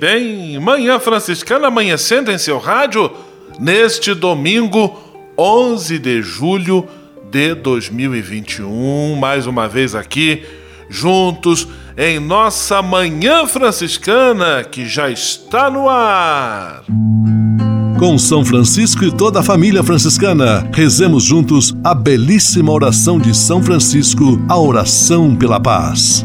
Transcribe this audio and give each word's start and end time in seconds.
Bem, 0.00 0.58
Manhã 0.58 0.98
Franciscana 0.98 1.68
amanhecendo 1.68 2.32
em 2.32 2.38
seu 2.38 2.56
rádio 2.58 3.10
neste 3.58 4.14
domingo 4.14 4.98
11 5.36 5.98
de 5.98 6.22
julho 6.22 6.88
de 7.30 7.54
2021, 7.54 9.14
mais 9.16 9.46
uma 9.46 9.68
vez 9.68 9.94
aqui 9.94 10.42
juntos 10.88 11.68
em 11.98 12.18
nossa 12.18 12.80
Manhã 12.80 13.46
Franciscana 13.46 14.64
que 14.64 14.86
já 14.86 15.10
está 15.10 15.70
no 15.70 15.86
ar. 15.86 16.82
Com 17.98 18.16
São 18.16 18.42
Francisco 18.42 19.04
e 19.04 19.14
toda 19.14 19.40
a 19.40 19.42
família 19.42 19.84
franciscana, 19.84 20.66
rezemos 20.72 21.24
juntos 21.24 21.76
a 21.84 21.94
belíssima 21.94 22.72
oração 22.72 23.18
de 23.18 23.36
São 23.36 23.62
Francisco, 23.62 24.42
a 24.48 24.58
oração 24.58 25.36
pela 25.36 25.60
paz. 25.60 26.24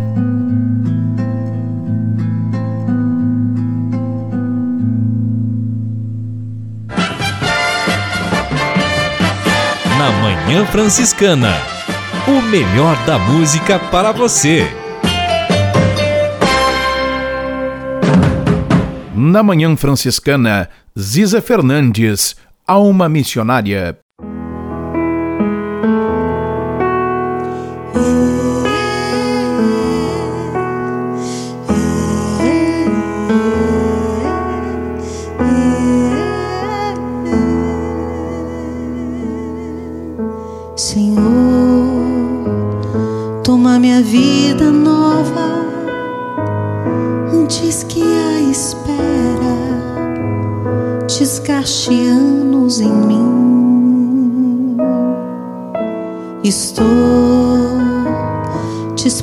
Na 10.01 10.09
Manhã 10.13 10.65
Franciscana. 10.65 11.53
O 12.27 12.41
melhor 12.41 12.97
da 13.05 13.19
música 13.19 13.77
para 13.77 14.11
você. 14.11 14.65
Na 19.15 19.43
Manhã 19.43 19.77
Franciscana, 19.77 20.67
Ziza 20.97 21.39
Fernandes, 21.39 22.35
Alma 22.65 23.07
Missionária. 23.07 23.95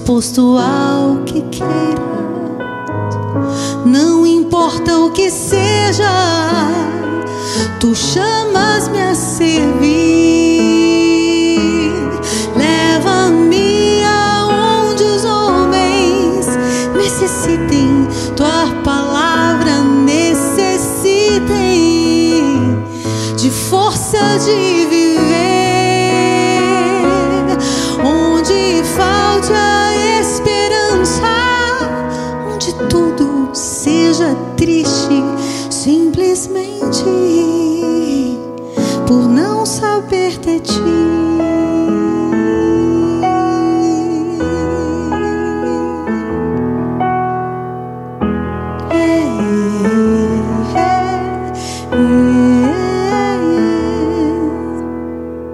Disposto 0.08 0.56
ao 0.56 1.22
que 1.24 1.42
queira, 1.50 2.00
não 3.84 4.26
importa 4.26 5.00
o 5.00 5.10
que 5.10 5.30
seja, 5.30 6.08
tu 7.78 7.94
chamas-me 7.94 9.02
a 9.02 9.14
servir. 9.14 10.47
Simplesmente 36.78 38.38
por 39.06 39.28
não 39.28 39.66
saber 39.66 40.38
de 40.38 40.60
ti. 40.60 40.72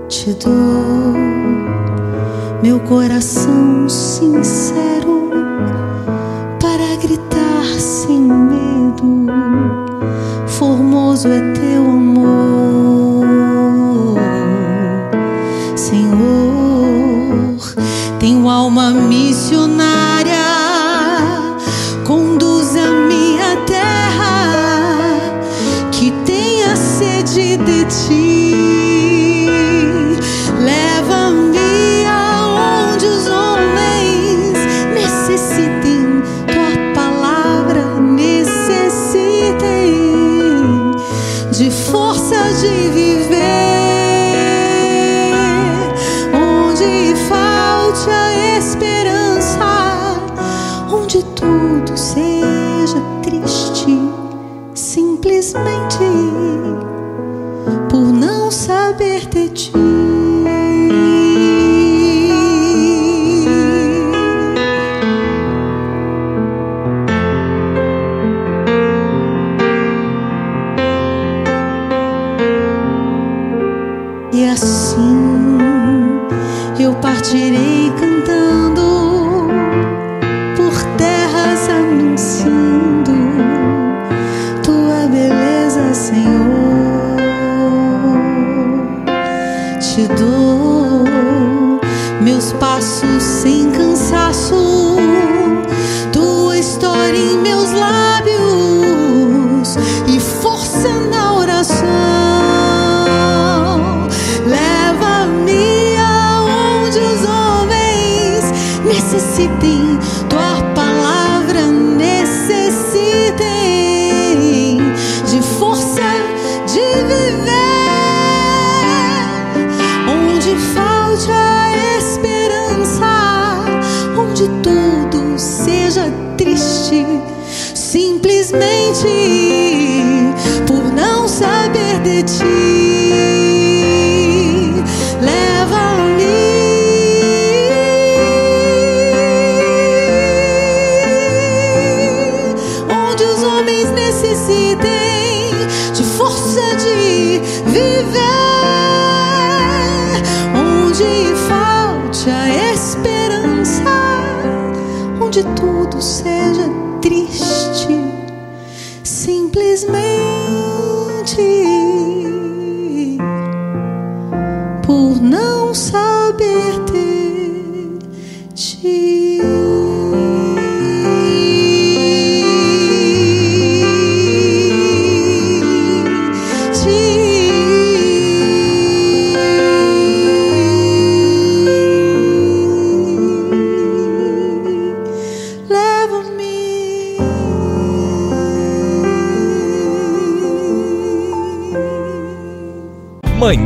Te 0.09 0.33
dou 0.35 1.15
meu 2.63 2.81
coração 2.81 3.89
sincero 3.89 4.94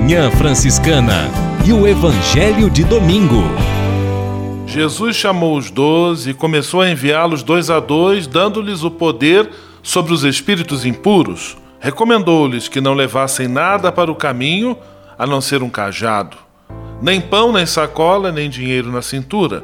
Manhã 0.08 0.30
Franciscana 0.30 1.30
e 1.66 1.70
o 1.70 1.86
Evangelho 1.86 2.70
de 2.70 2.82
Domingo. 2.82 3.42
Jesus 4.66 5.14
chamou 5.14 5.54
os 5.54 5.70
doze 5.70 6.30
e 6.30 6.34
começou 6.34 6.80
a 6.80 6.88
enviá-los 6.88 7.42
dois 7.42 7.68
a 7.68 7.78
dois, 7.78 8.26
dando-lhes 8.26 8.82
o 8.82 8.90
poder 8.90 9.50
sobre 9.82 10.14
os 10.14 10.24
espíritos 10.24 10.86
impuros. 10.86 11.58
Recomendou-lhes 11.78 12.68
que 12.68 12.80
não 12.80 12.94
levassem 12.94 13.48
nada 13.48 13.92
para 13.92 14.10
o 14.10 14.14
caminho, 14.14 14.78
a 15.18 15.26
não 15.26 15.42
ser 15.42 15.62
um 15.62 15.68
cajado, 15.68 16.38
nem 17.02 17.20
pão, 17.20 17.52
nem 17.52 17.66
sacola, 17.66 18.32
nem 18.32 18.48
dinheiro 18.48 18.90
na 18.90 19.02
cintura. 19.02 19.62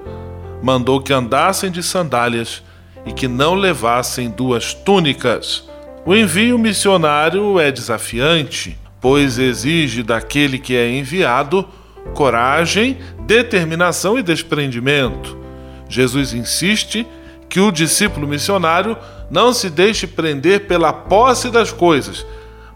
Mandou 0.62 1.00
que 1.00 1.14
andassem 1.14 1.70
de 1.70 1.82
sandálias 1.82 2.62
e 3.06 3.14
que 3.14 3.26
não 3.26 3.54
levassem 3.54 4.28
duas 4.28 4.74
túnicas. 4.74 5.66
O 6.04 6.14
envio 6.14 6.58
missionário 6.58 7.58
é 7.58 7.72
desafiante, 7.72 8.76
pois 9.04 9.38
exige 9.38 10.02
daquele 10.02 10.58
que 10.58 10.74
é 10.74 10.90
enviado 10.90 11.68
coragem, 12.14 12.96
determinação 13.26 14.18
e 14.18 14.22
desprendimento. 14.22 15.36
Jesus 15.86 16.32
insiste 16.32 17.06
que 17.46 17.60
o 17.60 17.70
discípulo 17.70 18.26
missionário 18.26 18.96
não 19.30 19.52
se 19.52 19.68
deixe 19.68 20.06
prender 20.06 20.66
pela 20.66 20.90
posse 20.90 21.50
das 21.50 21.70
coisas, 21.70 22.24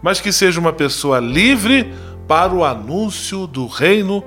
mas 0.03 0.21
que 0.21 0.31
seja 0.31 0.59
uma 0.59 0.71
pessoa 0.71 1.17
livre 1.17 1.91
para 2.27 2.53
o 2.53 2.63
anúncio 2.63 3.47
do 3.47 3.65
reino 3.65 4.23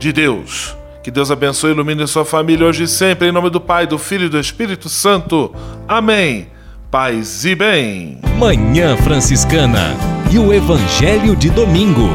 de 0.00 0.10
Deus. 0.10 0.74
Que 1.04 1.10
Deus 1.10 1.30
abençoe 1.30 1.72
e 1.72 1.74
ilumine 1.74 2.08
sua 2.08 2.24
família 2.24 2.66
hoje 2.66 2.84
e 2.84 2.88
sempre, 2.88 3.28
em 3.28 3.32
nome 3.32 3.50
do 3.50 3.60
Pai, 3.60 3.86
do 3.86 3.98
Filho 3.98 4.24
e 4.24 4.30
do 4.30 4.40
Espírito 4.40 4.88
Santo. 4.88 5.54
Amém. 5.86 6.48
Paz 6.92 7.46
e 7.46 7.54
bem. 7.54 8.18
Manhã 8.38 8.98
Franciscana 8.98 9.96
e 10.30 10.38
o 10.38 10.52
Evangelho 10.52 11.34
de 11.34 11.48
Domingo. 11.48 12.10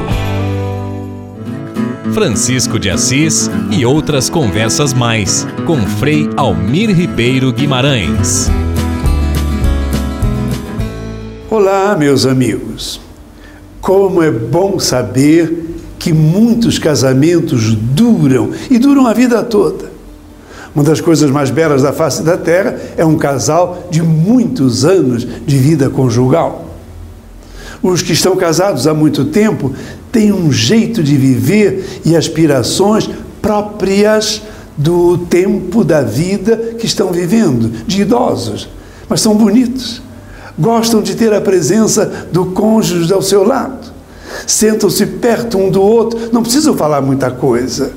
Francisco 2.14 2.78
de 2.78 2.88
Assis 2.88 3.50
e 3.72 3.84
outras 3.84 4.30
conversas 4.30 4.94
mais 4.94 5.48
com 5.66 5.78
Frei 5.82 6.30
Almir 6.38 6.96
Ribeiro 6.96 7.52
Guimarães. 7.52 8.52
Olá, 11.50 11.96
meus 11.98 12.28
amigos. 12.28 13.02
Como 13.82 14.22
é 14.22 14.30
bom 14.30 14.78
saber 14.78 15.74
que 15.98 16.14
muitos 16.14 16.78
casamentos 16.78 17.74
duram 17.74 18.52
e 18.70 18.78
duram 18.78 19.08
a 19.08 19.14
vida 19.14 19.42
toda. 19.42 19.97
Uma 20.78 20.84
das 20.84 21.02
coisas 21.02 21.32
mais 21.32 21.50
belas 21.50 21.82
da 21.82 21.92
face 21.92 22.22
da 22.22 22.38
terra 22.38 22.80
é 22.96 23.04
um 23.04 23.18
casal 23.18 23.88
de 23.90 24.04
muitos 24.04 24.86
anos 24.86 25.26
de 25.44 25.58
vida 25.58 25.90
conjugal. 25.90 26.66
Os 27.82 28.04
que 28.04 28.14
estão 28.14 28.36
casados 28.36 28.86
há 28.86 28.94
muito 28.94 29.26
tempo 29.26 29.74
têm 30.12 30.32
um 30.32 30.52
jeito 30.52 31.02
de 31.02 31.18
viver 31.18 32.02
e 32.06 32.16
aspirações 32.16 33.10
próprias 33.42 34.44
do 34.78 35.18
tempo 35.18 35.84
da 35.84 36.04
vida 36.04 36.76
que 36.78 36.86
estão 36.86 37.12
vivendo, 37.12 37.72
de 37.88 38.04
idosos, 38.04 38.70
mas 39.10 39.20
são 39.20 39.36
bonitos. 39.36 40.00
Gostam 40.60 41.02
de 41.02 41.16
ter 41.16 41.34
a 41.34 41.42
presença 41.42 42.28
do 42.32 42.46
cônjuge 42.52 43.12
ao 43.12 43.24
seu 43.24 43.44
lado. 43.44 43.92
Sentam-se 44.46 45.08
perto 45.08 45.58
um 45.58 45.72
do 45.72 45.82
outro, 45.82 46.30
não 46.32 46.44
precisam 46.44 46.78
falar 46.78 47.02
muita 47.02 47.32
coisa. 47.32 47.94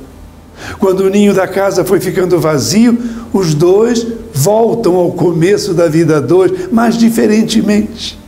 Quando 0.79 1.01
o 1.01 1.09
ninho 1.09 1.35
da 1.35 1.47
casa 1.47 1.85
foi 1.85 2.01
ficando 2.01 2.41
vazio, 2.41 2.99
os 3.33 3.55
dois 3.55 4.07
voltam 4.33 4.97
ao 4.97 5.13
começo 5.13 5.75
da 5.75 5.89
vida 5.89 6.21
dois, 6.21 6.53
mas 6.71 6.97
diferentemente. 6.97 8.19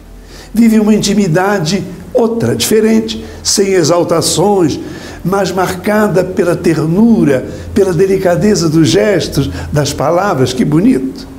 Vivem 0.52 0.80
uma 0.80 0.94
intimidade 0.94 1.82
outra, 2.12 2.54
diferente, 2.54 3.24
sem 3.42 3.72
exaltações, 3.72 4.78
mas 5.24 5.50
marcada 5.50 6.24
pela 6.24 6.56
ternura, 6.56 7.46
pela 7.74 7.92
delicadeza 7.92 8.68
dos 8.68 8.88
gestos, 8.88 9.50
das 9.72 9.92
palavras. 9.92 10.52
Que 10.52 10.64
bonito! 10.64 11.32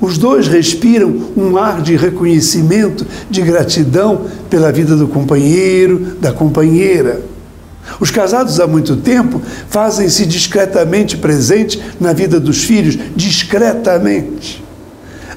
Os 0.00 0.18
dois 0.18 0.46
respiram 0.46 1.14
um 1.36 1.56
ar 1.56 1.80
de 1.82 1.96
reconhecimento, 1.96 3.06
de 3.28 3.42
gratidão 3.42 4.26
pela 4.48 4.70
vida 4.70 4.94
do 4.96 5.08
companheiro, 5.08 6.16
da 6.20 6.32
companheira. 6.32 7.20
Os 8.00 8.10
casados 8.10 8.60
há 8.60 8.66
muito 8.66 8.96
tempo 8.96 9.40
fazem-se 9.68 10.26
discretamente 10.26 11.16
presentes 11.16 11.80
na 12.00 12.12
vida 12.12 12.38
dos 12.38 12.64
filhos, 12.64 12.98
discretamente. 13.16 14.64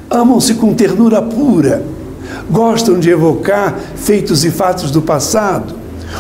Amam-se 0.09 0.55
com 0.55 0.73
ternura 0.73 1.21
pura, 1.21 1.83
gostam 2.49 2.99
de 2.99 3.09
evocar 3.09 3.79
feitos 3.95 4.43
e 4.43 4.51
fatos 4.51 4.91
do 4.91 5.01
passado, 5.01 5.75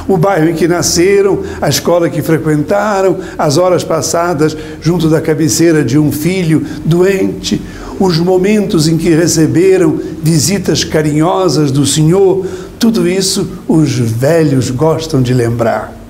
o 0.07 0.17
bairro 0.17 0.49
em 0.49 0.55
que 0.55 0.67
nasceram, 0.67 1.43
a 1.61 1.67
escola 1.67 2.09
que 2.09 2.21
frequentaram, 2.21 3.17
as 3.37 3.57
horas 3.57 3.83
passadas 3.83 4.55
junto 4.81 5.09
da 5.09 5.19
cabeceira 5.19 5.83
de 5.83 5.97
um 5.97 6.11
filho 6.11 6.65
doente, 6.85 7.61
os 7.99 8.17
momentos 8.17 8.87
em 8.87 8.97
que 8.97 9.09
receberam 9.09 9.99
visitas 10.23 10.83
carinhosas 10.83 11.71
do 11.71 11.85
Senhor, 11.85 12.45
tudo 12.79 13.07
isso 13.07 13.47
os 13.67 13.91
velhos 13.91 14.71
gostam 14.71 15.21
de 15.21 15.33
lembrar. 15.33 16.00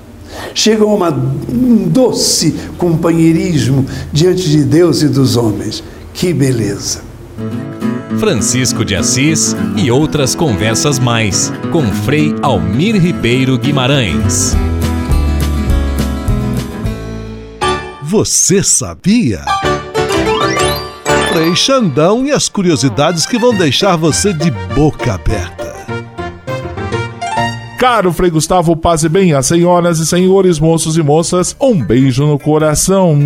Chegam 0.54 0.90
a 0.90 0.94
uma, 0.94 1.10
um 1.10 1.88
doce 1.88 2.54
companheirismo 2.78 3.86
diante 4.12 4.48
de 4.48 4.64
Deus 4.64 5.02
e 5.02 5.08
dos 5.08 5.36
homens. 5.36 5.82
Que 6.12 6.32
beleza! 6.32 7.12
Francisco 8.18 8.84
de 8.84 8.94
Assis 8.94 9.56
e 9.76 9.90
outras 9.90 10.34
conversas 10.34 10.98
mais 10.98 11.52
com 11.72 11.82
Frei 11.90 12.34
Almir 12.42 13.00
Ribeiro 13.00 13.58
Guimarães. 13.58 14.54
Você 18.02 18.62
sabia? 18.62 19.42
Frei 21.32 21.56
Xandão 21.56 22.26
e 22.26 22.30
as 22.30 22.48
curiosidades 22.48 23.24
que 23.24 23.38
vão 23.38 23.56
deixar 23.56 23.96
você 23.96 24.34
de 24.34 24.50
boca 24.74 25.14
aberta. 25.14 25.71
Caro 27.82 28.12
Frei 28.12 28.30
Gustavo, 28.30 28.76
passe 28.76 29.08
bem 29.08 29.32
as 29.32 29.46
senhoras 29.46 29.98
e 29.98 30.06
senhores, 30.06 30.60
moços 30.60 30.96
e 30.96 31.02
moças, 31.02 31.56
um 31.60 31.82
beijo 31.82 32.24
no 32.24 32.38
coração. 32.38 33.18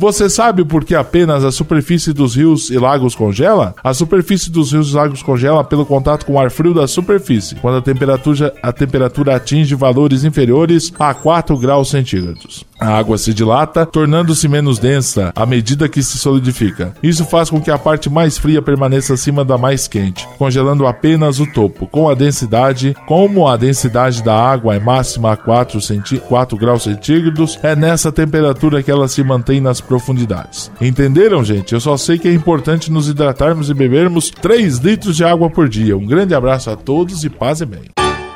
Você 0.00 0.28
sabe 0.28 0.64
por 0.64 0.84
que 0.84 0.96
apenas 0.96 1.44
a 1.44 1.52
superfície 1.52 2.12
dos 2.12 2.34
rios 2.34 2.70
e 2.70 2.76
lagos 2.76 3.14
congela? 3.14 3.76
A 3.84 3.94
superfície 3.94 4.50
dos 4.50 4.72
rios 4.72 4.90
e 4.90 4.96
lagos 4.96 5.22
congela 5.22 5.62
pelo 5.62 5.86
contato 5.86 6.26
com 6.26 6.32
o 6.32 6.40
ar 6.40 6.50
frio 6.50 6.74
da 6.74 6.88
superfície, 6.88 7.54
quando 7.54 7.78
a 7.78 7.80
temperatura, 7.80 8.52
a 8.60 8.72
temperatura 8.72 9.36
atinge 9.36 9.76
valores 9.76 10.24
inferiores 10.24 10.92
a 10.98 11.14
4 11.14 11.56
graus 11.56 11.88
centígrados. 11.88 12.66
A 12.80 12.96
água 12.96 13.18
se 13.18 13.34
dilata, 13.34 13.84
tornando-se 13.84 14.46
menos 14.46 14.78
densa 14.78 15.32
à 15.34 15.44
medida 15.44 15.88
que 15.88 16.02
se 16.02 16.16
solidifica. 16.16 16.94
Isso 17.02 17.24
faz 17.24 17.50
com 17.50 17.60
que 17.60 17.70
a 17.70 17.78
parte 17.78 18.08
mais 18.08 18.38
fria 18.38 18.62
permaneça 18.62 19.14
acima 19.14 19.44
da 19.44 19.58
mais 19.58 19.88
quente, 19.88 20.28
congelando 20.38 20.86
apenas 20.86 21.40
o 21.40 21.46
topo. 21.46 21.86
Com 21.88 22.08
a 22.08 22.14
densidade, 22.14 22.96
como 23.06 23.48
a 23.48 23.56
densidade 23.56 24.22
da 24.22 24.34
água 24.34 24.76
é 24.76 24.78
máxima 24.78 25.32
a 25.32 25.36
4, 25.36 25.80
4 26.28 26.56
graus 26.56 26.84
centígrados, 26.84 27.58
é 27.62 27.74
nessa 27.74 28.12
temperatura 28.12 28.82
que 28.82 28.90
ela 28.90 29.08
se 29.08 29.24
mantém 29.24 29.60
nas 29.60 29.80
profundidades. 29.80 30.70
Entenderam, 30.80 31.42
gente? 31.42 31.72
Eu 31.72 31.80
só 31.80 31.96
sei 31.96 32.18
que 32.18 32.28
é 32.28 32.32
importante 32.32 32.92
nos 32.92 33.08
hidratarmos 33.08 33.70
e 33.70 33.74
bebermos 33.74 34.30
3 34.30 34.78
litros 34.78 35.16
de 35.16 35.24
água 35.24 35.50
por 35.50 35.68
dia. 35.68 35.96
Um 35.96 36.06
grande 36.06 36.34
abraço 36.34 36.70
a 36.70 36.76
todos 36.76 37.24
e 37.24 37.30
paz 37.30 37.60
e 37.60 37.66
bem. 37.66 37.82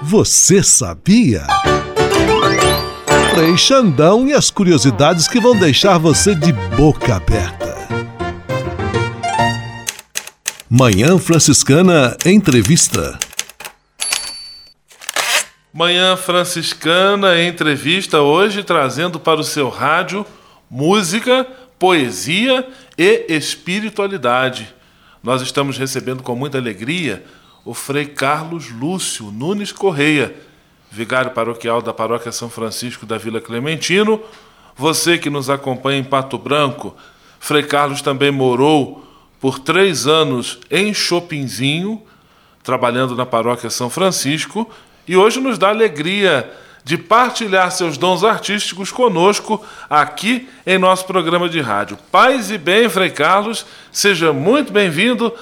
Você 0.03 0.63
sabia? 0.65 1.47
Frei 3.35 3.57
Xandão 3.57 4.29
e 4.29 4.35
as 4.35 4.51
curiosidades 4.51 5.27
que 5.27 5.41
vão 5.41 5.59
deixar 5.59 5.97
você 5.97 6.35
de 6.35 6.53
boca 6.77 7.17
aberta. 7.17 7.75
Manhã 10.69 11.19
Franciscana 11.19 12.15
Entrevista. 12.27 13.19
Manhã 15.73 16.15
Franciscana 16.15 17.43
Entrevista 17.43 18.21
hoje 18.21 18.63
trazendo 18.63 19.19
para 19.19 19.41
o 19.41 19.45
seu 19.45 19.71
rádio 19.71 20.27
música, 20.71 21.47
poesia 21.79 22.69
e 22.99 23.25
espiritualidade. 23.31 24.75
Nós 25.23 25.41
estamos 25.41 25.79
recebendo 25.79 26.23
com 26.23 26.37
muita 26.37 26.59
alegria 26.59 27.25
o 27.65 27.73
Frei 27.73 28.05
Carlos 28.05 28.71
Lúcio 28.71 29.33
Nunes 29.33 29.73
Correia 29.73 30.52
vigário 30.93 31.31
paroquial 31.31 31.81
da 31.81 31.93
Paróquia 31.93 32.31
São 32.31 32.51
Francisco 32.51 33.07
da 33.07 33.17
Vila 33.17 33.41
Clementino. 33.41 34.21
Você 34.77 35.17
que 35.17 35.31
nos 35.31 35.49
acompanha 35.49 35.99
em 35.99 36.05
Pato 36.05 36.37
Branco, 36.37 36.95
Frei 37.41 37.63
Carlos 37.63 38.03
também 38.03 38.31
morou 38.31 39.03
por 39.41 39.59
três 39.59 40.07
anos 40.07 40.61
em 40.71 40.93
Chopinzinho, 40.93 42.03
trabalhando 42.63 43.17
na 43.17 43.25
Paróquia 43.25 43.71
São 43.71 43.89
Francisco, 43.89 44.71
e 45.09 45.17
hoje 45.17 45.41
nos 45.41 45.57
dá 45.57 45.71
alegria 45.71 46.53
de 46.85 46.99
partilhar 46.99 47.71
seus 47.71 47.97
dons 47.97 48.23
artísticos 48.23 48.91
conosco 48.93 49.65
aqui 49.89 50.49
em 50.67 50.77
nosso 50.79 51.07
programa 51.07 51.49
de 51.49 51.61
rádio. 51.61 51.97
Paz 52.11 52.51
e 52.51 52.59
bem, 52.59 52.89
Frei 52.89 53.11
Carlos, 53.11 53.65
seja 53.91 54.33
muito 54.33 54.73
bem-vindo 54.73 55.33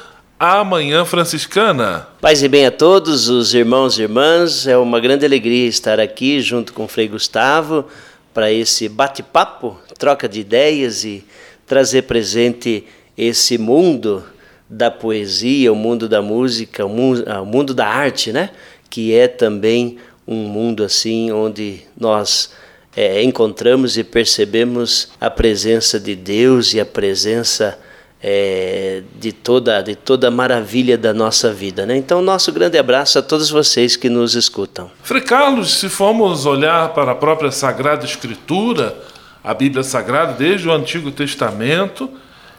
a 0.43 0.65
Manhã 0.65 1.05
Franciscana. 1.05 2.09
Paz 2.19 2.43
e 2.43 2.49
bem 2.49 2.65
a 2.65 2.71
todos 2.71 3.29
os 3.29 3.53
irmãos 3.53 3.99
e 3.99 4.03
irmãs, 4.05 4.67
é 4.67 4.75
uma 4.75 4.99
grande 4.99 5.27
alegria 5.27 5.69
estar 5.69 6.01
aqui 6.01 6.41
junto 6.41 6.73
com 6.73 6.85
o 6.85 6.89
Frei 6.89 7.09
Gustavo 7.09 7.85
para 8.33 8.51
esse 8.51 8.89
bate-papo, 8.89 9.79
troca 9.99 10.27
de 10.27 10.41
ideias 10.41 11.05
e 11.05 11.23
trazer 11.67 12.05
presente 12.05 12.87
esse 13.19 13.59
mundo 13.59 14.25
da 14.67 14.91
poesia, 14.91 15.71
o 15.71 15.77
mundo 15.77 16.09
da 16.09 16.23
música, 16.23 16.87
o 16.87 16.89
mundo, 16.89 17.23
ah, 17.27 17.45
mundo 17.45 17.75
da 17.75 17.87
arte, 17.87 18.33
né? 18.33 18.49
Que 18.89 19.13
é 19.13 19.29
também 19.29 19.99
um 20.27 20.49
mundo 20.49 20.83
assim 20.83 21.31
onde 21.31 21.83
nós 21.95 22.51
é, 22.97 23.23
encontramos 23.23 23.99
e 23.99 24.03
percebemos 24.03 25.11
a 25.21 25.29
presença 25.29 26.01
de 26.01 26.17
Deus 26.17 26.73
e 26.73 26.81
a 26.81 26.87
presença 26.87 27.79
é, 28.23 29.03
de, 29.19 29.33
toda, 29.33 29.81
de 29.81 29.97
toda 29.97 30.29
a 30.29 30.31
maravilha 30.31 30.99
da 30.99 31.15
nossa 31.15 31.53
vida. 31.53 31.87
Né? 31.87 31.97
Então, 31.97 32.21
nosso 32.21 32.53
grande 32.53 32.77
abraço 32.77 33.19
a 33.19 33.23
todos 33.23 33.51
vocês 33.51 33.97
que 33.97 34.09
nos 34.09 34.35
escutam. 34.35 34.91
Frei 35.03 35.23
Carlos, 35.23 35.79
se 35.79 35.89
formos 35.89 36.45
olhar 36.45 36.93
para 36.93 37.13
a 37.13 37.15
própria 37.15 37.51
Sagrada 37.51 38.05
Escritura, 38.05 38.95
a 39.43 39.55
Bíblia 39.55 39.83
Sagrada, 39.83 40.35
desde 40.35 40.69
o 40.69 40.73
Antigo 40.73 41.11
Testamento, 41.11 42.11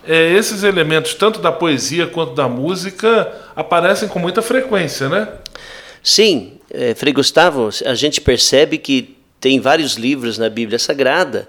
é, 0.07 0.33
esses 0.33 0.63
elementos, 0.63 1.13
tanto 1.13 1.39
da 1.39 1.51
poesia 1.51 2.07
quanto 2.07 2.33
da 2.33 2.47
música, 2.47 3.31
aparecem 3.55 4.09
com 4.09 4.17
muita 4.17 4.41
frequência, 4.41 5.07
né? 5.07 5.27
Sim, 6.01 6.53
é, 6.71 6.95
Frei 6.95 7.13
Gustavo, 7.13 7.69
a 7.85 7.93
gente 7.93 8.19
percebe 8.19 8.79
que 8.79 9.15
tem 9.39 9.59
vários 9.59 9.93
livros 9.93 10.39
na 10.39 10.49
Bíblia 10.49 10.79
Sagrada 10.79 11.47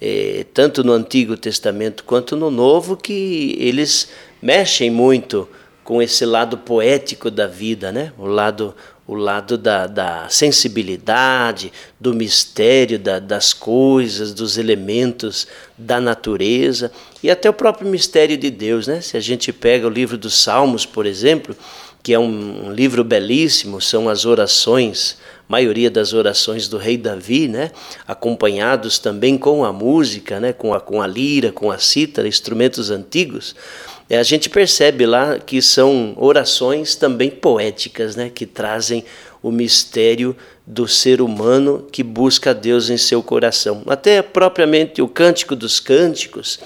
é, 0.00 0.46
tanto 0.54 0.84
no 0.84 0.92
Antigo 0.92 1.36
Testamento 1.36 2.04
quanto 2.04 2.36
no 2.36 2.50
Novo, 2.50 2.96
que 2.96 3.56
eles 3.58 4.08
mexem 4.40 4.90
muito 4.90 5.48
com 5.82 6.02
esse 6.02 6.24
lado 6.26 6.58
poético 6.58 7.30
da 7.30 7.46
vida, 7.46 7.90
né? 7.90 8.12
o 8.18 8.26
lado, 8.26 8.74
o 9.06 9.14
lado 9.14 9.56
da, 9.56 9.86
da 9.86 10.28
sensibilidade, 10.28 11.72
do 11.98 12.12
mistério 12.12 12.98
da, 12.98 13.18
das 13.18 13.54
coisas, 13.54 14.34
dos 14.34 14.58
elementos 14.58 15.48
da 15.78 15.98
natureza 15.98 16.92
e 17.22 17.30
até 17.30 17.48
o 17.48 17.54
próprio 17.54 17.88
mistério 17.88 18.36
de 18.36 18.50
Deus. 18.50 18.86
Né? 18.86 19.00
Se 19.00 19.16
a 19.16 19.20
gente 19.20 19.50
pega 19.50 19.86
o 19.86 19.90
livro 19.90 20.18
dos 20.18 20.38
Salmos, 20.38 20.84
por 20.84 21.06
exemplo, 21.06 21.56
que 22.02 22.12
é 22.12 22.18
um, 22.18 22.72
livro 22.72 23.04
belíssimo, 23.04 23.80
são 23.80 24.08
as 24.08 24.24
orações 24.24 25.16
maioria 25.48 25.90
das 25.90 26.12
orações 26.12 26.68
do 26.68 26.76
rei 26.76 26.98
Davi, 26.98 27.48
né, 27.48 27.70
acompanhados 28.06 28.98
também 28.98 29.38
com 29.38 29.64
a 29.64 29.72
música, 29.72 30.38
né, 30.38 30.52
com, 30.52 30.74
a, 30.74 30.80
com 30.80 31.00
a 31.00 31.06
lira, 31.06 31.50
com 31.50 31.70
a 31.70 31.78
cítara, 31.78 32.28
instrumentos 32.28 32.90
antigos, 32.90 33.56
é, 34.10 34.18
a 34.18 34.22
gente 34.22 34.48
percebe 34.48 35.04
lá 35.04 35.38
que 35.38 35.60
são 35.60 36.14
orações 36.16 36.94
também 36.94 37.30
poéticas, 37.30 38.16
né, 38.16 38.30
que 38.34 38.46
trazem 38.46 39.04
o 39.42 39.50
mistério 39.50 40.34
do 40.66 40.88
ser 40.88 41.20
humano 41.20 41.86
que 41.92 42.02
busca 42.02 42.54
Deus 42.54 42.90
em 42.90 42.96
seu 42.96 43.22
coração. 43.22 43.82
Até 43.86 44.22
propriamente 44.22 45.00
o 45.02 45.08
Cântico 45.08 45.54
dos 45.54 45.78
Cânticos, 45.78 46.58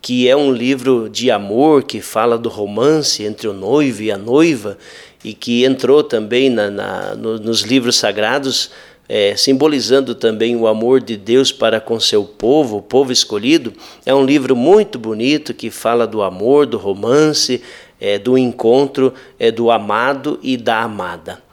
que 0.00 0.28
é 0.28 0.36
um 0.36 0.52
livro 0.52 1.08
de 1.08 1.30
amor 1.30 1.82
que 1.82 2.00
fala 2.00 2.38
do 2.38 2.48
romance 2.48 3.24
entre 3.24 3.48
o 3.48 3.52
noivo 3.52 4.02
e 4.02 4.10
a 4.10 4.18
noiva, 4.18 4.78
e 5.24 5.34
que 5.34 5.64
entrou 5.64 6.02
também 6.02 6.48
na, 6.48 6.70
na 6.70 7.14
no, 7.14 7.38
nos 7.38 7.62
livros 7.62 7.96
sagrados, 7.96 8.70
é, 9.08 9.34
simbolizando 9.36 10.14
também 10.14 10.54
o 10.54 10.66
amor 10.66 11.00
de 11.00 11.16
Deus 11.16 11.50
para 11.50 11.80
com 11.80 11.98
seu 11.98 12.24
povo, 12.24 12.76
o 12.76 12.82
povo 12.82 13.10
escolhido. 13.10 13.72
É 14.04 14.14
um 14.14 14.24
livro 14.24 14.54
muito 14.54 14.98
bonito 14.98 15.54
que 15.54 15.70
fala 15.70 16.06
do 16.06 16.22
amor, 16.22 16.66
do 16.66 16.76
romance, 16.76 17.62
é, 18.00 18.18
do 18.18 18.36
encontro 18.36 19.12
é, 19.38 19.50
do 19.50 19.70
amado 19.70 20.38
e 20.42 20.56
da 20.56 20.82
amada. 20.82 21.47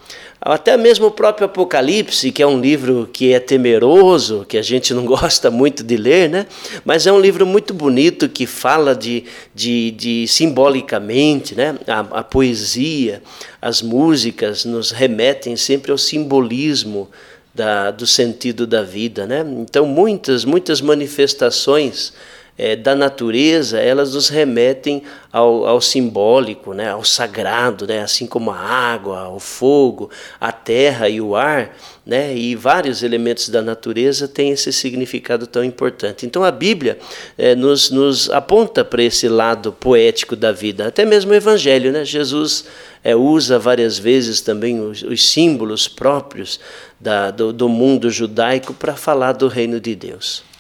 Até 0.47 0.77
mesmo 0.77 1.07
o 1.07 1.11
próprio 1.11 1.47
Apocalipse, 1.47 2.31
que 2.31 2.43
é 2.43 2.45
um 2.45 2.61
livro 2.61 3.09
que 3.11 3.33
é 3.33 3.39
temeroso, 3.39 4.45
que 4.47 4.59
a 4.59 4.61
gente 4.61 4.93
não 4.93 5.03
gosta 5.07 5.49
muito 5.49 5.83
de 5.83 5.97
ler, 5.97 6.29
né? 6.29 6.45
mas 6.85 7.07
é 7.07 7.11
um 7.11 7.19
livro 7.19 7.47
muito 7.47 7.73
bonito 7.73 8.29
que 8.29 8.45
fala 8.45 8.95
de, 8.95 9.23
de, 9.55 9.89
de 9.89 10.27
simbolicamente, 10.27 11.55
né? 11.55 11.75
a, 11.87 12.19
a 12.19 12.23
poesia, 12.23 13.23
as 13.59 13.81
músicas 13.81 14.65
nos 14.65 14.91
remetem 14.91 15.55
sempre 15.55 15.91
ao 15.91 15.97
simbolismo 15.97 17.09
da, 17.51 17.89
do 17.89 18.05
sentido 18.05 18.67
da 18.67 18.83
vida. 18.83 19.25
Né? 19.25 19.43
Então, 19.57 19.87
muitas, 19.87 20.45
muitas 20.45 20.79
manifestações 20.79 22.13
é, 22.57 22.75
da 22.75 22.95
natureza, 22.95 23.79
elas 23.79 24.13
nos 24.13 24.29
remetem 24.29 25.03
ao, 25.31 25.67
ao 25.67 25.81
simbólico, 25.81 26.73
né, 26.73 26.89
ao 26.89 27.03
sagrado, 27.03 27.85
né, 27.85 28.01
assim 28.01 28.25
como 28.25 28.49
a 28.49 28.57
água, 28.57 29.27
o 29.27 29.39
fogo, 29.39 30.09
a 30.39 30.53
terra 30.53 31.09
e 31.09 31.19
o 31.19 31.35
ar, 31.35 31.75
né, 32.05 32.33
e 32.33 32.55
vários 32.55 33.03
elementos 33.03 33.49
da 33.49 33.61
natureza 33.61 34.27
têm 34.27 34.51
esse 34.51 34.71
significado 34.71 35.45
tão 35.45 35.63
importante. 35.63 36.25
Então 36.25 36.43
a 36.43 36.51
Bíblia 36.51 36.97
é, 37.37 37.55
nos, 37.55 37.91
nos 37.91 38.29
aponta 38.29 38.85
para 38.85 39.03
esse 39.03 39.27
lado 39.27 39.73
poético 39.73 40.35
da 40.35 40.53
vida, 40.53 40.87
até 40.87 41.03
mesmo 41.03 41.31
o 41.31 41.35
Evangelho. 41.35 41.91
Né? 41.91 42.05
Jesus 42.05 42.65
é, 43.03 43.13
usa 43.13 43.59
várias 43.59 43.99
vezes 43.99 44.39
também 44.39 44.79
os, 44.79 45.03
os 45.03 45.27
símbolos 45.27 45.89
próprios 45.89 46.59
da, 46.97 47.31
do, 47.31 47.51
do 47.51 47.67
mundo 47.67 48.09
judaico 48.09 48.73
para 48.73 48.95
falar 48.95 49.33
do 49.33 49.49
reino 49.49 49.81
de 49.81 49.93
Deus. 49.93 50.54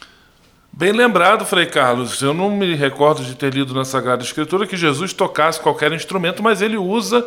Bem 0.77 0.91
lembrado, 0.91 1.45
Frei 1.45 1.67
Carlos. 1.67 2.21
Eu 2.21 2.33
não 2.33 2.51
me 2.51 2.75
recordo 2.75 3.23
de 3.23 3.33
ter 3.33 3.53
lido 3.53 3.73
na 3.73 3.85
Sagrada 3.85 4.21
Escritura 4.21 4.67
que 4.67 4.75
Jesus 4.75 5.13
tocasse 5.13 5.57
qualquer 5.57 5.93
instrumento, 5.93 6.43
mas 6.43 6.61
ele 6.61 6.75
usa, 6.75 7.25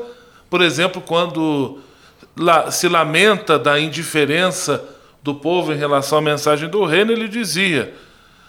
por 0.50 0.61
exemplo, 0.61 1.00
quando 1.00 1.78
se 2.71 2.87
lamenta 2.90 3.59
da 3.59 3.81
indiferença 3.81 4.85
do 5.23 5.35
povo 5.35 5.73
em 5.73 5.78
relação 5.78 6.19
à 6.19 6.21
mensagem 6.21 6.69
do 6.69 6.85
reino, 6.85 7.11
ele 7.11 7.26
dizia: 7.26 7.95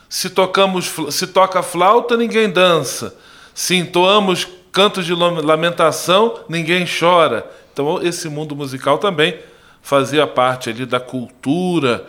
Se 0.10 0.30
tocamos, 0.30 0.94
se 1.12 1.28
toca 1.28 1.64
flauta, 1.64 2.18
ninguém 2.18 2.50
dança. 2.50 3.16
Se 3.56 3.76
entoamos 3.76 4.46
cantos 4.70 5.06
de 5.06 5.14
lamentação, 5.14 6.42
ninguém 6.50 6.86
chora. 6.86 7.50
Então 7.72 8.04
esse 8.04 8.28
mundo 8.28 8.54
musical 8.54 8.98
também 8.98 9.40
fazia 9.82 10.28
parte 10.28 10.70
ali 10.70 10.86
da 10.86 11.00
cultura 11.00 12.06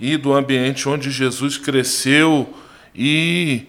e 0.00 0.16
do 0.16 0.32
ambiente 0.32 0.88
onde 0.88 1.10
Jesus 1.10 1.58
cresceu 1.58 2.48
e 2.94 3.66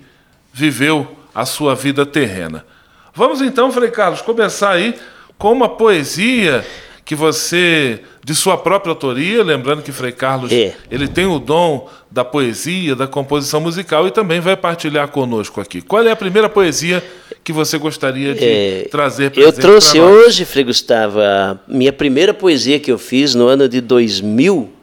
viveu 0.54 1.16
a 1.36 1.46
sua 1.46 1.76
vida 1.76 2.06
terrena. 2.06 2.66
Vamos 3.14 3.42
então, 3.42 3.72
Frei 3.72 3.92
Carlos, 3.92 4.22
começar 4.22 4.72
aí 4.72 4.96
com 5.38 5.52
uma 5.52 5.68
poesia 5.68 6.66
que 7.04 7.16
você, 7.16 8.00
de 8.24 8.34
sua 8.34 8.58
própria 8.58 8.92
autoria, 8.92 9.44
lembrando 9.44 9.82
que 9.82 9.92
Frei 9.92 10.14
Carlos 10.14 10.50
é. 10.52 10.74
ele 10.90 11.10
tem 11.10 11.26
o 11.26 11.40
dom 11.40 11.90
da 12.10 12.24
poesia, 12.24 12.96
da 12.96 13.06
composição 13.06 13.60
musical 13.60 14.08
e 14.08 14.12
também 14.12 14.40
vai 14.40 14.56
partilhar 14.56 15.10
conosco 15.10 15.60
aqui. 15.60 15.82
Qual 15.82 16.02
é 16.02 16.12
a 16.12 16.16
primeira 16.16 16.48
poesia 16.48 17.04
que 17.44 17.52
você 17.52 17.78
gostaria 17.78 18.34
de 18.34 18.46
é, 18.46 18.88
trazer 18.90 19.32
para 19.32 19.44
Eu 19.44 19.52
trouxe 19.52 20.00
hoje, 20.00 20.46
Frei 20.46 20.64
Gustavo, 20.64 21.20
a 21.20 21.60
minha 21.68 21.92
primeira 21.92 22.34
poesia 22.34 22.80
que 22.80 22.92
eu 22.92 22.98
fiz 22.98 23.36
no 23.36 23.48
ano 23.48 23.68
de 23.68 23.82
2000 23.82 24.81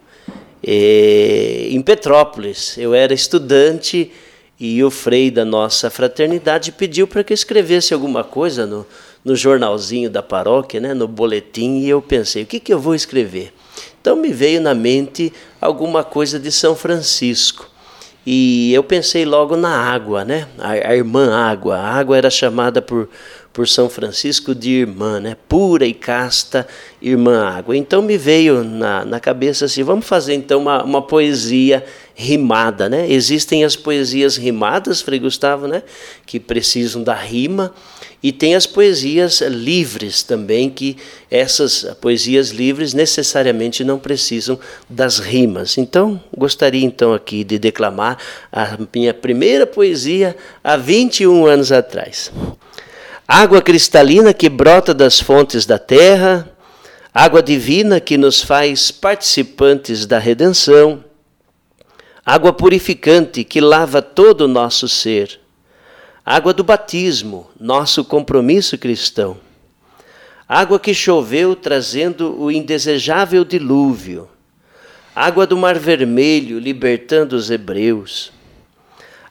é, 0.62 1.68
em 1.70 1.80
Petrópolis. 1.82 2.76
Eu 2.78 2.94
era 2.94 3.14
estudante 3.14 4.10
e 4.58 4.82
o 4.82 4.90
Frei 4.90 5.30
da 5.30 5.44
nossa 5.44 5.88
fraternidade 5.88 6.72
pediu 6.72 7.06
para 7.06 7.22
que 7.22 7.32
eu 7.32 7.36
escrevesse 7.36 7.94
alguma 7.94 8.24
coisa 8.24 8.66
no, 8.66 8.84
no 9.24 9.36
jornalzinho 9.36 10.10
da 10.10 10.22
paróquia, 10.22 10.80
né, 10.80 10.94
no 10.94 11.06
boletim, 11.06 11.78
e 11.78 11.88
eu 11.88 12.02
pensei, 12.02 12.42
o 12.42 12.46
que, 12.46 12.58
que 12.58 12.72
eu 12.72 12.78
vou 12.78 12.94
escrever? 12.94 13.52
Então 14.00 14.16
me 14.16 14.32
veio 14.32 14.60
na 14.60 14.74
mente 14.74 15.32
alguma 15.60 16.02
coisa 16.02 16.38
de 16.38 16.50
São 16.50 16.74
Francisco. 16.74 17.68
E 18.26 18.74
eu 18.74 18.82
pensei 18.82 19.24
logo 19.24 19.56
na 19.56 19.74
água, 19.74 20.22
né? 20.24 20.46
A, 20.58 20.72
a 20.72 20.94
irmã 20.94 21.34
água. 21.34 21.78
A 21.78 21.94
água 21.94 22.16
era 22.16 22.28
chamada 22.28 22.82
por, 22.82 23.08
por 23.58 23.66
São 23.66 23.90
Francisco 23.90 24.54
de 24.54 24.70
irmã, 24.70 25.18
né? 25.18 25.36
Pura 25.48 25.84
e 25.84 25.92
casta 25.92 26.64
irmã 27.02 27.44
água. 27.44 27.76
Então 27.76 28.00
me 28.00 28.16
veio 28.16 28.62
na, 28.62 29.04
na 29.04 29.18
cabeça 29.18 29.64
assim, 29.64 29.82
vamos 29.82 30.06
fazer 30.06 30.34
então 30.34 30.60
uma, 30.60 30.84
uma 30.84 31.02
poesia 31.02 31.84
rimada, 32.14 32.88
né? 32.88 33.10
Existem 33.10 33.64
as 33.64 33.74
poesias 33.74 34.36
rimadas, 34.36 35.00
Frei 35.00 35.18
Gustavo, 35.18 35.66
né? 35.66 35.82
Que 36.24 36.38
precisam 36.38 37.02
da 37.02 37.14
rima. 37.14 37.74
E 38.22 38.30
tem 38.30 38.54
as 38.54 38.64
poesias 38.64 39.40
livres 39.40 40.22
também, 40.22 40.70
que 40.70 40.96
essas 41.28 41.82
poesias 42.00 42.50
livres 42.50 42.94
necessariamente 42.94 43.82
não 43.82 43.98
precisam 43.98 44.56
das 44.88 45.18
rimas. 45.18 45.78
Então, 45.78 46.22
gostaria 46.36 46.84
então 46.84 47.12
aqui 47.12 47.42
de 47.42 47.58
declamar 47.58 48.18
a 48.52 48.78
minha 48.94 49.12
primeira 49.12 49.66
poesia 49.66 50.36
há 50.62 50.76
21 50.76 51.44
anos 51.44 51.72
atrás. 51.72 52.30
Água 53.28 53.61
cristalina 53.61 54.32
que 54.32 54.49
brota 54.49 54.94
das 54.94 55.20
fontes 55.20 55.66
da 55.66 55.78
terra, 55.78 56.50
água 57.12 57.42
divina 57.42 58.00
que 58.00 58.16
nos 58.16 58.42
faz 58.42 58.90
participantes 58.90 60.06
da 60.06 60.18
redenção, 60.18 61.04
água 62.25 62.54
purificante 62.54 63.45
que 63.45 63.60
lava 63.60 64.00
todo 64.00 64.43
o 64.43 64.49
nosso 64.49 64.88
ser 64.88 65.38
Água 66.30 66.52
do 66.52 66.62
batismo, 66.62 67.49
nosso 67.58 68.04
compromisso 68.04 68.76
cristão. 68.76 69.38
Água 70.47 70.78
que 70.78 70.93
choveu 70.93 71.56
trazendo 71.56 72.38
o 72.38 72.52
indesejável 72.52 73.47
dilúvio. 73.47 74.28
Água 75.17 75.47
do 75.47 75.56
Mar 75.56 75.78
Vermelho 75.78 76.58
libertando 76.58 77.34
os 77.34 77.50
hebreus. 77.50 78.30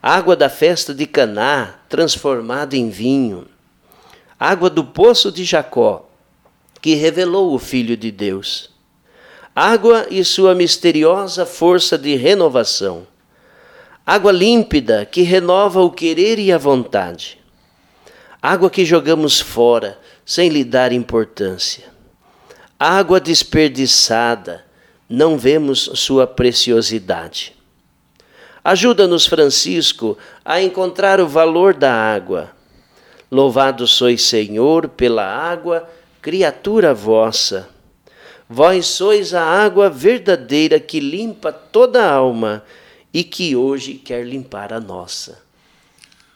Água 0.01 0.35
da 0.35 0.49
festa 0.49 0.91
de 0.91 1.05
Caná 1.05 1.75
transformada 1.87 2.75
em 2.75 2.89
vinho. 2.89 3.45
Água 4.39 4.69
do 4.69 4.83
poço 4.83 5.31
de 5.31 5.43
Jacó 5.43 6.09
que 6.81 6.93
revelou 6.93 7.53
o 7.53 7.59
Filho 7.59 7.97
de 7.97 8.11
Deus. 8.11 8.69
Água 9.55 10.05
e 10.11 10.23
sua 10.23 10.53
misteriosa 10.53 11.45
força 11.45 11.97
de 11.97 12.15
renovação 12.15 13.07
água 14.07 14.31
límpida 14.31 15.05
que 15.05 15.21
renova 15.21 15.81
o 15.81 15.91
querer 15.91 16.39
e 16.39 16.49
a 16.49 16.57
vontade, 16.57 17.37
água 18.41 18.69
que 18.69 18.85
jogamos 18.85 19.41
fora 19.41 19.99
sem 20.25 20.47
lhe 20.47 20.63
dar 20.63 20.93
importância, 20.93 21.83
água 22.79 23.19
desperdiçada, 23.19 24.63
não 25.09 25.37
vemos 25.37 25.89
sua 25.95 26.25
preciosidade. 26.25 27.53
Ajuda-nos, 28.63 29.25
Francisco, 29.25 30.17
a 30.43 30.61
encontrar 30.61 31.19
o 31.19 31.27
valor 31.27 31.73
da 31.73 31.93
água. 31.93 32.51
Louvado 33.29 33.85
sois, 33.87 34.21
Senhor, 34.21 34.87
pela 34.89 35.25
água, 35.25 35.87
criatura 36.21 36.93
vossa. 36.93 37.69
Vós 38.49 38.85
sois 38.87 39.33
a 39.33 39.43
água 39.43 39.89
verdadeira 39.89 40.79
que 40.79 40.99
limpa 40.99 41.51
toda 41.51 42.03
a 42.03 42.13
alma 42.13 42.63
e 43.13 43.23
que 43.23 43.55
hoje 43.55 43.95
quer 43.95 44.25
limpar 44.25 44.71
a 44.71 44.79
nossa. 44.79 45.39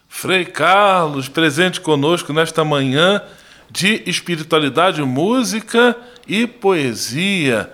Frei 0.10 0.43
Carlos, 0.43 1.30
presente 1.30 1.80
conosco 1.80 2.34
nesta 2.34 2.65
manhã 2.65 3.21
de 3.69 4.04
espiritualidade, 4.06 5.01
música 5.01 5.95
e 6.27 6.45
poesia. 6.45 7.71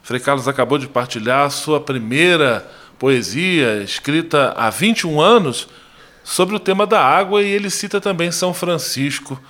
Frei 0.00 0.20
Carlos 0.20 0.46
acabou 0.46 0.78
de 0.78 0.86
partilhar 0.86 1.46
a 1.46 1.50
sua 1.50 1.80
primeira 1.80 2.64
poesia, 2.96 3.82
escrita 3.82 4.54
há 4.56 4.70
21 4.70 5.20
anos, 5.20 5.68
sobre 6.22 6.56
o 6.56 6.60
tema 6.60 6.86
da 6.86 7.00
água, 7.00 7.42
e 7.42 7.48
ele 7.48 7.70
cita 7.70 8.00
também 8.00 8.30
São 8.30 8.54
Francisco. 8.54 9.40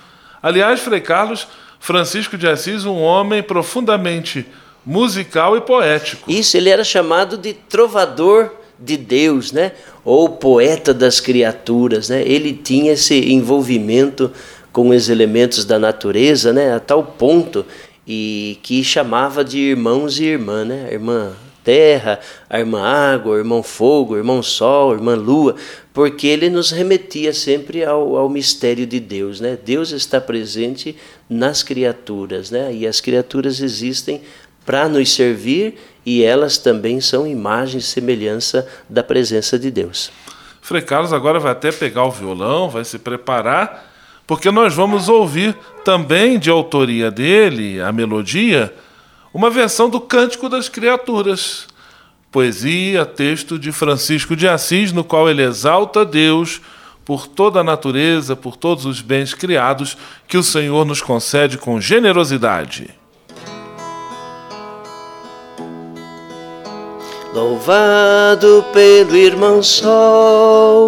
Aliás, 0.41 0.79
Frei 0.79 1.01
Carlos, 1.01 1.47
Francisco 1.79 2.37
de 2.37 2.47
Assis, 2.47 2.85
um 2.85 2.99
homem 2.99 3.43
profundamente 3.43 4.45
musical 4.85 5.55
e 5.55 5.61
poético. 5.61 6.31
Isso, 6.31 6.57
ele 6.57 6.69
era 6.69 6.83
chamado 6.83 7.37
de 7.37 7.53
trovador 7.53 8.51
de 8.79 8.97
Deus, 8.97 9.51
né? 9.51 9.73
Ou 10.03 10.29
poeta 10.29 10.93
das 10.93 11.19
criaturas, 11.19 12.09
né? 12.09 12.23
Ele 12.23 12.53
tinha 12.53 12.93
esse 12.93 13.31
envolvimento 13.31 14.31
com 14.71 14.89
os 14.89 15.09
elementos 15.09 15.65
da 15.65 15.77
natureza, 15.77 16.51
né? 16.51 16.73
A 16.73 16.79
tal 16.79 17.03
ponto 17.03 17.65
e 18.07 18.57
que 18.63 18.83
chamava 18.83 19.43
de 19.43 19.59
irmãos 19.59 20.19
e 20.19 20.25
irmã, 20.25 20.65
né? 20.65 20.89
Irmã 20.91 21.33
terra, 21.63 22.19
a 22.49 22.59
irmã 22.59 22.81
água, 22.81 23.35
o 23.35 23.37
irmão 23.37 23.61
fogo, 23.61 24.13
o 24.13 24.17
irmão 24.17 24.41
sol, 24.41 24.91
a 24.91 24.95
irmã 24.95 25.15
lua, 25.15 25.55
porque 25.93 26.27
ele 26.27 26.49
nos 26.49 26.71
remetia 26.71 27.33
sempre 27.33 27.83
ao, 27.83 28.15
ao 28.15 28.29
mistério 28.29 28.85
de 28.85 28.99
Deus, 28.99 29.39
né? 29.39 29.57
Deus 29.63 29.91
está 29.91 30.19
presente 30.19 30.95
nas 31.29 31.63
criaturas, 31.63 32.51
né? 32.51 32.73
E 32.73 32.87
as 32.87 33.01
criaturas 33.01 33.61
existem 33.61 34.21
para 34.65 34.87
nos 34.87 35.13
servir 35.13 35.75
e 36.05 36.23
elas 36.23 36.57
também 36.57 36.99
são 37.01 37.27
imagem 37.27 37.79
e 37.79 37.83
semelhança 37.83 38.67
da 38.89 39.03
presença 39.03 39.57
de 39.57 39.69
Deus. 39.69 40.11
Frei 40.61 40.81
Carlos 40.81 41.11
agora 41.11 41.39
vai 41.39 41.51
até 41.51 41.71
pegar 41.71 42.05
o 42.05 42.11
violão, 42.11 42.69
vai 42.69 42.85
se 42.85 42.99
preparar, 42.99 43.91
porque 44.27 44.51
nós 44.51 44.73
vamos 44.73 45.09
ouvir 45.09 45.55
também 45.83 46.39
de 46.39 46.49
autoria 46.49 47.11
dele, 47.11 47.81
a 47.81 47.91
melodia, 47.91 48.73
uma 49.33 49.49
versão 49.49 49.89
do 49.89 49.99
Cântico 49.99 50.49
das 50.49 50.67
Criaturas, 50.67 51.67
poesia, 52.31 53.05
texto 53.05 53.57
de 53.57 53.71
Francisco 53.71 54.35
de 54.35 54.47
Assis, 54.47 54.91
no 54.91 55.03
qual 55.03 55.29
ele 55.29 55.43
exalta 55.43 56.05
Deus 56.05 56.61
por 57.05 57.27
toda 57.27 57.59
a 57.59 57.63
natureza, 57.63 58.35
por 58.35 58.55
todos 58.55 58.85
os 58.85 59.01
bens 59.01 59.33
criados 59.33 59.97
que 60.27 60.37
o 60.37 60.43
Senhor 60.43 60.85
nos 60.85 61.01
concede 61.01 61.57
com 61.57 61.79
generosidade. 61.79 62.89
Louvado 67.33 68.63
pelo 68.73 69.15
irmão 69.15 69.63
Sol, 69.63 70.87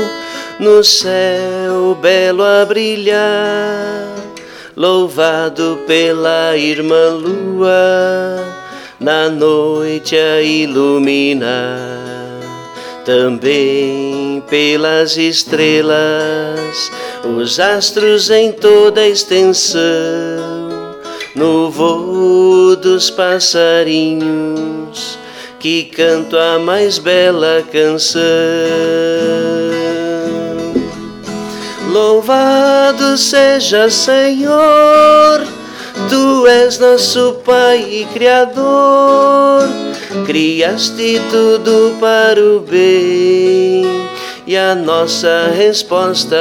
no 0.59 0.83
céu 0.83 1.95
belo 2.01 2.43
a 2.43 2.65
brilhar. 2.65 4.32
Louvado 4.75 5.79
pela 5.85 6.57
irmã 6.57 7.09
Lua, 7.09 8.43
na 8.99 9.29
noite 9.29 10.15
a 10.15 10.41
iluminar. 10.41 11.47
Também 13.05 14.43
pelas 14.49 15.15
estrelas, 15.17 16.91
os 17.37 17.59
astros 17.59 18.29
em 18.29 18.51
toda 18.51 19.01
a 19.01 19.07
extensão, 19.07 19.79
no 21.35 21.69
voo 21.69 22.75
dos 22.75 23.09
passarinhos 23.09 24.73
que 25.63 25.85
canto 25.85 26.37
a 26.37 26.59
mais 26.59 26.97
bela 26.97 27.63
canção. 27.71 28.21
Louvado 31.93 33.15
seja 33.19 33.87
Senhor, 33.87 35.45
Tu 36.09 36.47
és 36.47 36.79
nosso 36.79 37.33
Pai 37.45 37.85
e 37.87 38.05
Criador, 38.05 39.69
criaste 40.25 41.21
tudo 41.29 41.95
para 41.99 42.43
o 42.43 42.61
bem 42.61 44.09
e 44.47 44.57
a 44.57 44.73
nossa 44.73 45.51
resposta, 45.55 46.35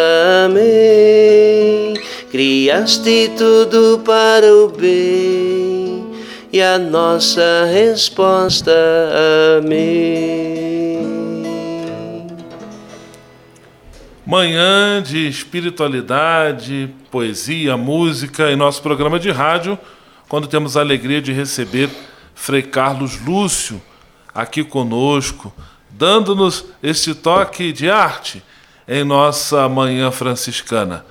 amém. 0.46 2.00
Criaste 2.30 3.30
tudo 3.36 4.00
para 4.02 4.50
o 4.50 4.68
bem 4.68 6.02
e 6.50 6.62
a 6.62 6.78
nossa 6.78 7.68
resposta, 7.70 8.72
amém. 9.58 11.21
Manhã 14.32 15.02
de 15.02 15.28
espiritualidade, 15.28 16.88
poesia, 17.10 17.76
música 17.76 18.50
em 18.50 18.56
nosso 18.56 18.80
programa 18.80 19.20
de 19.20 19.30
rádio, 19.30 19.78
quando 20.26 20.48
temos 20.48 20.74
a 20.74 20.80
alegria 20.80 21.20
de 21.20 21.34
receber 21.34 21.90
Frei 22.34 22.62
Carlos 22.62 23.20
Lúcio 23.20 23.78
aqui 24.34 24.64
conosco, 24.64 25.52
dando-nos 25.90 26.64
este 26.82 27.14
toque 27.14 27.72
de 27.72 27.90
arte 27.90 28.42
em 28.88 29.04
nossa 29.04 29.68
manhã 29.68 30.10
franciscana. 30.10 31.04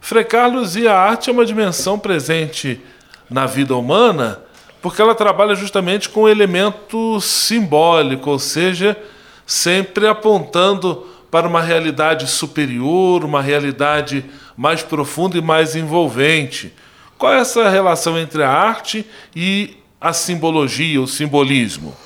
Frei 0.00 0.22
Carlos 0.22 0.76
e 0.76 0.86
a 0.86 0.96
arte 0.96 1.30
é 1.30 1.32
uma 1.32 1.44
dimensão 1.44 1.98
presente 1.98 2.80
na 3.28 3.44
vida 3.44 3.74
humana 3.74 4.38
porque 4.80 5.02
ela 5.02 5.16
trabalha 5.16 5.56
justamente 5.56 6.08
com 6.08 6.20
o 6.22 6.28
elemento 6.28 7.20
simbólico, 7.20 8.30
ou 8.30 8.38
seja, 8.38 8.96
sempre 9.44 10.06
apontando 10.06 11.08
para 11.32 11.48
uma 11.48 11.62
realidade 11.62 12.30
superior, 12.30 13.24
uma 13.24 13.40
realidade 13.40 14.22
mais 14.54 14.82
profunda 14.82 15.38
e 15.38 15.40
mais 15.40 15.74
envolvente. 15.74 16.74
Qual 17.16 17.32
é 17.32 17.40
essa 17.40 17.70
relação 17.70 18.18
entre 18.18 18.42
a 18.42 18.50
arte 18.50 19.06
e 19.34 19.78
a 19.98 20.12
simbologia, 20.12 21.00
o 21.00 21.06
simbolismo? 21.06 21.96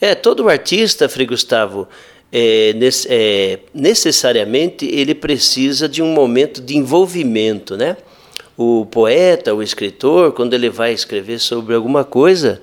É, 0.00 0.14
todo 0.14 0.48
artista, 0.48 1.10
Frei 1.10 1.26
Gustavo, 1.26 1.86
é, 2.32 2.74
é, 3.10 3.58
necessariamente 3.74 4.86
ele 4.86 5.14
precisa 5.14 5.86
de 5.86 6.00
um 6.00 6.14
momento 6.14 6.62
de 6.62 6.74
envolvimento, 6.74 7.76
né? 7.76 7.98
O 8.56 8.86
poeta, 8.86 9.54
o 9.54 9.62
escritor, 9.62 10.32
quando 10.32 10.54
ele 10.54 10.70
vai 10.70 10.94
escrever 10.94 11.38
sobre 11.38 11.74
alguma 11.74 12.02
coisa, 12.02 12.62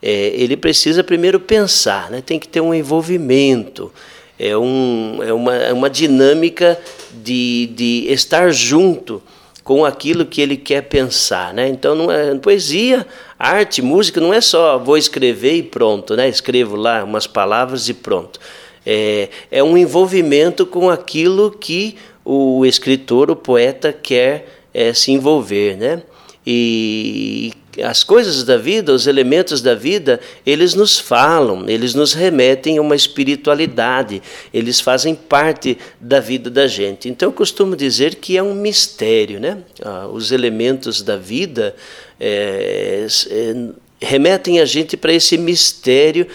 é, 0.00 0.32
ele 0.36 0.56
precisa 0.56 1.02
primeiro 1.02 1.40
pensar, 1.40 2.10
né? 2.10 2.22
tem 2.24 2.38
que 2.38 2.46
ter 2.46 2.60
um 2.60 2.72
envolvimento, 2.72 3.90
é, 4.38 4.56
um, 4.56 5.20
é, 5.22 5.32
uma, 5.32 5.54
é 5.54 5.72
uma 5.72 5.90
dinâmica 5.90 6.78
de, 7.12 7.66
de 7.74 8.06
estar 8.08 8.52
junto 8.52 9.22
com 9.62 9.84
aquilo 9.84 10.26
que 10.26 10.42
ele 10.42 10.56
quer 10.56 10.82
pensar, 10.82 11.54
né? 11.54 11.68
Então, 11.68 11.94
não 11.94 12.12
é, 12.12 12.34
poesia, 12.34 13.06
arte, 13.38 13.80
música 13.80 14.20
não 14.20 14.32
é 14.32 14.40
só 14.40 14.78
vou 14.78 14.98
escrever 14.98 15.54
e 15.54 15.62
pronto, 15.62 16.14
né? 16.14 16.28
Escrevo 16.28 16.76
lá 16.76 17.02
umas 17.02 17.26
palavras 17.26 17.88
e 17.88 17.94
pronto. 17.94 18.38
É, 18.84 19.30
é 19.50 19.62
um 19.62 19.78
envolvimento 19.78 20.66
com 20.66 20.90
aquilo 20.90 21.50
que 21.50 21.96
o 22.22 22.66
escritor, 22.66 23.30
o 23.30 23.36
poeta 23.36 23.92
quer 23.92 24.46
é, 24.72 24.92
se 24.92 25.12
envolver, 25.12 25.76
né? 25.76 26.02
E 26.46 27.52
as 27.82 28.04
coisas 28.04 28.44
da 28.44 28.56
vida, 28.56 28.92
os 28.92 29.06
elementos 29.06 29.60
da 29.60 29.74
vida, 29.74 30.20
eles 30.44 30.74
nos 30.74 30.98
falam, 30.98 31.68
eles 31.68 31.94
nos 31.94 32.12
remetem 32.12 32.78
a 32.78 32.82
uma 32.82 32.94
espiritualidade, 32.94 34.22
eles 34.52 34.80
fazem 34.80 35.14
parte 35.14 35.76
da 36.00 36.20
vida 36.20 36.50
da 36.50 36.66
gente. 36.66 37.08
Então 37.08 37.28
eu 37.28 37.32
costumo 37.32 37.74
dizer 37.76 38.16
que 38.16 38.36
é 38.36 38.42
um 38.42 38.54
mistério, 38.54 39.40
né? 39.40 39.58
Ah, 39.82 40.08
os 40.12 40.32
elementos 40.32 41.02
da 41.02 41.16
vida 41.16 41.74
é, 42.20 43.06
é, 43.30 43.54
remetem 44.00 44.60
a 44.60 44.64
gente 44.64 44.96
para 44.96 45.12
esse 45.12 45.36
mistério 45.36 46.26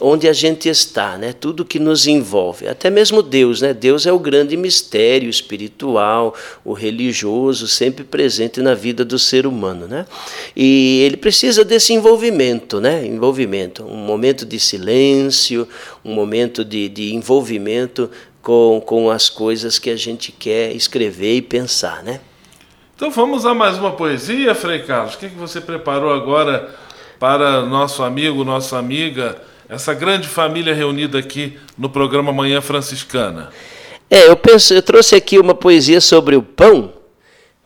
onde 0.00 0.28
a 0.28 0.32
gente 0.32 0.68
está, 0.68 1.16
né? 1.16 1.32
Tudo 1.32 1.64
que 1.64 1.78
nos 1.78 2.06
envolve, 2.06 2.66
até 2.68 2.90
mesmo 2.90 3.22
Deus, 3.22 3.60
né? 3.60 3.72
Deus 3.72 4.06
é 4.06 4.12
o 4.12 4.18
grande 4.18 4.56
mistério 4.56 5.28
espiritual, 5.28 6.34
o 6.64 6.72
religioso, 6.72 7.68
sempre 7.68 8.04
presente 8.04 8.60
na 8.60 8.74
vida 8.74 9.04
do 9.04 9.18
ser 9.18 9.46
humano, 9.46 9.86
né? 9.86 10.06
E 10.56 11.02
ele 11.04 11.16
precisa 11.16 11.64
desse 11.64 11.92
envolvimento, 11.92 12.80
né? 12.80 13.06
Envolvimento, 13.06 13.84
um 13.84 13.96
momento 13.96 14.44
de 14.44 14.58
silêncio, 14.58 15.68
um 16.04 16.12
momento 16.14 16.64
de, 16.64 16.88
de 16.88 17.14
envolvimento 17.14 18.10
com, 18.42 18.82
com 18.84 19.10
as 19.10 19.28
coisas 19.28 19.78
que 19.78 19.90
a 19.90 19.96
gente 19.96 20.30
quer 20.30 20.74
escrever 20.76 21.36
e 21.36 21.42
pensar, 21.42 22.02
né? 22.02 22.20
Então 22.94 23.10
vamos 23.10 23.44
a 23.44 23.52
mais 23.52 23.76
uma 23.76 23.92
poesia, 23.92 24.54
Frei 24.54 24.80
Carlos. 24.80 25.14
O 25.14 25.18
que, 25.18 25.28
que 25.28 25.36
você 25.36 25.60
preparou 25.60 26.12
agora 26.12 26.72
para 27.18 27.62
nosso 27.62 28.02
amigo, 28.02 28.44
nossa 28.44 28.78
amiga? 28.78 29.40
Essa 29.68 29.94
grande 29.94 30.28
família 30.28 30.74
reunida 30.74 31.18
aqui 31.18 31.58
no 31.76 31.88
programa 31.88 32.32
Manhã 32.32 32.60
Franciscana? 32.60 33.50
É, 34.10 34.28
eu 34.28 34.36
penso, 34.36 34.74
eu 34.74 34.82
trouxe 34.82 35.14
aqui 35.14 35.38
uma 35.38 35.54
poesia 35.54 36.00
sobre 36.00 36.36
o 36.36 36.42
pão, 36.42 36.92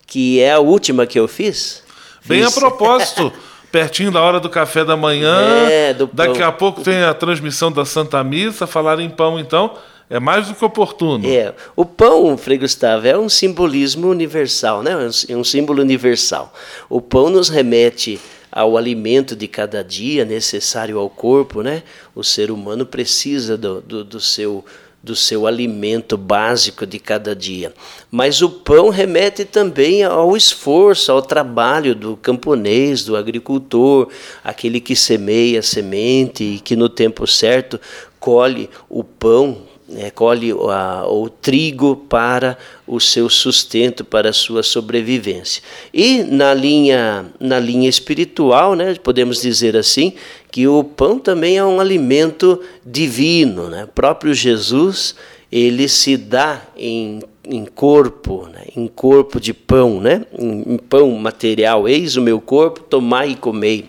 que 0.07 0.41
é 0.41 0.53
a 0.53 0.61
última 0.61 1.07
que 1.07 1.19
eu 1.19 1.27
fiz. 1.27 1.83
Bem 2.25 2.45
fiz. 2.45 2.57
a 2.57 2.61
propósito, 2.61 3.33
pertinho 3.73 4.11
da 4.11 4.23
hora 4.23 4.41
do 4.41 4.49
café 4.49 4.85
da 4.85 4.97
manhã. 4.97 5.69
É, 5.71 5.93
do 5.93 6.09
Daqui 6.13 6.43
a 6.43 6.53
pouco 6.53 6.83
tem 6.83 7.03
a 7.03 7.13
transmissão 7.13 7.71
da 7.71 7.85
Santa 7.85 8.23
Missa, 8.23 8.67
falar 8.67 9.01
em 9.01 9.11
pão 9.11 9.39
então. 9.39 9.75
É 10.11 10.19
mais 10.19 10.49
do 10.49 10.55
que 10.55 10.65
oportuno. 10.65 11.29
É. 11.29 11.53
O 11.77 11.85
pão, 11.85 12.39
Frei 12.39 12.57
Gustavo, 12.57 13.07
é 13.07 13.19
um 13.19 13.29
simbolismo 13.29 14.09
universal, 14.09 14.83
né? 14.83 14.93
É 15.29 15.37
um 15.37 15.45
símbolo 15.45 15.83
universal. 15.83 16.51
O 16.89 16.99
pão 16.99 17.29
nos 17.29 17.51
remete 17.51 18.19
ao 18.51 18.77
alimento 18.77 19.37
de 19.37 19.47
cada 19.47 19.83
dia 19.83 20.25
necessário 20.25 20.99
ao 20.99 21.09
corpo, 21.09 21.63
né? 21.63 21.83
O 22.15 22.25
ser 22.25 22.51
humano 22.51 22.87
precisa 22.87 23.57
do, 23.57 23.81
do, 23.81 24.05
do 24.05 24.21
seu 24.21 24.65
do 25.01 25.15
seu 25.15 25.47
alimento 25.47 26.17
básico 26.17 26.85
de 26.85 26.99
cada 26.99 27.35
dia. 27.35 27.73
Mas 28.11 28.43
o 28.43 28.51
pão 28.51 28.89
remete 28.89 29.45
também 29.45 30.03
ao 30.03 30.37
esforço, 30.37 31.13
ao 31.13 31.23
trabalho 31.23 31.95
do 31.95 32.17
camponês, 32.17 33.05
do 33.05 33.17
agricultor, 33.17 34.09
aquele 34.43 34.81
que 34.81 34.97
semeia 34.97 35.61
a 35.61 35.63
semente 35.63 36.43
e 36.43 36.59
que 36.59 36.75
no 36.75 36.89
tempo 36.89 37.27
certo 37.27 37.81
colhe 38.19 38.69
o 38.89 39.05
pão 39.05 39.68
é, 39.97 40.11
colhe 40.11 40.53
a, 40.53 41.07
o 41.09 41.29
trigo 41.29 41.97
para 41.97 42.59
o 42.87 43.01
seu 43.01 43.29
sustento, 43.29 44.05
para 44.05 44.31
a 44.31 44.33
sua 44.33 44.63
sobrevivência. 44.63 45.63
E 45.93 46.23
na 46.23 46.53
linha, 46.53 47.27
na 47.41 47.59
linha 47.59 47.89
espiritual, 47.89 48.75
né, 48.75 48.95
podemos 49.03 49.41
dizer 49.41 49.77
assim, 49.77 50.13
que 50.51 50.67
o 50.67 50.83
pão 50.85 51.19
também 51.19 51.57
é 51.57 51.65
um 51.65 51.81
alimento 51.81 52.61
divino. 52.85 53.69
Né? 53.69 53.85
O 53.85 53.89
próprio 53.89 54.35
Jesus 54.35 55.15
ele 55.51 55.89
se 55.89 56.17
dá 56.17 56.63
em, 56.77 57.21
em 57.45 57.65
corpo, 57.65 58.47
né? 58.53 58.65
em 58.77 58.87
corpo 58.87 59.41
de 59.41 59.55
pão, 59.55 60.01
né? 60.01 60.27
em, 60.39 60.75
em 60.75 60.77
pão 60.77 61.11
material. 61.13 61.89
Eis 61.89 62.17
o 62.17 62.23
meu 62.23 62.41
corpo, 62.41 62.81
tomai 62.81 63.31
e 63.31 63.37
comei 63.37 63.89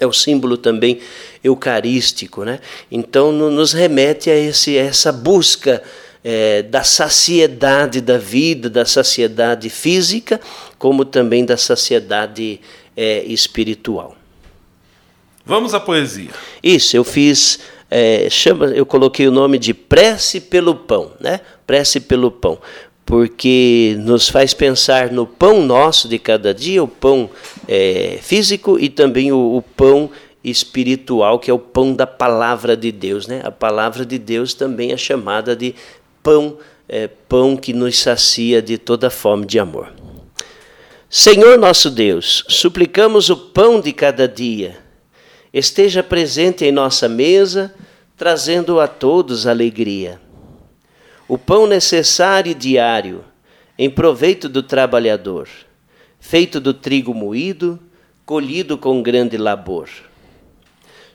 é 0.00 0.06
o 0.06 0.12
símbolo 0.12 0.56
também 0.56 1.00
eucarístico, 1.42 2.44
né? 2.44 2.60
Então 2.90 3.32
nos 3.32 3.72
remete 3.72 4.30
a 4.30 4.36
esse, 4.36 4.76
essa 4.76 5.12
busca 5.12 5.82
é, 6.22 6.62
da 6.62 6.82
saciedade 6.82 8.00
da 8.00 8.18
vida, 8.18 8.68
da 8.68 8.84
saciedade 8.84 9.70
física, 9.70 10.40
como 10.78 11.04
também 11.04 11.44
da 11.44 11.56
saciedade 11.56 12.60
é, 12.96 13.22
espiritual. 13.24 14.16
Vamos 15.44 15.72
à 15.74 15.80
poesia. 15.80 16.30
Isso, 16.60 16.96
eu 16.96 17.04
fiz, 17.04 17.60
é, 17.88 18.28
chama, 18.28 18.66
eu 18.66 18.84
coloquei 18.84 19.28
o 19.28 19.30
nome 19.30 19.58
de 19.58 19.72
prece 19.72 20.40
pelo 20.40 20.74
pão, 20.74 21.12
né? 21.20 21.40
Prece 21.64 22.00
pelo 22.00 22.30
pão 22.30 22.58
porque 23.06 23.96
nos 24.00 24.28
faz 24.28 24.52
pensar 24.52 25.12
no 25.12 25.24
pão 25.24 25.62
nosso 25.62 26.08
de 26.08 26.18
cada 26.18 26.52
dia, 26.52 26.82
o 26.82 26.88
pão 26.88 27.30
é, 27.68 28.18
físico 28.20 28.76
e 28.80 28.88
também 28.88 29.30
o, 29.30 29.56
o, 29.56 29.62
pão 29.62 30.10
espiritual, 30.42 31.38
que 31.38 31.48
é 31.48 31.54
o 31.54 31.58
pão 31.58 31.94
da 31.94 32.06
palavra 32.06 32.76
de 32.76 32.90
Deus. 32.90 33.28
Né? 33.28 33.40
A 33.44 33.52
palavra 33.52 34.04
de 34.04 34.18
Deus 34.18 34.54
também 34.54 34.90
é 34.90 34.96
chamada 34.96 35.54
de 35.54 35.72
pão, 36.20 36.58
é, 36.88 37.06
pão 37.06 37.56
que 37.56 37.72
nos 37.72 37.96
sacia 37.96 38.60
de 38.60 38.76
toda 38.76 39.08
fome 39.08 39.46
de 39.46 39.60
amor. 39.60 39.92
Senhor 41.08 41.56
nosso 41.56 41.88
Deus, 41.88 42.44
suplicamos 42.48 43.30
o 43.30 43.36
pão 43.36 43.80
de 43.80 43.92
cada 43.92 44.26
dia, 44.26 44.76
esteja 45.54 46.02
presente 46.02 46.64
em 46.64 46.72
nossa 46.72 47.08
mesa, 47.08 47.72
trazendo 48.16 48.80
a 48.80 48.88
todos 48.88 49.46
alegria 49.46 50.25
o 51.28 51.36
pão 51.36 51.66
necessário 51.66 52.54
diário, 52.54 53.24
em 53.76 53.90
proveito 53.90 54.48
do 54.48 54.62
trabalhador, 54.62 55.48
feito 56.20 56.60
do 56.60 56.72
trigo 56.72 57.12
moído, 57.12 57.80
colhido 58.24 58.78
com 58.78 59.02
grande 59.02 59.36
labor. 59.36 59.88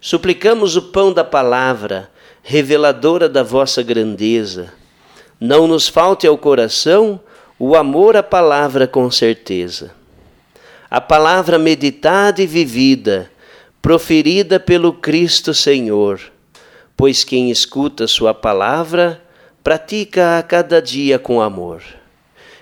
Suplicamos 0.02 0.76
o 0.76 0.82
pão 0.82 1.14
da 1.14 1.24
palavra, 1.24 2.10
reveladora 2.44 3.30
da 3.30 3.42
vossa 3.42 3.82
grandeza. 3.82 4.74
Não 5.40 5.68
nos 5.68 5.88
falte 5.88 6.28
ao 6.28 6.38
coração 6.38 7.20
o 7.58 7.76
amor 7.76 8.18
à 8.18 8.24
palavra 8.24 8.88
com 8.88 9.10
certeza. 9.10 9.92
A 10.90 11.00
palavra 11.00 11.58
meditada 11.58 12.42
e 12.42 12.48
vivida, 12.48 13.32
proferida 13.82 14.60
pelo 14.60 14.92
Cristo 14.92 15.54
Senhor, 15.54 16.20
pois 16.98 17.24
quem 17.24 17.50
escuta 17.50 18.08
Sua 18.08 18.34
palavra 18.34 19.22
pratica 19.64 20.38
a 20.38 20.44
cada 20.44 20.82
dia 20.82 21.20
com 21.20 21.42
amor. 21.42 21.84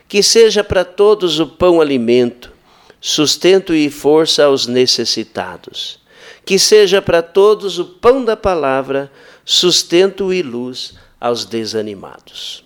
Que 0.08 0.24
seja 0.24 0.64
para 0.64 0.84
todos 0.84 1.40
o 1.40 1.48
pão 1.48 1.80
alimento, 1.80 2.52
sustento 3.00 3.74
e 3.74 3.90
força 3.90 4.46
aos 4.46 4.68
necessitados. 4.68 6.00
Que 6.46 6.58
seja 6.58 7.02
para 7.02 7.22
todos 7.22 7.78
o 7.78 7.86
pão 7.86 8.26
da 8.26 8.36
palavra, 8.36 9.12
sustento 9.46 10.34
e 10.34 10.42
luz 10.42 10.96
aos 11.20 11.46
desanimados. 11.46 12.64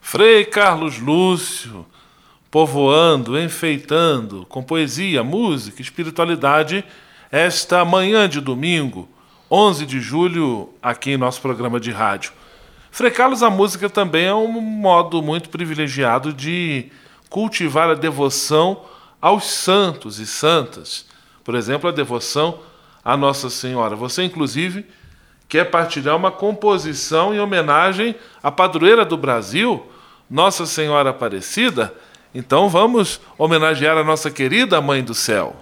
Frei 0.00 0.44
Carlos 0.44 0.98
Lúcio, 0.98 1.86
povoando, 2.50 3.38
enfeitando, 3.38 4.46
com 4.48 4.62
poesia, 4.62 5.22
música, 5.22 5.82
espiritualidade, 5.82 6.84
esta 7.30 7.84
manhã 7.84 8.28
de 8.28 8.40
domingo, 8.40 9.08
11 9.50 9.84
de 9.84 10.00
julho, 10.00 10.70
aqui 10.82 11.10
em 11.10 11.16
nosso 11.16 11.40
programa 11.40 11.78
de 11.78 11.90
rádio. 11.90 12.32
Frei 12.96 13.10
Carlos, 13.10 13.42
a 13.42 13.50
música 13.50 13.90
também 13.90 14.24
é 14.24 14.34
um 14.34 14.58
modo 14.58 15.20
muito 15.20 15.50
privilegiado 15.50 16.32
de 16.32 16.86
cultivar 17.28 17.90
a 17.90 17.94
devoção 17.94 18.86
aos 19.20 19.44
santos 19.44 20.18
e 20.18 20.26
santas. 20.26 21.04
Por 21.44 21.54
exemplo, 21.54 21.90
a 21.90 21.92
devoção 21.92 22.58
à 23.04 23.14
Nossa 23.14 23.50
Senhora. 23.50 23.94
Você, 23.94 24.22
inclusive, 24.22 24.86
quer 25.46 25.66
partilhar 25.66 26.16
uma 26.16 26.30
composição 26.30 27.34
em 27.34 27.38
homenagem 27.38 28.14
à 28.42 28.50
padroeira 28.50 29.04
do 29.04 29.18
Brasil, 29.18 29.86
Nossa 30.30 30.64
Senhora 30.64 31.10
Aparecida? 31.10 31.92
Então 32.34 32.66
vamos 32.66 33.20
homenagear 33.36 33.98
a 33.98 34.04
nossa 34.04 34.30
querida 34.30 34.80
Mãe 34.80 35.04
do 35.04 35.12
Céu. 35.12 35.54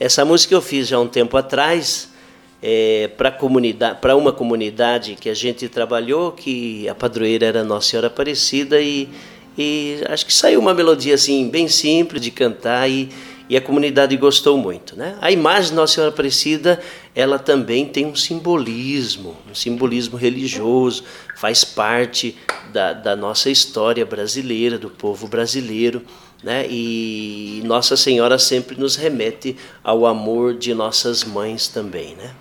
Essa 0.00 0.24
música 0.24 0.54
eu 0.54 0.62
fiz 0.62 0.88
já 0.88 0.98
um 0.98 1.06
tempo 1.06 1.36
atrás 1.36 2.15
é, 2.62 3.08
para 3.16 3.30
comunidade, 3.30 3.98
para 4.00 4.16
uma 4.16 4.32
comunidade 4.32 5.14
que 5.14 5.28
a 5.28 5.34
gente 5.34 5.68
trabalhou, 5.68 6.32
que 6.32 6.88
a 6.88 6.94
padroeira 6.94 7.46
era 7.46 7.64
Nossa 7.64 7.90
Senhora 7.90 8.06
Aparecida 8.06 8.80
e, 8.80 9.08
e 9.56 10.00
acho 10.08 10.24
que 10.26 10.32
saiu 10.32 10.60
uma 10.60 10.74
melodia 10.74 11.14
assim 11.14 11.48
bem 11.48 11.68
simples 11.68 12.22
de 12.22 12.30
cantar 12.30 12.88
e, 12.88 13.08
e 13.48 13.56
a 13.56 13.60
comunidade 13.60 14.16
gostou 14.16 14.58
muito, 14.58 14.96
né? 14.96 15.16
A 15.20 15.30
imagem 15.30 15.70
de 15.70 15.76
Nossa 15.76 15.94
Senhora 15.94 16.12
Aparecida, 16.12 16.80
ela 17.14 17.38
também 17.38 17.86
tem 17.86 18.06
um 18.06 18.16
simbolismo, 18.16 19.36
um 19.48 19.54
simbolismo 19.54 20.16
religioso, 20.16 21.04
faz 21.36 21.62
parte 21.62 22.36
da, 22.72 22.92
da 22.92 23.14
nossa 23.14 23.48
história 23.50 24.04
brasileira, 24.04 24.78
do 24.78 24.90
povo 24.90 25.28
brasileiro. 25.28 26.02
Né? 26.42 26.66
E 26.68 27.62
Nossa 27.64 27.96
Senhora 27.96 28.38
sempre 28.38 28.78
nos 28.78 28.94
remete 28.94 29.56
ao 29.82 30.04
amor 30.04 30.54
de 30.54 30.74
nossas 30.74 31.24
mães 31.24 31.66
também, 31.66 32.14
né? 32.14 32.34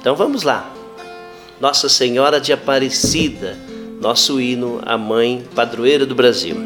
Então 0.00 0.14
vamos 0.14 0.42
lá. 0.42 0.72
Nossa 1.60 1.88
Senhora 1.88 2.40
de 2.40 2.52
Aparecida, 2.52 3.56
nosso 4.00 4.40
hino, 4.40 4.80
a 4.86 4.96
mãe 4.96 5.44
padroeira 5.54 6.06
do 6.06 6.14
Brasil. 6.14 6.56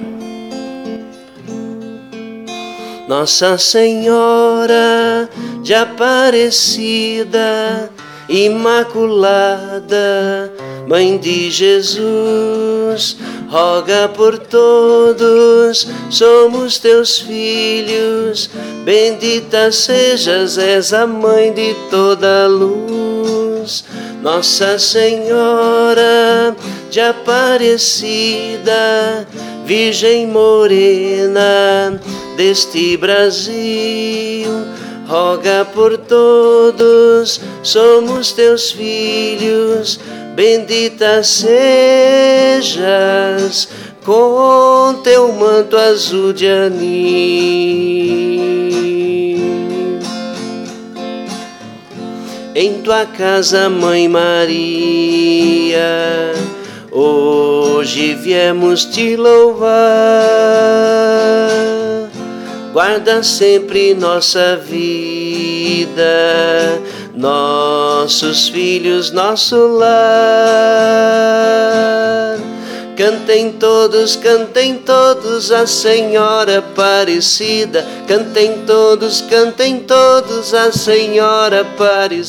Nossa 3.09 3.59
Senhora 3.59 5.29
de 5.62 5.75
Aparecida, 5.75 7.40
Imaculada, 8.29 10.01
Mãe 10.87 11.16
de 11.16 11.51
Jesus, 11.51 13.16
roga 13.49 14.09
por 14.09 14.38
todos, 14.38 15.87
somos 16.11 16.79
teus 16.79 17.18
filhos, 17.18 18.51
bendita 18.85 19.71
sejas, 19.73 20.59
és 20.59 20.92
a 20.92 21.07
mãe 21.07 21.53
de 21.53 21.75
toda 21.90 22.47
luz. 22.47 23.85
Nossa 24.23 24.79
Senhora 24.79 26.55
de 26.90 27.01
Aparecida, 27.01 28.73
Virgem 29.64 30.27
Morena 30.27 32.01
deste 32.37 32.97
Brasil, 32.97 34.49
roga 35.12 35.68
por 35.75 35.98
todos, 35.98 37.38
somos 37.62 38.33
teus 38.33 38.72
filhos, 38.72 40.01
bendita 40.35 41.22
sejas 41.22 41.68
com 44.03 45.03
teu 45.05 45.31
manto 45.35 45.77
azul 45.77 46.33
de 46.33 46.48
anil. 46.48 47.53
Em 52.55 52.81
tua 52.83 53.05
casa, 53.05 53.68
Mãe 53.68 54.09
Maria, 54.09 55.83
hoje 56.90 58.14
viemos 58.14 58.87
te 58.87 59.14
louvar. 59.16 59.72
Guarda 62.73 63.23
sempre 63.23 63.95
nossa 63.95 64.57
vida 64.57 66.03
nossos 67.15 68.49
filhos, 68.49 69.13
nosso 69.13 69.57
lar. 69.79 69.93
Cantem 72.97 73.53
todos, 73.53 74.17
cantem 74.17 74.77
todos 74.79 75.53
a 75.53 75.67
Senhora 75.67 76.59
Aparecida. 76.59 77.87
Cantem 78.07 78.65
todos, 78.67 79.21
cantem 79.23 79.81
todos 79.81 80.55
a 80.55 80.71
Senhora 80.73 81.63
Aparecida. 81.63 82.21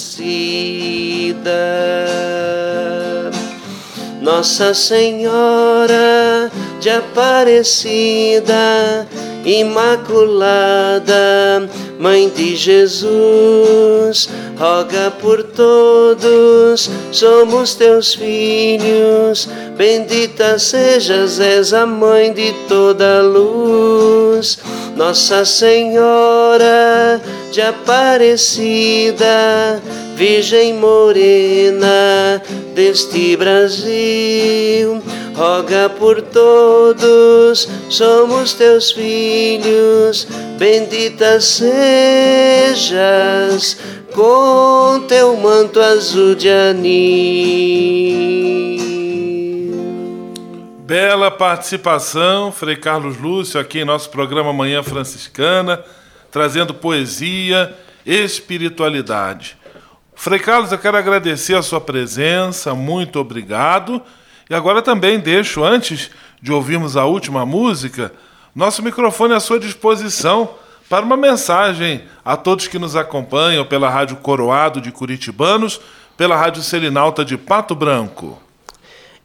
Nossa 4.21 4.73
Senhora 4.73 6.49
de 6.79 6.89
Aparecida, 6.89 8.55
Imaculada, 9.45 11.13
Mãe 11.99 12.29
de 12.29 12.55
Jesus, 12.55 14.29
roga 14.57 15.11
por 15.21 15.43
todos, 15.43 16.89
somos 17.11 17.75
teus 17.75 18.13
filhos. 18.13 19.47
Bendita 19.77 20.59
sejas, 20.59 21.39
és 21.39 21.71
a 21.73 21.85
mãe 21.85 22.33
de 22.33 22.51
toda 22.67 23.21
luz. 23.21 24.59
Nossa 24.97 25.45
Senhora 25.45 27.21
de 27.51 27.61
Aparecida, 27.61 29.25
Virgem 30.15 30.73
Morena 30.73 32.41
deste 32.73 33.35
Brasil, 33.35 35.01
roga 35.35 35.89
por 35.89 36.21
todos, 36.21 37.67
somos 37.89 38.53
teus 38.53 38.91
filhos, 38.91 40.27
bendita 40.57 41.41
sejas 41.41 42.93
com 44.13 45.03
teu 45.07 45.35
manto 45.35 45.79
azul 45.81 46.35
de 46.35 46.49
anil. 46.49 47.63
Bela 50.85 51.31
participação, 51.31 52.51
Frei 52.51 52.75
Carlos 52.75 53.17
Lúcio, 53.17 53.59
aqui 53.59 53.79
em 53.79 53.85
nosso 53.85 54.11
programa 54.11 54.53
Manhã 54.53 54.83
Franciscana, 54.83 55.83
trazendo 56.29 56.73
poesia, 56.73 57.73
espiritualidade. 58.05 59.57
Frei 60.15 60.39
Carlos, 60.39 60.71
eu 60.71 60.77
quero 60.77 60.97
agradecer 60.97 61.55
a 61.55 61.61
sua 61.61 61.81
presença, 61.81 62.73
muito 62.73 63.19
obrigado. 63.19 64.01
E 64.49 64.53
agora 64.53 64.81
também 64.81 65.19
deixo, 65.19 65.63
antes 65.63 66.11
de 66.41 66.51
ouvirmos 66.51 66.95
a 66.95 67.05
última 67.05 67.45
música, 67.45 68.11
nosso 68.55 68.83
microfone 68.83 69.33
à 69.33 69.39
sua 69.39 69.59
disposição 69.59 70.55
para 70.89 71.05
uma 71.05 71.17
mensagem 71.17 72.03
a 72.23 72.37
todos 72.37 72.67
que 72.67 72.77
nos 72.77 72.95
acompanham 72.95 73.65
pela 73.65 73.89
Rádio 73.89 74.17
Coroado 74.17 74.79
de 74.79 74.91
Curitibanos, 74.91 75.81
pela 76.15 76.35
Rádio 76.35 76.61
Selinalta 76.61 77.25
de 77.25 77.37
Pato 77.37 77.73
Branco. 77.73 78.39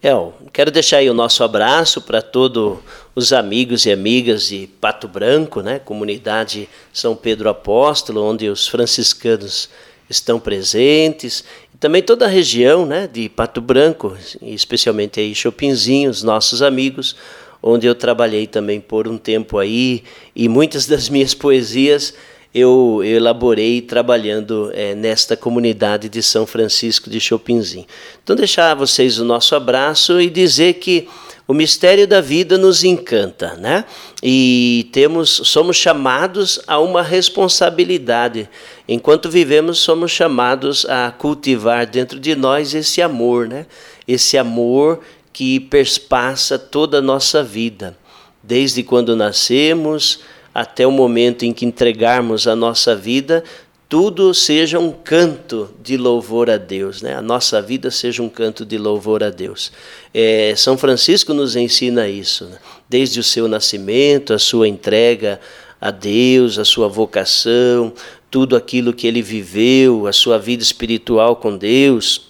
Eu 0.01 0.33
quero 0.53 0.71
deixar 0.71 0.97
aí 0.97 1.09
o 1.09 1.13
nosso 1.13 1.43
abraço 1.43 2.01
para 2.01 2.21
todos 2.21 2.79
os 3.13 3.33
amigos 3.33 3.85
e 3.85 3.91
amigas 3.91 4.47
de 4.47 4.65
Pato 4.79 5.09
Branco, 5.09 5.61
né? 5.61 5.77
comunidade 5.77 6.69
São 6.93 7.15
Pedro 7.15 7.49
Apóstolo, 7.49 8.23
onde 8.23 8.47
os 8.47 8.65
franciscanos 8.65 9.69
estão 10.09 10.39
presentes, 10.39 11.43
e 11.73 11.77
também 11.77 12.01
toda 12.01 12.25
a 12.25 12.29
região 12.29 12.85
né? 12.85 13.07
de 13.11 13.29
Pato 13.29 13.61
Branco, 13.61 14.17
especialmente 14.41 15.19
aí 15.19 15.35
Chopinzinho, 15.35 16.09
os 16.09 16.23
nossos 16.23 16.61
amigos, 16.61 17.15
onde 17.61 17.85
eu 17.85 17.93
trabalhei 17.93 18.47
também 18.47 18.79
por 18.79 19.07
um 19.07 19.17
tempo 19.17 19.57
aí, 19.57 20.03
e 20.35 20.47
muitas 20.47 20.87
das 20.87 21.09
minhas 21.09 21.33
poesias 21.33 22.13
eu, 22.53 23.01
eu 23.03 23.17
elaborei 23.17 23.81
trabalhando 23.81 24.71
é, 24.73 24.95
nesta 24.95 25.37
comunidade 25.37 26.09
de 26.09 26.23
São 26.23 26.47
Francisco 26.47 27.09
de 27.09 27.19
Chopinzinho. 27.19 27.85
Então, 28.23 28.35
deixar 28.35 28.71
a 28.71 28.75
vocês 28.75 29.19
o 29.19 29.25
nosso 29.25 29.55
abraço 29.55 30.19
e 30.19 30.29
dizer 30.29 30.75
que 30.75 31.07
o 31.49 31.53
mistério 31.55 32.07
da 32.07 32.21
vida 32.21 32.59
nos 32.59 32.83
encanta, 32.83 33.55
né? 33.55 33.83
E 34.21 34.87
temos, 34.91 35.41
somos 35.45 35.77
chamados 35.77 36.59
a 36.67 36.77
uma 36.77 37.01
responsabilidade. 37.01 38.47
Enquanto 38.87 39.31
vivemos, 39.31 39.79
somos 39.79 40.11
chamados 40.11 40.85
a 40.85 41.09
cultivar 41.09 41.87
dentro 41.87 42.19
de 42.19 42.35
nós 42.35 42.75
esse 42.75 43.01
amor, 43.01 43.47
né? 43.47 43.65
Esse 44.07 44.37
amor 44.37 44.99
que 45.33 45.59
perspassa 45.59 46.59
toda 46.59 46.99
a 46.99 47.01
nossa 47.01 47.41
vida, 47.43 47.97
desde 48.43 48.83
quando 48.83 49.15
nascemos 49.15 50.19
até 50.53 50.85
o 50.85 50.91
momento 50.91 51.45
em 51.45 51.51
que 51.51 51.65
entregarmos 51.65 52.47
a 52.47 52.55
nossa 52.55 52.95
vida, 52.95 53.43
tudo 53.89 54.35
seja 54.35 54.77
um 54.77 54.91
canto 54.91 55.67
de 55.81 55.97
louvor 55.97 56.47
a 56.47 56.57
Deus, 56.57 57.01
né? 57.01 57.15
A 57.15 57.23
nossa 57.23 57.59
vida 57.59 57.89
seja 57.89 58.21
um 58.21 58.29
canto 58.29 58.63
de 58.63 58.77
louvor 58.77 59.23
a 59.23 59.31
Deus. 59.31 59.71
É, 60.13 60.53
São 60.55 60.77
Francisco 60.77 61.33
nos 61.33 61.55
ensina 61.55 62.07
isso, 62.07 62.45
né? 62.45 62.59
desde 62.87 63.19
o 63.19 63.23
seu 63.23 63.47
nascimento, 63.47 64.31
a 64.31 64.37
sua 64.37 64.67
entrega 64.67 65.41
a 65.81 65.89
Deus, 65.89 66.59
a 66.59 66.65
sua 66.65 66.87
vocação, 66.87 67.91
tudo 68.29 68.55
aquilo 68.55 68.93
que 68.93 69.07
ele 69.07 69.23
viveu, 69.23 70.05
a 70.05 70.13
sua 70.13 70.37
vida 70.37 70.61
espiritual 70.61 71.37
com 71.37 71.57
Deus, 71.57 72.29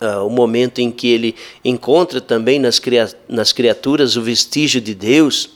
uh, 0.00 0.26
o 0.26 0.30
momento 0.30 0.78
em 0.78 0.90
que 0.90 1.08
ele 1.08 1.34
encontra 1.62 2.22
também 2.22 2.58
nas, 2.58 2.78
cria 2.78 3.06
nas 3.28 3.52
criaturas 3.52 4.16
o 4.16 4.22
vestígio 4.22 4.80
de 4.80 4.94
Deus, 4.94 5.50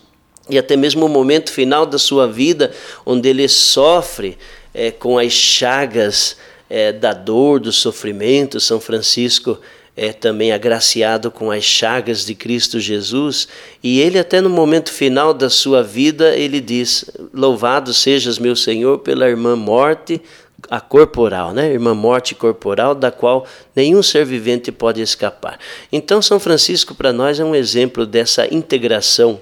e 0.51 0.59
até 0.59 0.77
mesmo 0.77 1.07
o 1.07 1.09
momento 1.09 1.51
final 1.51 1.87
da 1.87 1.99
sua 1.99 2.27
vida, 2.27 2.73
onde 3.07 3.29
ele 3.29 3.49
sofre 3.49 4.37
é, 4.75 4.91
com 4.91 5.19
as 5.19 5.33
chagas 5.33 6.37
é, 6.69 6.93
da 6.93 7.13
dor, 7.13 7.61
do 7.61 7.73
sofrimento. 7.73 8.61
São 8.61 8.81
Francisco 8.81 9.59
é 9.97 10.13
também 10.13 10.53
agraciado 10.53 11.31
com 11.31 11.51
as 11.51 11.65
chagas 11.65 12.25
de 12.25 12.35
Cristo 12.35 12.79
Jesus, 12.79 13.49
e 13.83 14.01
ele 14.01 14.19
até 14.19 14.41
no 14.41 14.49
momento 14.49 14.91
final 14.93 15.35
da 15.35 15.51
sua 15.51 15.83
vida, 15.83 16.35
ele 16.37 16.61
diz: 16.61 17.05
"Louvado 17.35 17.93
sejas 17.93 18.39
meu 18.39 18.55
Senhor 18.55 19.01
pela 19.01 19.29
irmã 19.29 19.57
morte, 19.57 20.23
a 20.71 20.81
corporal, 20.81 21.53
né? 21.53 21.73
Irmã 21.73 21.95
morte 21.95 22.35
corporal, 22.35 22.95
da 22.95 23.11
qual 23.11 23.47
nenhum 23.75 24.03
ser 24.03 24.25
vivente 24.25 24.71
pode 24.71 25.01
escapar. 25.01 25.59
Então, 25.91 26.21
São 26.21 26.39
Francisco 26.39 26.95
para 26.95 27.13
nós 27.13 27.41
é 27.41 27.45
um 27.45 27.55
exemplo 27.55 28.07
dessa 28.07 28.53
integração 28.53 29.41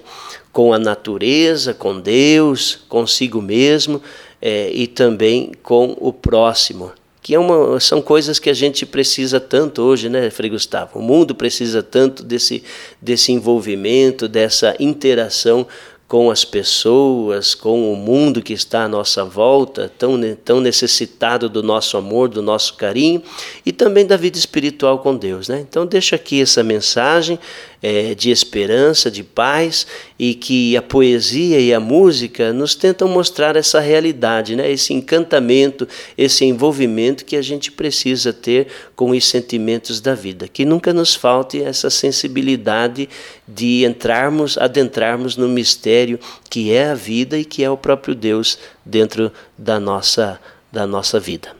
com 0.51 0.73
a 0.73 0.79
natureza, 0.79 1.73
com 1.73 1.99
Deus, 1.99 2.79
consigo 2.89 3.41
mesmo 3.41 4.01
é, 4.41 4.71
e 4.71 4.87
também 4.87 5.51
com 5.61 5.95
o 5.99 6.11
próximo. 6.13 6.91
Que 7.21 7.35
é 7.35 7.39
uma, 7.39 7.79
são 7.79 8.01
coisas 8.01 8.39
que 8.39 8.49
a 8.49 8.53
gente 8.53 8.85
precisa 8.85 9.39
tanto 9.39 9.81
hoje, 9.81 10.09
né, 10.09 10.29
Frei 10.29 10.49
Gustavo? 10.49 10.99
O 10.99 11.01
mundo 11.01 11.35
precisa 11.35 11.83
tanto 11.83 12.23
desse, 12.23 12.63
desse 13.01 13.31
envolvimento, 13.31 14.27
dessa 14.27 14.75
interação 14.79 15.67
com 16.09 16.31
as 16.31 16.43
pessoas, 16.43 17.53
com 17.53 17.93
o 17.93 17.95
mundo 17.95 18.41
que 18.41 18.51
está 18.51 18.85
à 18.85 18.87
nossa 18.87 19.23
volta, 19.23 19.91
tão, 19.95 20.19
tão 20.43 20.59
necessitado 20.59 21.47
do 21.47 21.61
nosso 21.61 21.97
amor, 21.97 22.29
do 22.29 22.41
nosso 22.41 22.73
carinho 22.73 23.21
e 23.63 23.71
também 23.71 24.07
da 24.07 24.17
vida 24.17 24.35
espiritual 24.35 24.97
com 24.97 25.15
Deus. 25.15 25.47
Né? 25.47 25.63
Então, 25.69 25.85
deixo 25.85 26.15
aqui 26.15 26.41
essa 26.41 26.63
mensagem 26.63 27.37
é, 27.81 28.13
de 28.13 28.29
esperança, 28.29 29.09
de 29.09 29.23
paz 29.23 29.87
e 30.17 30.33
que 30.33 30.75
a 30.75 30.81
poesia 30.81 31.59
e 31.59 31.73
a 31.73 31.79
música 31.79 32.51
nos 32.51 32.75
tentam 32.75 33.07
mostrar 33.07 33.55
essa 33.55 33.79
realidade, 33.79 34.55
né? 34.55 34.69
esse 34.69 34.93
encantamento, 34.93 35.87
esse 36.17 36.43
envolvimento 36.45 37.23
que 37.23 37.35
a 37.35 37.41
gente 37.41 37.71
precisa 37.71 38.33
ter 38.33 38.67
com 38.95 39.11
os 39.11 39.25
sentimentos 39.25 40.01
da 40.01 40.13
vida. 40.13 40.47
Que 40.47 40.65
nunca 40.65 40.93
nos 40.93 41.15
falte 41.15 41.61
essa 41.61 41.89
sensibilidade 41.89 43.07
de 43.47 43.85
entrarmos, 43.85 44.57
adentrarmos 44.57 45.37
no 45.37 45.47
mistério 45.47 46.19
que 46.49 46.71
é 46.71 46.89
a 46.89 46.95
vida 46.95 47.37
e 47.37 47.45
que 47.45 47.63
é 47.63 47.69
o 47.69 47.77
próprio 47.77 48.13
Deus 48.13 48.59
dentro 48.85 49.31
da 49.57 49.79
nossa, 49.79 50.39
da 50.71 50.85
nossa 50.85 51.19
vida. 51.19 51.59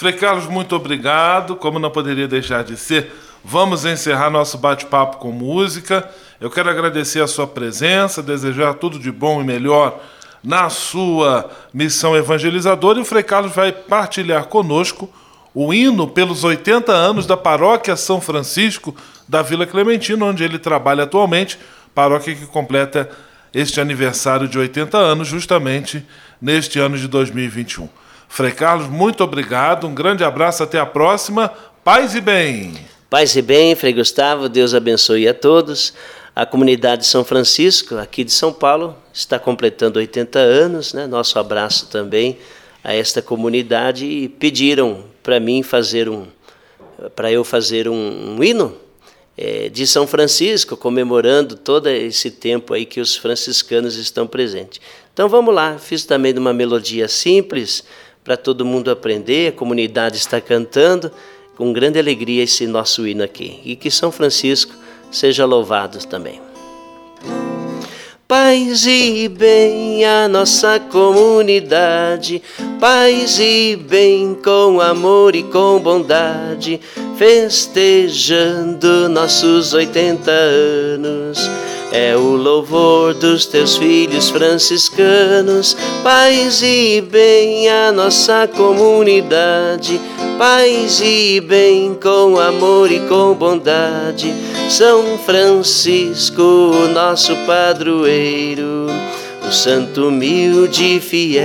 Frei 0.00 0.14
Carlos, 0.14 0.46
muito 0.46 0.74
obrigado. 0.74 1.56
Como 1.56 1.78
não 1.78 1.90
poderia 1.90 2.26
deixar 2.26 2.64
de 2.64 2.74
ser, 2.74 3.12
Vamos 3.44 3.84
encerrar 3.84 4.30
nosso 4.30 4.58
bate-papo 4.58 5.16
com 5.16 5.32
música. 5.32 6.08
Eu 6.40 6.50
quero 6.50 6.68
agradecer 6.68 7.22
a 7.22 7.26
sua 7.26 7.46
presença, 7.46 8.22
desejar 8.22 8.74
tudo 8.74 8.98
de 8.98 9.10
bom 9.10 9.40
e 9.40 9.44
melhor 9.44 9.98
na 10.42 10.68
sua 10.68 11.50
missão 11.72 12.16
evangelizadora. 12.16 12.98
E 12.98 13.02
o 13.02 13.04
Frei 13.04 13.22
Carlos 13.22 13.54
vai 13.54 13.72
partilhar 13.72 14.46
conosco 14.46 15.10
o 15.54 15.72
hino 15.72 16.06
pelos 16.06 16.44
80 16.44 16.92
anos 16.92 17.26
da 17.26 17.36
Paróquia 17.36 17.96
São 17.96 18.20
Francisco 18.20 18.94
da 19.28 19.42
Vila 19.42 19.66
Clementina, 19.66 20.24
onde 20.24 20.44
ele 20.44 20.58
trabalha 20.58 21.04
atualmente, 21.04 21.58
paróquia 21.94 22.34
que 22.34 22.46
completa 22.46 23.08
este 23.52 23.80
aniversário 23.80 24.46
de 24.46 24.58
80 24.58 24.96
anos, 24.96 25.28
justamente 25.28 26.04
neste 26.40 26.78
ano 26.78 26.96
de 26.96 27.08
2021. 27.08 27.88
Frei 28.28 28.52
Carlos, 28.52 28.86
muito 28.86 29.24
obrigado, 29.24 29.86
um 29.86 29.94
grande 29.94 30.22
abraço, 30.22 30.62
até 30.62 30.78
a 30.78 30.86
próxima. 30.86 31.50
Paz 31.82 32.14
e 32.14 32.20
bem! 32.20 32.89
Paz 33.10 33.34
e 33.34 33.42
bem, 33.42 33.74
Frei 33.74 33.92
Gustavo, 33.92 34.48
Deus 34.48 34.72
abençoe 34.72 35.26
a 35.26 35.34
todos. 35.34 35.92
A 36.34 36.46
comunidade 36.46 37.02
de 37.02 37.08
São 37.08 37.24
Francisco, 37.24 37.96
aqui 37.96 38.22
de 38.22 38.30
São 38.30 38.52
Paulo, 38.52 38.96
está 39.12 39.36
completando 39.36 39.98
80 39.98 40.38
anos. 40.38 40.94
Né? 40.94 41.08
Nosso 41.08 41.36
abraço 41.36 41.88
também 41.88 42.38
a 42.84 42.94
esta 42.94 43.20
comunidade 43.20 44.06
e 44.06 44.28
pediram 44.28 45.02
para 45.24 45.40
mim 45.40 45.60
fazer 45.64 46.08
um, 46.08 46.28
para 47.16 47.32
eu 47.32 47.42
fazer 47.42 47.88
um, 47.88 48.36
um 48.36 48.44
hino 48.44 48.76
é, 49.36 49.68
de 49.68 49.88
São 49.88 50.06
Francisco, 50.06 50.76
comemorando 50.76 51.56
todo 51.56 51.88
esse 51.88 52.30
tempo 52.30 52.74
aí 52.74 52.86
que 52.86 53.00
os 53.00 53.16
franciscanos 53.16 53.96
estão 53.96 54.24
presentes. 54.24 54.80
Então 55.12 55.28
vamos 55.28 55.52
lá, 55.52 55.78
fiz 55.80 56.04
também 56.04 56.32
uma 56.38 56.52
melodia 56.52 57.08
simples 57.08 57.82
para 58.22 58.36
todo 58.36 58.64
mundo 58.64 58.88
aprender, 58.88 59.48
a 59.48 59.52
comunidade 59.52 60.16
está 60.16 60.40
cantando 60.40 61.10
com 61.60 61.74
grande 61.74 61.98
alegria 61.98 62.42
esse 62.42 62.66
nosso 62.66 63.06
hino 63.06 63.22
aqui. 63.22 63.60
E 63.62 63.76
que 63.76 63.90
São 63.90 64.10
Francisco 64.10 64.74
seja 65.12 65.44
louvado 65.44 65.98
também. 66.06 66.40
Paz 68.26 68.86
e 68.86 69.28
bem 69.28 70.02
a 70.06 70.26
nossa 70.26 70.80
comunidade, 70.80 72.40
paz 72.80 73.38
e 73.38 73.76
bem 73.76 74.34
com 74.42 74.80
amor 74.80 75.36
e 75.36 75.42
com 75.42 75.78
bondade, 75.80 76.80
festejando 77.18 79.10
nossos 79.10 79.74
80 79.74 80.30
anos 80.30 81.50
é 81.92 82.16
o 82.16 82.36
louvor 82.36 83.14
dos 83.14 83.46
teus 83.46 83.76
filhos 83.76 84.30
franciscanos, 84.30 85.76
paz 86.02 86.62
e 86.62 87.00
bem 87.00 87.68
a 87.68 87.90
nossa 87.90 88.48
comunidade, 88.48 90.00
paz 90.38 91.00
e 91.02 91.40
bem 91.40 91.94
com 91.94 92.38
amor 92.38 92.92
e 92.92 93.00
com 93.00 93.34
bondade. 93.34 94.32
São 94.68 95.18
Francisco, 95.18 96.72
nosso 96.94 97.34
padroeiro, 97.46 98.86
o 99.46 99.52
santo 99.52 100.08
humilde, 100.08 101.00
fiel 101.00 101.42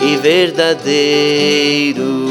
e 0.00 0.16
verdadeiro. 0.16 2.23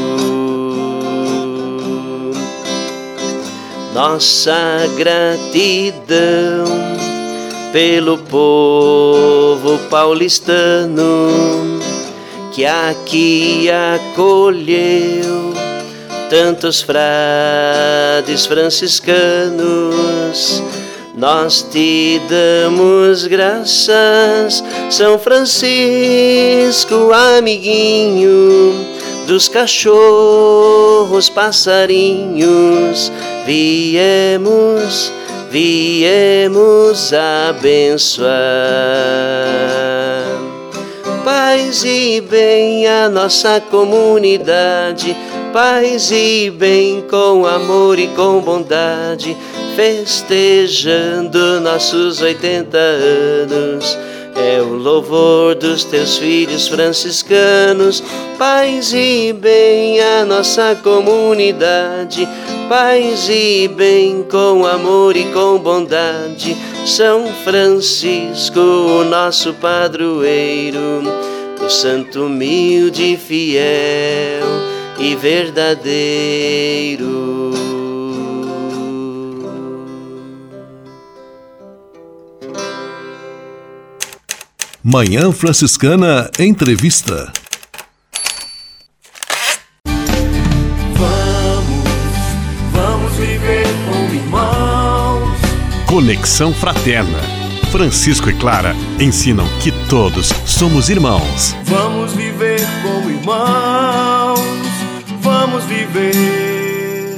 Nossa 3.94 4.90
gratidão 4.96 6.66
pelo 7.72 8.18
povo 8.18 9.78
paulistano 9.88 11.80
que 12.52 12.66
aqui 12.66 13.70
acolheu 13.70 15.54
tantos 16.28 16.82
frades 16.82 18.44
franciscanos. 18.46 19.62
Nós 21.16 21.62
te 21.62 22.20
damos 22.28 23.28
graças, 23.28 24.64
São 24.90 25.16
Francisco, 25.16 27.12
amiguinho 27.12 28.93
dos 29.26 29.48
cachorros, 29.48 31.28
passarinhos 31.28 33.12
viemos, 33.44 35.12
viemos 35.50 37.12
abençoar. 37.12 38.30
Paz 41.24 41.84
e 41.84 42.20
bem 42.20 42.86
a 42.86 43.08
nossa 43.08 43.60
comunidade, 43.60 45.16
paz 45.52 46.10
e 46.10 46.50
bem 46.50 47.02
com 47.08 47.46
amor 47.46 47.98
e 47.98 48.08
com 48.08 48.40
bondade, 48.40 49.36
festejando 49.74 51.60
nossos 51.60 52.20
80 52.20 52.76
anos 52.76 53.96
é 54.36 54.60
o 54.60 54.74
louvor 54.74 55.54
dos 55.54 55.84
teus 55.84 56.18
filhos 56.18 56.68
franciscanos. 56.68 58.02
Paz 58.38 58.92
e 58.92 59.32
bem 59.32 60.00
a 60.00 60.24
nossa 60.24 60.76
comunidade, 60.82 62.28
paz 62.68 63.28
e 63.28 63.68
bem 63.68 64.24
com 64.24 64.66
amor 64.66 65.16
e 65.16 65.24
com 65.32 65.56
bondade. 65.58 66.56
São 66.84 67.28
Francisco, 67.44 68.58
o 68.60 69.04
nosso 69.04 69.54
padroeiro, 69.54 71.04
o 71.64 71.70
santo 71.70 72.26
humilde, 72.26 73.16
fiel 73.16 74.44
e 74.98 75.14
verdadeiro. 75.14 77.23
Manhã 84.86 85.32
Franciscana 85.32 86.30
Entrevista. 86.38 87.32
Vamos, 90.92 91.84
vamos 92.70 93.12
viver 93.16 93.66
como 93.88 94.14
irmãos. 94.14 95.38
Conexão 95.86 96.52
Fraterna. 96.52 97.18
Francisco 97.72 98.28
e 98.28 98.34
Clara 98.34 98.76
ensinam 99.00 99.46
que 99.62 99.72
todos 99.88 100.28
somos 100.44 100.90
irmãos. 100.90 101.56
Vamos 101.64 102.12
viver 102.12 102.60
como 102.82 103.08
irmãos. 103.08 103.63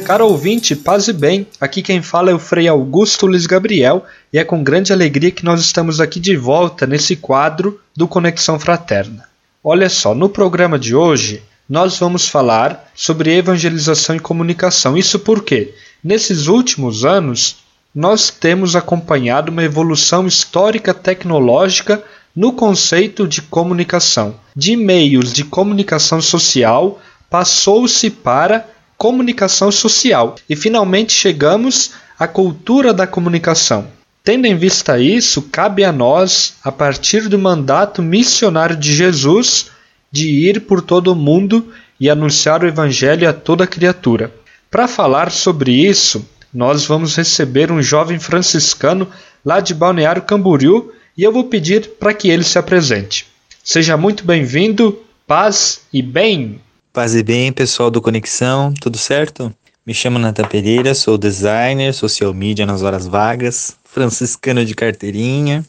Caro 0.06 0.28
ouvinte, 0.28 0.76
paz 0.76 1.08
e 1.08 1.12
bem. 1.12 1.48
Aqui 1.60 1.82
quem 1.82 2.00
fala 2.00 2.30
é 2.30 2.32
o 2.32 2.38
Frei 2.38 2.68
Augusto 2.68 3.26
Luiz 3.26 3.44
Gabriel 3.44 4.04
e 4.32 4.38
é 4.38 4.44
com 4.44 4.62
grande 4.62 4.92
alegria 4.92 5.32
que 5.32 5.44
nós 5.44 5.60
estamos 5.60 6.00
aqui 6.00 6.20
de 6.20 6.36
volta 6.36 6.86
nesse 6.86 7.16
quadro 7.16 7.80
do 7.96 8.06
Conexão 8.06 8.56
Fraterna. 8.56 9.28
Olha 9.64 9.88
só, 9.88 10.14
no 10.14 10.28
programa 10.28 10.78
de 10.78 10.94
hoje 10.94 11.42
nós 11.68 11.98
vamos 11.98 12.28
falar 12.28 12.88
sobre 12.94 13.34
evangelização 13.34 14.14
e 14.14 14.20
comunicação. 14.20 14.96
Isso 14.96 15.18
porque, 15.18 15.74
nesses 16.04 16.46
últimos 16.46 17.04
anos, 17.04 17.56
nós 17.92 18.30
temos 18.30 18.76
acompanhado 18.76 19.50
uma 19.50 19.64
evolução 19.64 20.24
histórica 20.24 20.94
tecnológica 20.94 22.00
no 22.32 22.52
conceito 22.52 23.26
de 23.26 23.42
comunicação. 23.42 24.36
De 24.54 24.76
meios 24.76 25.32
de 25.32 25.42
comunicação 25.42 26.22
social 26.22 27.02
passou-se 27.28 28.08
para 28.08 28.75
comunicação 28.96 29.70
social 29.70 30.36
e 30.48 30.56
finalmente 30.56 31.12
chegamos 31.12 31.92
à 32.18 32.26
cultura 32.26 32.92
da 32.92 33.06
comunicação. 33.06 33.88
Tendo 34.24 34.46
em 34.46 34.56
vista 34.56 34.98
isso, 34.98 35.42
cabe 35.42 35.84
a 35.84 35.92
nós, 35.92 36.54
a 36.64 36.72
partir 36.72 37.28
do 37.28 37.38
mandato 37.38 38.02
missionário 38.02 38.76
de 38.76 38.92
Jesus, 38.94 39.70
de 40.10 40.28
ir 40.28 40.62
por 40.62 40.82
todo 40.82 41.12
o 41.12 41.16
mundo 41.16 41.72
e 42.00 42.10
anunciar 42.10 42.62
o 42.62 42.66
Evangelho 42.66 43.28
a 43.28 43.32
toda 43.32 43.66
criatura. 43.66 44.32
Para 44.70 44.88
falar 44.88 45.30
sobre 45.30 45.72
isso, 45.72 46.28
nós 46.52 46.84
vamos 46.84 47.14
receber 47.14 47.70
um 47.70 47.80
jovem 47.80 48.18
franciscano 48.18 49.08
lá 49.44 49.60
de 49.60 49.74
Balneário 49.74 50.22
Camboriú 50.22 50.92
e 51.16 51.22
eu 51.22 51.32
vou 51.32 51.44
pedir 51.44 51.90
para 52.00 52.12
que 52.12 52.28
ele 52.28 52.44
se 52.44 52.58
apresente. 52.58 53.26
Seja 53.62 53.96
muito 53.96 54.24
bem-vindo, 54.24 54.98
paz 55.26 55.82
e 55.92 56.02
bem! 56.02 56.60
Paz 56.96 57.14
e 57.14 57.22
bem, 57.22 57.52
pessoal 57.52 57.90
do 57.90 58.00
Conexão, 58.00 58.72
tudo 58.72 58.96
certo? 58.96 59.54
Me 59.84 59.92
chamo 59.92 60.18
Natan 60.18 60.46
Pereira, 60.46 60.94
sou 60.94 61.18
designer, 61.18 61.92
social 61.92 62.32
media 62.32 62.64
nas 62.64 62.80
horas 62.80 63.06
vagas, 63.06 63.76
franciscano 63.84 64.64
de 64.64 64.74
carteirinha. 64.74 65.62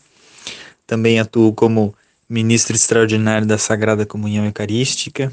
Também 0.88 1.19
atuo 1.19 1.51
como 1.51 1.93
ministro 2.30 2.78
extraordinário 2.78 3.45
da 3.45 3.57
Sagrada 3.57 4.05
Comunhão 4.05 4.45
Eucarística 4.45 5.30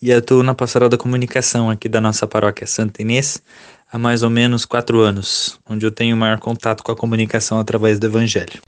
e 0.00 0.10
atuo 0.14 0.42
na 0.42 0.54
Pastoral 0.54 0.88
da 0.88 0.96
Comunicação 0.96 1.68
aqui 1.68 1.90
da 1.90 2.00
nossa 2.00 2.26
paróquia 2.26 2.66
Santa 2.66 3.02
Inês 3.02 3.42
há 3.92 3.98
mais 3.98 4.22
ou 4.22 4.30
menos 4.30 4.64
quatro 4.64 5.00
anos, 5.00 5.60
onde 5.68 5.84
eu 5.84 5.90
tenho 5.90 6.16
maior 6.16 6.38
contato 6.38 6.82
com 6.82 6.90
a 6.90 6.96
comunicação 6.96 7.60
através 7.60 7.98
do 7.98 8.06
Evangelho. 8.06 8.62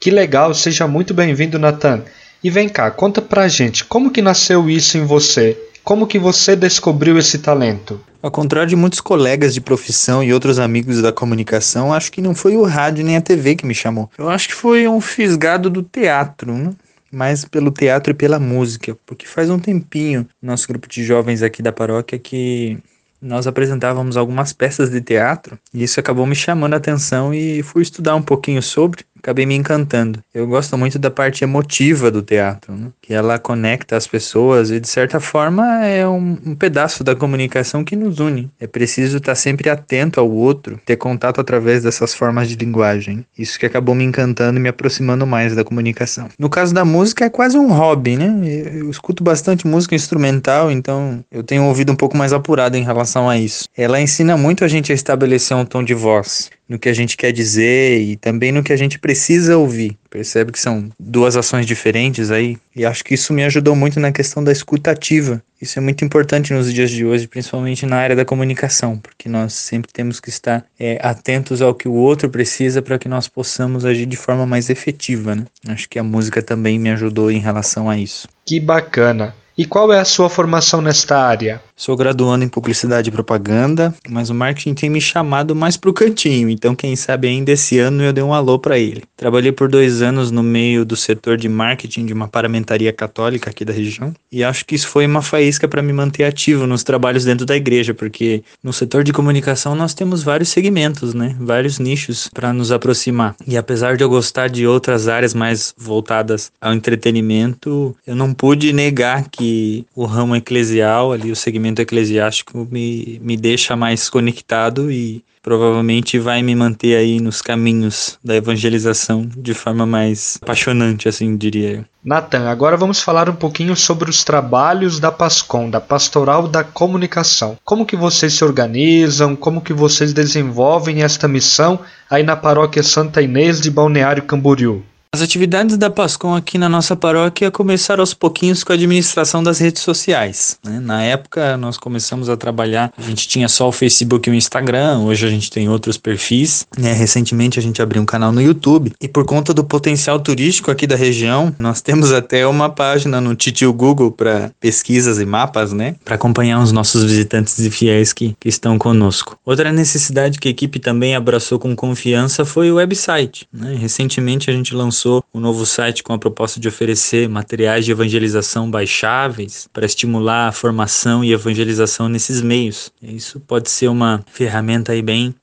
Que 0.00 0.10
legal, 0.10 0.52
seja 0.54 0.88
muito 0.88 1.14
bem-vindo, 1.14 1.56
Natan. 1.56 2.02
E 2.42 2.50
vem 2.50 2.68
cá, 2.68 2.90
conta 2.90 3.22
pra 3.22 3.46
gente, 3.46 3.84
como 3.84 4.10
que 4.10 4.20
nasceu 4.20 4.68
isso 4.68 4.98
em 4.98 5.04
você? 5.04 5.56
Como 5.86 6.04
que 6.08 6.18
você 6.18 6.56
descobriu 6.56 7.16
esse 7.16 7.38
talento? 7.38 8.00
Ao 8.20 8.28
contrário 8.28 8.68
de 8.68 8.74
muitos 8.74 9.00
colegas 9.00 9.54
de 9.54 9.60
profissão 9.60 10.20
e 10.20 10.32
outros 10.32 10.58
amigos 10.58 11.00
da 11.00 11.12
comunicação, 11.12 11.92
acho 11.92 12.10
que 12.10 12.20
não 12.20 12.34
foi 12.34 12.56
o 12.56 12.64
rádio 12.64 13.04
nem 13.04 13.16
a 13.16 13.20
TV 13.20 13.54
que 13.54 13.64
me 13.64 13.72
chamou. 13.72 14.10
Eu 14.18 14.28
acho 14.28 14.48
que 14.48 14.54
foi 14.54 14.88
um 14.88 15.00
fisgado 15.00 15.70
do 15.70 15.84
teatro, 15.84 16.52
né? 16.52 16.72
mais 17.08 17.44
pelo 17.44 17.70
teatro 17.70 18.10
e 18.10 18.14
pela 18.14 18.40
música, 18.40 18.98
porque 19.06 19.28
faz 19.28 19.48
um 19.48 19.60
tempinho, 19.60 20.26
nosso 20.42 20.66
grupo 20.66 20.88
de 20.88 21.04
jovens 21.04 21.40
aqui 21.40 21.62
da 21.62 21.70
paróquia, 21.70 22.18
que 22.18 22.76
nós 23.22 23.46
apresentávamos 23.46 24.16
algumas 24.16 24.52
peças 24.52 24.90
de 24.90 25.00
teatro 25.00 25.56
e 25.72 25.84
isso 25.84 26.00
acabou 26.00 26.26
me 26.26 26.34
chamando 26.34 26.74
a 26.74 26.78
atenção 26.78 27.32
e 27.32 27.62
fui 27.62 27.82
estudar 27.82 28.16
um 28.16 28.22
pouquinho 28.22 28.60
sobre, 28.60 29.04
acabei 29.26 29.44
me 29.44 29.56
encantando. 29.56 30.20
Eu 30.32 30.46
gosto 30.46 30.78
muito 30.78 31.00
da 31.00 31.10
parte 31.10 31.42
emotiva 31.42 32.12
do 32.12 32.22
teatro, 32.22 32.72
né? 32.72 32.88
que 33.02 33.12
ela 33.12 33.40
conecta 33.40 33.96
as 33.96 34.06
pessoas 34.06 34.70
e 34.70 34.78
de 34.78 34.88
certa 34.88 35.18
forma 35.18 35.84
é 35.84 36.06
um, 36.06 36.38
um, 36.46 36.54
pedaço 36.54 37.02
da 37.02 37.16
comunicação 37.16 37.82
que 37.82 37.96
nos 37.96 38.20
une. 38.20 38.48
É 38.60 38.68
preciso 38.68 39.16
estar 39.16 39.34
sempre 39.34 39.68
atento 39.68 40.20
ao 40.20 40.30
outro, 40.30 40.80
ter 40.86 40.96
contato 40.96 41.40
através 41.40 41.82
dessas 41.82 42.14
formas 42.14 42.48
de 42.48 42.54
linguagem. 42.54 43.26
Isso 43.36 43.58
que 43.58 43.66
acabou 43.66 43.96
me 43.96 44.04
encantando 44.04 44.60
e 44.60 44.62
me 44.62 44.68
aproximando 44.68 45.26
mais 45.26 45.56
da 45.56 45.64
comunicação. 45.64 46.28
No 46.38 46.48
caso 46.48 46.72
da 46.72 46.84
música 46.84 47.24
é 47.24 47.30
quase 47.30 47.58
um 47.58 47.72
hobby, 47.72 48.16
né? 48.16 48.32
Eu 48.74 48.88
escuto 48.88 49.24
bastante 49.24 49.66
música 49.66 49.96
instrumental, 49.96 50.70
então 50.70 51.24
eu 51.32 51.42
tenho 51.42 51.64
ouvido 51.64 51.90
um 51.90 51.96
pouco 51.96 52.16
mais 52.16 52.32
apurado 52.32 52.76
em 52.76 52.84
relação 52.84 53.28
a 53.28 53.36
isso. 53.36 53.68
Ela 53.76 54.00
ensina 54.00 54.36
muito 54.36 54.64
a 54.64 54.68
gente 54.68 54.92
a 54.92 54.94
estabelecer 54.94 55.56
um 55.56 55.64
tom 55.64 55.82
de 55.82 55.94
voz 55.94 56.50
no 56.68 56.78
que 56.78 56.88
a 56.88 56.92
gente 56.92 57.16
quer 57.16 57.32
dizer 57.32 58.00
e 58.00 58.16
também 58.16 58.52
no 58.52 58.62
que 58.62 58.72
a 58.72 58.76
gente 58.76 58.98
precisa 58.98 59.56
ouvir. 59.56 59.96
Percebe 60.10 60.52
que 60.52 60.60
são 60.60 60.90
duas 60.98 61.36
ações 61.36 61.66
diferentes 61.66 62.30
aí, 62.30 62.56
e 62.74 62.84
acho 62.84 63.04
que 63.04 63.14
isso 63.14 63.32
me 63.32 63.44
ajudou 63.44 63.76
muito 63.76 64.00
na 64.00 64.10
questão 64.10 64.42
da 64.42 64.50
escutativa. 64.50 65.42
Isso 65.60 65.78
é 65.78 65.82
muito 65.82 66.04
importante 66.04 66.52
nos 66.52 66.72
dias 66.72 66.90
de 66.90 67.04
hoje, 67.04 67.26
principalmente 67.26 67.86
na 67.86 67.96
área 67.96 68.16
da 68.16 68.24
comunicação, 68.24 68.98
porque 68.98 69.28
nós 69.28 69.52
sempre 69.52 69.92
temos 69.92 70.20
que 70.20 70.28
estar 70.28 70.64
é, 70.78 70.98
atentos 71.02 71.62
ao 71.62 71.74
que 71.74 71.88
o 71.88 71.94
outro 71.94 72.28
precisa 72.28 72.82
para 72.82 72.98
que 72.98 73.08
nós 73.08 73.28
possamos 73.28 73.84
agir 73.84 74.06
de 74.06 74.16
forma 74.16 74.46
mais 74.46 74.68
efetiva. 74.70 75.34
Né? 75.34 75.44
Acho 75.68 75.88
que 75.88 75.98
a 75.98 76.02
música 76.02 76.42
também 76.42 76.78
me 76.78 76.90
ajudou 76.90 77.30
em 77.30 77.38
relação 77.38 77.88
a 77.88 77.98
isso. 77.98 78.28
Que 78.44 78.60
bacana! 78.60 79.34
E 79.58 79.64
qual 79.64 79.90
é 79.90 79.98
a 79.98 80.04
sua 80.04 80.28
formação 80.28 80.82
nesta 80.82 81.18
área? 81.18 81.62
Sou 81.78 81.94
graduando 81.94 82.42
em 82.42 82.48
publicidade 82.48 83.10
e 83.10 83.12
propaganda, 83.12 83.94
mas 84.08 84.30
o 84.30 84.34
marketing 84.34 84.72
tem 84.72 84.88
me 84.88 84.98
chamado 84.98 85.54
mais 85.54 85.76
pro 85.76 85.92
cantinho, 85.92 86.48
então 86.48 86.74
quem 86.74 86.96
sabe 86.96 87.28
ainda 87.28 87.52
esse 87.52 87.78
ano 87.78 88.02
eu 88.02 88.14
dei 88.14 88.24
um 88.24 88.32
alô 88.32 88.58
para 88.58 88.78
ele. 88.78 89.02
Trabalhei 89.14 89.52
por 89.52 89.68
dois 89.68 90.00
anos 90.00 90.30
no 90.30 90.42
meio 90.42 90.86
do 90.86 90.96
setor 90.96 91.36
de 91.36 91.50
marketing 91.50 92.06
de 92.06 92.14
uma 92.14 92.28
paramentaria 92.28 92.94
católica 92.94 93.50
aqui 93.50 93.62
da 93.62 93.74
região 93.74 94.14
e 94.32 94.42
acho 94.42 94.64
que 94.64 94.74
isso 94.74 94.88
foi 94.88 95.06
uma 95.06 95.20
faísca 95.20 95.68
para 95.68 95.82
me 95.82 95.92
manter 95.92 96.24
ativo 96.24 96.66
nos 96.66 96.82
trabalhos 96.82 97.26
dentro 97.26 97.44
da 97.44 97.54
igreja, 97.54 97.92
porque 97.92 98.42
no 98.64 98.72
setor 98.72 99.04
de 99.04 99.12
comunicação 99.12 99.74
nós 99.74 99.92
temos 99.92 100.22
vários 100.22 100.48
segmentos, 100.48 101.12
né? 101.12 101.36
Vários 101.38 101.78
nichos 101.78 102.30
para 102.32 102.54
nos 102.54 102.72
aproximar. 102.72 103.36
E 103.46 103.54
apesar 103.54 103.98
de 103.98 104.02
eu 104.02 104.08
gostar 104.08 104.48
de 104.48 104.66
outras 104.66 105.08
áreas 105.08 105.34
mais 105.34 105.74
voltadas 105.76 106.50
ao 106.58 106.72
entretenimento, 106.72 107.94
eu 108.06 108.16
não 108.16 108.32
pude 108.32 108.72
negar 108.72 109.28
que 109.30 109.84
o 109.94 110.06
ramo 110.06 110.34
eclesial, 110.34 111.12
ali 111.12 111.30
o 111.30 111.36
segmento 111.36 111.65
eclesiástico 111.80 112.66
me, 112.70 113.20
me 113.22 113.36
deixa 113.36 113.76
mais 113.76 114.08
conectado 114.08 114.90
e 114.90 115.24
provavelmente 115.42 116.18
vai 116.18 116.42
me 116.42 116.56
manter 116.56 116.96
aí 116.96 117.20
nos 117.20 117.40
caminhos 117.40 118.18
da 118.24 118.34
evangelização 118.34 119.28
de 119.36 119.54
forma 119.54 119.86
mais 119.86 120.38
apaixonante, 120.42 121.08
assim 121.08 121.36
diria 121.36 121.70
eu. 121.76 121.84
Nathan, 122.04 122.48
agora 122.48 122.76
vamos 122.76 123.00
falar 123.00 123.28
um 123.28 123.34
pouquinho 123.34 123.76
sobre 123.76 124.10
os 124.10 124.24
trabalhos 124.24 124.98
da 124.98 125.12
PASCOM, 125.12 125.70
da 125.70 125.80
Pastoral 125.80 126.48
da 126.48 126.64
Comunicação. 126.64 127.56
Como 127.64 127.86
que 127.86 127.96
vocês 127.96 128.32
se 128.32 128.44
organizam, 128.44 129.36
como 129.36 129.60
que 129.60 129.72
vocês 129.72 130.12
desenvolvem 130.12 131.02
esta 131.02 131.28
missão 131.28 131.78
aí 132.10 132.22
na 132.24 132.34
paróquia 132.34 132.82
Santa 132.82 133.22
Inês 133.22 133.60
de 133.60 133.70
Balneário 133.70 134.24
Camboriú? 134.24 134.82
As 135.16 135.22
atividades 135.22 135.78
da 135.78 135.88
Pascom 135.88 136.34
aqui 136.34 136.58
na 136.58 136.68
nossa 136.68 136.94
paróquia 136.94 137.50
começaram 137.50 138.02
aos 138.02 138.12
pouquinhos 138.12 138.62
com 138.62 138.70
a 138.70 138.74
administração 138.74 139.42
das 139.42 139.58
redes 139.58 139.80
sociais. 139.80 140.58
Né? 140.62 140.78
Na 140.78 141.02
época, 141.02 141.56
nós 141.56 141.78
começamos 141.78 142.28
a 142.28 142.36
trabalhar, 142.36 142.92
a 142.98 143.00
gente 143.00 143.26
tinha 143.26 143.48
só 143.48 143.66
o 143.66 143.72
Facebook 143.72 144.28
e 144.28 144.32
o 144.32 144.34
Instagram, 144.34 144.98
hoje 144.98 145.26
a 145.26 145.30
gente 145.30 145.50
tem 145.50 145.70
outros 145.70 145.96
perfis. 145.96 146.66
Né? 146.76 146.92
Recentemente, 146.92 147.58
a 147.58 147.62
gente 147.62 147.80
abriu 147.80 148.02
um 148.02 148.04
canal 148.04 148.30
no 148.30 148.42
YouTube 148.42 148.92
e, 149.00 149.08
por 149.08 149.24
conta 149.24 149.54
do 149.54 149.64
potencial 149.64 150.20
turístico 150.20 150.70
aqui 150.70 150.86
da 150.86 150.96
região, 150.96 151.56
nós 151.58 151.80
temos 151.80 152.12
até 152.12 152.46
uma 152.46 152.68
página 152.68 153.18
no 153.18 153.34
Titio 153.34 153.72
Google 153.72 154.10
para 154.10 154.50
pesquisas 154.60 155.18
e 155.18 155.24
mapas, 155.24 155.72
né? 155.72 155.96
Para 156.04 156.16
acompanhar 156.16 156.62
os 156.62 156.72
nossos 156.72 157.02
visitantes 157.04 157.58
e 157.58 157.70
fiéis 157.70 158.12
que, 158.12 158.36
que 158.38 158.50
estão 158.50 158.76
conosco. 158.76 159.38
Outra 159.46 159.72
necessidade 159.72 160.38
que 160.38 160.48
a 160.48 160.50
equipe 160.50 160.78
também 160.78 161.16
abraçou 161.16 161.58
com 161.58 161.74
confiança 161.74 162.44
foi 162.44 162.70
o 162.70 162.74
website. 162.74 163.48
Né? 163.50 163.74
Recentemente, 163.80 164.50
a 164.50 164.52
gente 164.52 164.74
lançou 164.74 165.05
lançou 165.06 165.24
um 165.32 165.38
novo 165.38 165.64
site 165.64 166.02
com 166.02 166.12
a 166.12 166.18
proposta 166.18 166.58
de 166.58 166.66
oferecer 166.66 167.28
materiais 167.28 167.84
de 167.84 167.92
evangelização 167.92 168.68
baixáveis 168.68 169.68
para 169.72 169.86
estimular 169.86 170.48
a 170.48 170.52
formação 170.52 171.22
e 171.22 171.32
evangelização 171.32 172.08
nesses 172.08 172.42
meios. 172.42 172.90
Isso 173.00 173.38
pode 173.38 173.70
ser 173.70 173.88
uma 173.88 174.24
ferramenta 174.26 174.92
aí 174.92 175.02
bem 175.02 175.34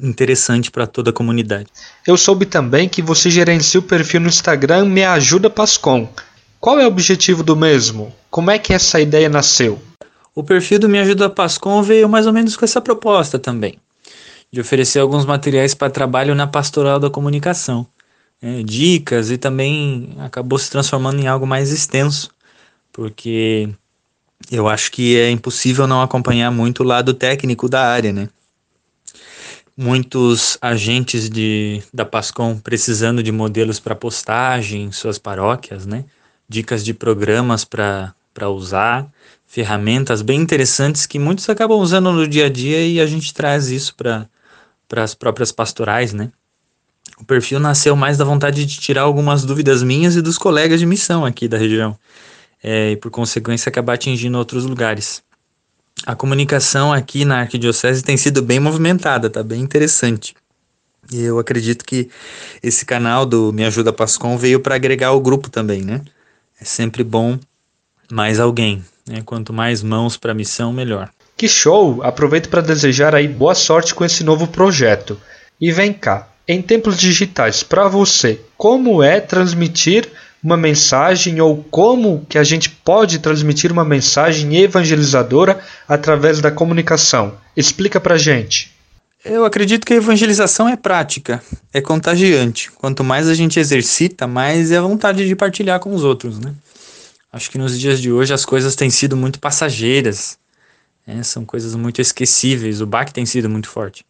interessante 0.00 0.70
para 0.70 0.86
toda 0.86 1.10
a 1.10 1.12
comunidade. 1.12 1.66
Eu 2.06 2.16
soube 2.16 2.46
também 2.46 2.88
que 2.88 3.02
você 3.02 3.28
gerencia 3.28 3.80
o 3.80 3.82
perfil 3.82 4.20
no 4.20 4.28
Instagram 4.28 4.84
Me 4.84 5.02
Ajuda 5.02 5.50
Pascom. 5.50 6.08
Qual 6.60 6.78
é 6.78 6.84
o 6.84 6.88
objetivo 6.88 7.42
do 7.42 7.56
mesmo? 7.56 8.14
Como 8.30 8.50
é 8.50 8.58
que 8.58 8.72
essa 8.72 9.00
ideia 9.00 9.28
nasceu? 9.28 9.80
O 10.34 10.44
perfil 10.44 10.78
do 10.78 10.88
Me 10.88 11.00
Ajuda 11.00 11.28
Pascom 11.28 11.82
veio 11.82 12.08
mais 12.08 12.26
ou 12.26 12.32
menos 12.32 12.56
com 12.56 12.64
essa 12.64 12.80
proposta 12.80 13.38
também, 13.38 13.74
de 14.52 14.60
oferecer 14.60 15.00
alguns 15.00 15.26
materiais 15.26 15.74
para 15.74 15.90
trabalho 15.90 16.34
na 16.36 16.46
pastoral 16.46 17.00
da 17.00 17.10
comunicação 17.10 17.84
é, 18.40 18.62
dicas 18.62 19.30
e 19.30 19.38
também 19.38 20.14
acabou 20.18 20.58
se 20.58 20.70
transformando 20.70 21.20
em 21.20 21.26
algo 21.26 21.46
mais 21.46 21.70
extenso, 21.72 22.30
porque 22.92 23.68
eu 24.50 24.68
acho 24.68 24.90
que 24.92 25.16
é 25.16 25.30
impossível 25.30 25.86
não 25.86 26.00
acompanhar 26.02 26.50
muito 26.50 26.82
o 26.82 26.86
lado 26.86 27.12
técnico 27.12 27.68
da 27.68 27.84
área, 27.84 28.12
né? 28.12 28.28
Muitos 29.76 30.58
agentes 30.60 31.28
de, 31.28 31.82
da 31.92 32.04
Pascom 32.04 32.58
precisando 32.58 33.22
de 33.22 33.30
modelos 33.30 33.78
para 33.78 33.94
postagem 33.94 34.84
em 34.84 34.92
suas 34.92 35.18
paróquias, 35.18 35.86
né? 35.86 36.04
Dicas 36.48 36.84
de 36.84 36.94
programas 36.94 37.64
para 37.64 38.14
usar, 38.48 39.06
ferramentas 39.46 40.22
bem 40.22 40.40
interessantes 40.40 41.06
que 41.06 41.18
muitos 41.18 41.48
acabam 41.48 41.78
usando 41.78 42.12
no 42.12 42.26
dia 42.26 42.46
a 42.46 42.48
dia 42.48 42.86
e 42.86 43.00
a 43.00 43.06
gente 43.06 43.34
traz 43.34 43.68
isso 43.68 43.94
para 43.94 44.28
as 44.96 45.14
próprias 45.14 45.52
pastorais, 45.52 46.12
né? 46.12 46.30
O 47.20 47.24
perfil 47.24 47.58
nasceu 47.58 47.96
mais 47.96 48.16
da 48.16 48.24
vontade 48.24 48.64
de 48.64 48.78
tirar 48.78 49.02
algumas 49.02 49.44
dúvidas 49.44 49.82
minhas 49.82 50.14
e 50.14 50.22
dos 50.22 50.38
colegas 50.38 50.78
de 50.78 50.86
missão 50.86 51.24
aqui 51.24 51.48
da 51.48 51.58
região, 51.58 51.98
é, 52.62 52.92
e 52.92 52.96
por 52.96 53.10
consequência 53.10 53.68
acabar 53.68 53.94
atingindo 53.94 54.38
outros 54.38 54.64
lugares. 54.64 55.22
A 56.06 56.14
comunicação 56.14 56.92
aqui 56.92 57.24
na 57.24 57.40
Arquidiocese 57.40 58.02
tem 58.02 58.16
sido 58.16 58.40
bem 58.40 58.60
movimentada, 58.60 59.28
tá 59.28 59.42
bem 59.42 59.60
interessante. 59.60 60.34
E 61.10 61.22
eu 61.22 61.38
acredito 61.38 61.84
que 61.84 62.08
esse 62.62 62.84
canal 62.84 63.26
do 63.26 63.52
Me 63.52 63.64
Ajuda 63.64 63.92
Pascom 63.92 64.36
veio 64.36 64.60
para 64.60 64.76
agregar 64.76 65.12
o 65.12 65.20
grupo 65.20 65.50
também, 65.50 65.82
né? 65.82 66.02
É 66.60 66.64
sempre 66.64 67.02
bom 67.02 67.38
mais 68.10 68.38
alguém, 68.38 68.84
né? 69.06 69.22
Quanto 69.24 69.52
mais 69.52 69.82
mãos 69.82 70.16
para 70.16 70.32
a 70.32 70.34
missão, 70.34 70.72
melhor. 70.72 71.10
Que 71.36 71.48
show! 71.48 72.02
Aproveito 72.02 72.48
para 72.48 72.60
desejar 72.60 73.14
aí 73.14 73.26
boa 73.26 73.54
sorte 73.54 73.94
com 73.94 74.04
esse 74.04 74.22
novo 74.22 74.46
projeto. 74.46 75.18
E 75.60 75.72
vem 75.72 75.92
cá, 75.92 76.28
em 76.48 76.62
tempos 76.62 76.96
digitais, 76.96 77.62
para 77.62 77.86
você, 77.88 78.40
como 78.56 79.02
é 79.02 79.20
transmitir 79.20 80.08
uma 80.42 80.56
mensagem 80.56 81.40
ou 81.42 81.62
como 81.70 82.24
que 82.26 82.38
a 82.38 82.44
gente 82.44 82.70
pode 82.70 83.18
transmitir 83.18 83.70
uma 83.70 83.84
mensagem 83.84 84.56
evangelizadora 84.56 85.60
através 85.86 86.40
da 86.40 86.50
comunicação? 86.50 87.34
Explica 87.54 88.00
pra 88.00 88.16
gente. 88.16 88.72
Eu 89.22 89.44
acredito 89.44 89.84
que 89.84 89.92
a 89.92 89.96
evangelização 89.96 90.66
é 90.66 90.76
prática, 90.76 91.42
é 91.70 91.82
contagiante. 91.82 92.70
Quanto 92.70 93.04
mais 93.04 93.28
a 93.28 93.34
gente 93.34 93.60
exercita, 93.60 94.26
mais 94.26 94.70
é 94.70 94.78
a 94.78 94.82
vontade 94.82 95.26
de 95.26 95.36
partilhar 95.36 95.80
com 95.80 95.94
os 95.94 96.02
outros, 96.02 96.38
né? 96.38 96.54
Acho 97.30 97.50
que 97.50 97.58
nos 97.58 97.78
dias 97.78 98.00
de 98.00 98.10
hoje 98.10 98.32
as 98.32 98.46
coisas 98.46 98.74
têm 98.74 98.88
sido 98.88 99.16
muito 99.16 99.38
passageiras, 99.38 100.38
né? 101.06 101.22
são 101.22 101.44
coisas 101.44 101.74
muito 101.74 102.00
esquecíveis. 102.00 102.80
O 102.80 102.86
baque 102.86 103.12
tem 103.12 103.26
sido 103.26 103.50
muito 103.50 103.68
forte. 103.68 104.02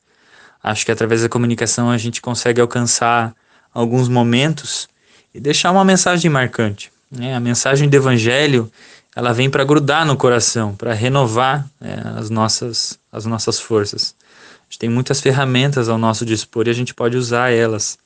Acho 0.68 0.84
que 0.84 0.92
através 0.92 1.22
da 1.22 1.30
comunicação 1.30 1.90
a 1.90 1.96
gente 1.96 2.20
consegue 2.20 2.60
alcançar 2.60 3.34
alguns 3.72 4.06
momentos 4.06 4.86
e 5.32 5.40
deixar 5.40 5.70
uma 5.70 5.82
mensagem 5.82 6.30
marcante. 6.30 6.92
Né? 7.10 7.34
A 7.34 7.40
mensagem 7.40 7.88
do 7.88 7.96
Evangelho 7.96 8.70
ela 9.16 9.32
vem 9.32 9.48
para 9.48 9.64
grudar 9.64 10.04
no 10.04 10.14
coração, 10.14 10.74
para 10.74 10.92
renovar 10.92 11.66
é, 11.80 12.18
as, 12.18 12.28
nossas, 12.28 12.98
as 13.10 13.24
nossas 13.24 13.58
forças. 13.58 14.14
A 14.20 14.64
gente 14.64 14.78
tem 14.78 14.90
muitas 14.90 15.22
ferramentas 15.22 15.88
ao 15.88 15.96
nosso 15.96 16.26
dispor 16.26 16.66
e 16.66 16.70
a 16.70 16.74
gente 16.74 16.92
pode 16.92 17.16
usar 17.16 17.50
elas 17.50 17.96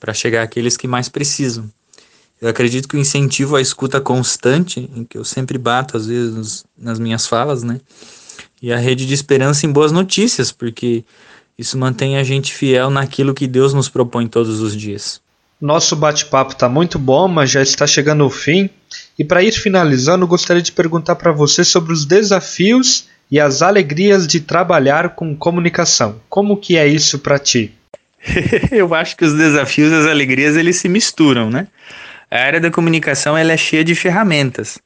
para 0.00 0.12
chegar 0.12 0.42
àqueles 0.42 0.76
que 0.76 0.88
mais 0.88 1.08
precisam. 1.08 1.70
Eu 2.42 2.48
acredito 2.48 2.88
que 2.88 2.96
o 2.96 3.00
incentivo 3.00 3.54
à 3.54 3.60
escuta 3.60 4.00
constante, 4.00 4.90
em 4.96 5.04
que 5.04 5.16
eu 5.16 5.24
sempre 5.24 5.56
bato 5.58 5.96
às 5.96 6.08
vezes 6.08 6.64
nas 6.76 6.98
minhas 6.98 7.28
falas, 7.28 7.62
né? 7.62 7.80
E 8.60 8.72
a 8.72 8.78
rede 8.78 9.06
de 9.06 9.14
esperança 9.14 9.64
em 9.64 9.70
boas 9.70 9.92
notícias, 9.92 10.50
porque 10.50 11.04
isso 11.60 11.76
mantém 11.76 12.16
a 12.16 12.24
gente 12.24 12.54
fiel 12.54 12.88
naquilo 12.88 13.34
que 13.34 13.46
Deus 13.46 13.74
nos 13.74 13.86
propõe 13.86 14.26
todos 14.26 14.60
os 14.60 14.74
dias. 14.74 15.20
Nosso 15.60 15.94
bate-papo 15.94 16.52
está 16.52 16.70
muito 16.70 16.98
bom, 16.98 17.28
mas 17.28 17.50
já 17.50 17.60
está 17.60 17.86
chegando 17.86 18.24
ao 18.24 18.30
fim. 18.30 18.70
E 19.18 19.22
para 19.22 19.42
ir 19.42 19.52
finalizando, 19.52 20.26
gostaria 20.26 20.62
de 20.62 20.72
perguntar 20.72 21.16
para 21.16 21.32
você 21.32 21.62
sobre 21.62 21.92
os 21.92 22.06
desafios 22.06 23.08
e 23.30 23.38
as 23.38 23.60
alegrias 23.60 24.26
de 24.26 24.40
trabalhar 24.40 25.10
com 25.10 25.36
comunicação. 25.36 26.18
Como 26.30 26.56
que 26.56 26.78
é 26.78 26.86
isso 26.86 27.18
para 27.18 27.38
ti? 27.38 27.74
Eu 28.72 28.94
acho 28.94 29.14
que 29.14 29.24
os 29.26 29.34
desafios 29.34 29.92
e 29.92 29.96
as 29.96 30.06
alegrias 30.06 30.56
eles 30.56 30.76
se 30.76 30.88
misturam, 30.88 31.50
né? 31.50 31.68
A 32.30 32.38
área 32.38 32.60
da 32.60 32.70
comunicação 32.70 33.36
ela 33.36 33.52
é 33.52 33.56
cheia 33.58 33.84
de 33.84 33.94
ferramentas. 33.94 34.78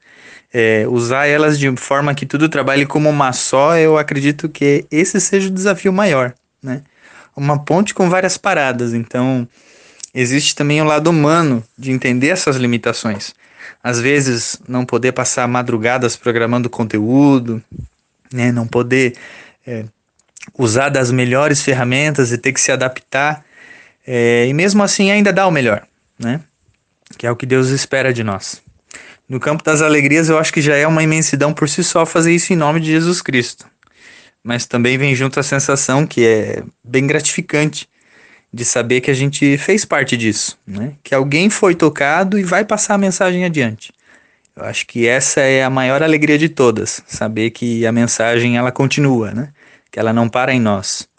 É, 0.53 0.85
usar 0.89 1.25
elas 1.25 1.57
de 1.57 1.73
forma 1.77 2.13
que 2.13 2.25
tudo 2.25 2.49
trabalhe 2.49 2.85
como 2.85 3.09
uma 3.09 3.31
só, 3.31 3.77
eu 3.77 3.97
acredito 3.97 4.49
que 4.49 4.85
esse 4.91 5.21
seja 5.21 5.47
o 5.47 5.51
desafio 5.51 5.93
maior 5.93 6.33
né? 6.61 6.81
Uma 7.35 7.59
ponte 7.59 7.93
com 7.93 8.09
várias 8.09 8.37
paradas, 8.37 8.93
então 8.93 9.47
existe 10.13 10.55
também 10.55 10.81
o 10.81 10.85
lado 10.85 11.09
humano 11.09 11.63
de 11.77 11.91
entender 11.91 12.29
essas 12.29 12.55
limitações. 12.55 13.33
Às 13.83 13.99
vezes, 13.99 14.59
não 14.67 14.85
poder 14.85 15.11
passar 15.11 15.47
madrugadas 15.47 16.15
programando 16.15 16.69
conteúdo, 16.69 17.61
né? 18.31 18.51
não 18.51 18.65
poder 18.65 19.15
é, 19.67 19.85
usar 20.57 20.89
das 20.89 21.11
melhores 21.11 21.61
ferramentas 21.61 22.31
e 22.31 22.37
ter 22.37 22.53
que 22.53 22.61
se 22.61 22.71
adaptar, 22.71 23.43
é, 24.07 24.47
e 24.47 24.53
mesmo 24.53 24.81
assim 24.81 25.11
ainda 25.11 25.33
dar 25.33 25.47
o 25.47 25.51
melhor, 25.51 25.85
né? 26.17 26.39
que 27.17 27.27
é 27.27 27.31
o 27.31 27.35
que 27.35 27.45
Deus 27.45 27.69
espera 27.69 28.13
de 28.13 28.23
nós. 28.23 28.63
No 29.27 29.39
campo 29.39 29.63
das 29.63 29.81
alegrias, 29.81 30.29
eu 30.29 30.37
acho 30.37 30.53
que 30.53 30.61
já 30.61 30.75
é 30.75 30.87
uma 30.87 31.03
imensidão 31.03 31.53
por 31.53 31.67
si 31.67 31.83
só 31.83 32.05
fazer 32.05 32.33
isso 32.33 32.53
em 32.53 32.55
nome 32.55 32.79
de 32.79 32.87
Jesus 32.87 33.21
Cristo 33.21 33.67
mas 34.45 34.67
também 34.67 34.95
vem 34.95 35.15
junto 35.15 35.39
a 35.39 35.43
sensação 35.43 36.05
que 36.05 36.23
é 36.23 36.63
bem 36.83 37.07
gratificante 37.07 37.89
de 38.53 38.63
saber 38.63 39.01
que 39.01 39.09
a 39.09 39.13
gente 39.13 39.57
fez 39.57 39.83
parte 39.83 40.15
disso, 40.15 40.55
né? 40.67 40.93
Que 41.01 41.15
alguém 41.15 41.49
foi 41.49 41.73
tocado 41.73 42.37
e 42.37 42.43
vai 42.43 42.63
passar 42.63 42.93
a 42.93 42.97
mensagem 42.99 43.43
adiante. 43.43 43.91
Eu 44.55 44.63
acho 44.63 44.85
que 44.85 45.07
essa 45.07 45.41
é 45.41 45.63
a 45.63 45.69
maior 45.69 46.03
alegria 46.03 46.37
de 46.37 46.47
todas, 46.47 47.01
saber 47.07 47.49
que 47.49 47.87
a 47.87 47.91
mensagem 47.91 48.55
ela 48.55 48.71
continua, 48.71 49.31
né? 49.31 49.51
Que 49.91 49.99
ela 49.99 50.13
não 50.13 50.29
para 50.29 50.53
em 50.53 50.59
nós. 50.59 51.09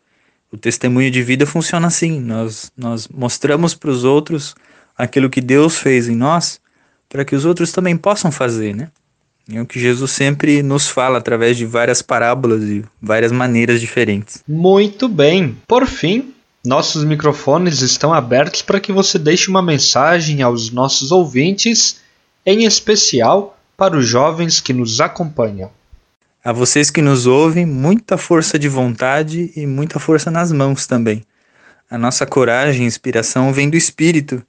O 0.52 0.56
testemunho 0.56 1.10
de 1.10 1.20
vida 1.20 1.44
funciona 1.44 1.88
assim, 1.88 2.20
nós 2.20 2.70
nós 2.76 3.08
mostramos 3.08 3.74
para 3.74 3.90
os 3.90 4.04
outros 4.04 4.54
aquilo 4.96 5.28
que 5.28 5.40
Deus 5.40 5.76
fez 5.76 6.08
em 6.08 6.14
nós, 6.14 6.60
para 7.08 7.24
que 7.24 7.34
os 7.34 7.44
outros 7.44 7.72
também 7.72 7.96
possam 7.96 8.30
fazer, 8.30 8.72
né? 8.72 8.88
É 9.52 9.60
o 9.60 9.66
que 9.66 9.78
Jesus 9.78 10.10
sempre 10.10 10.60
nos 10.62 10.88
fala 10.88 11.18
através 11.18 11.56
de 11.56 11.64
várias 11.64 12.02
parábolas 12.02 12.64
e 12.64 12.84
várias 13.00 13.30
maneiras 13.30 13.80
diferentes. 13.80 14.42
Muito 14.46 15.08
bem. 15.08 15.56
Por 15.68 15.86
fim, 15.86 16.34
nossos 16.64 17.04
microfones 17.04 17.80
estão 17.80 18.12
abertos 18.12 18.60
para 18.60 18.80
que 18.80 18.90
você 18.90 19.20
deixe 19.20 19.48
uma 19.48 19.62
mensagem 19.62 20.42
aos 20.42 20.70
nossos 20.72 21.12
ouvintes, 21.12 22.00
em 22.44 22.64
especial 22.64 23.56
para 23.76 23.96
os 23.96 24.04
jovens 24.04 24.58
que 24.58 24.72
nos 24.72 25.00
acompanham. 25.00 25.70
A 26.42 26.52
vocês 26.52 26.90
que 26.90 27.00
nos 27.00 27.26
ouvem, 27.26 27.64
muita 27.64 28.18
força 28.18 28.58
de 28.58 28.68
vontade 28.68 29.52
e 29.54 29.64
muita 29.64 30.00
força 30.00 30.28
nas 30.28 30.50
mãos 30.50 30.86
também. 30.88 31.22
A 31.88 31.96
nossa 31.96 32.26
coragem 32.26 32.82
e 32.82 32.86
inspiração 32.86 33.52
vem 33.52 33.70
do 33.70 33.76
Espírito. 33.76 34.42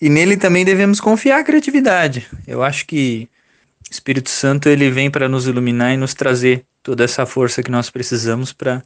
E 0.00 0.08
nele 0.08 0.38
também 0.38 0.64
devemos 0.64 1.00
confiar 1.00 1.40
a 1.40 1.44
criatividade. 1.44 2.26
Eu 2.46 2.62
acho 2.62 2.86
que 2.86 3.28
Espírito 3.90 4.30
Santo 4.30 4.68
ele 4.68 4.90
vem 4.90 5.10
para 5.10 5.28
nos 5.28 5.46
iluminar 5.46 5.92
e 5.92 5.96
nos 5.96 6.14
trazer 6.14 6.64
toda 6.82 7.04
essa 7.04 7.24
força 7.26 7.62
que 7.62 7.70
nós 7.70 7.90
precisamos 7.90 8.52
para 8.52 8.82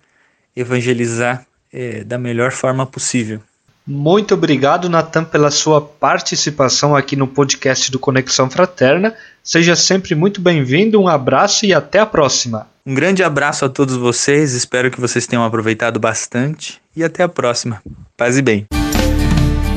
evangelizar 0.55 1.46
é, 1.72 2.05
da 2.05 2.18
melhor 2.18 2.53
forma 2.53 2.86
possível. 2.86 3.40
Muito 3.86 4.34
obrigado, 4.34 4.88
Natan, 4.88 5.24
pela 5.24 5.51
sua 5.51 5.80
participação 5.80 6.94
aqui 6.94 7.16
no 7.16 7.26
podcast 7.26 7.90
do 7.90 7.98
Conexão 7.98 8.48
Fraterna. 8.48 9.14
Seja 9.42 9.74
sempre 9.74 10.14
muito 10.14 10.40
bem-vindo, 10.40 11.01
um 11.01 11.09
abraço 11.09 11.66
e 11.66 11.74
até 11.74 11.98
a 11.98 12.07
próxima. 12.07 12.68
Um 12.86 12.94
grande 12.94 13.22
abraço 13.22 13.64
a 13.64 13.68
todos 13.68 13.96
vocês, 13.96 14.53
espero 14.53 14.90
que 14.90 15.01
vocês 15.01 15.26
tenham 15.26 15.44
aproveitado 15.44 15.98
bastante 15.98 16.80
e 16.94 17.03
até 17.03 17.22
a 17.22 17.28
próxima. 17.28 17.82
Paz 18.16 18.38
e 18.38 18.42
bem. 18.42 18.66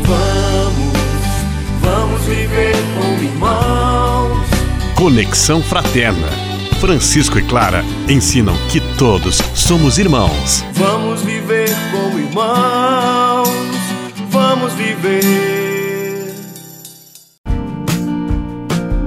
Vamos, 0.04 0.94
vamos 1.82 2.22
viver 2.26 2.76
com 2.96 3.24
irmão. 3.24 3.73
Conexão 5.04 5.62
Fraterna. 5.62 6.30
Francisco 6.80 7.38
e 7.38 7.42
Clara 7.44 7.84
ensinam 8.08 8.56
que 8.72 8.80
todos 8.98 9.36
somos 9.54 9.98
irmãos. 9.98 10.64
Vamos 10.72 11.22
viver 11.24 11.68
como 11.92 12.18
irmãos. 12.18 13.50
Vamos 14.30 14.72
viver. 14.76 16.34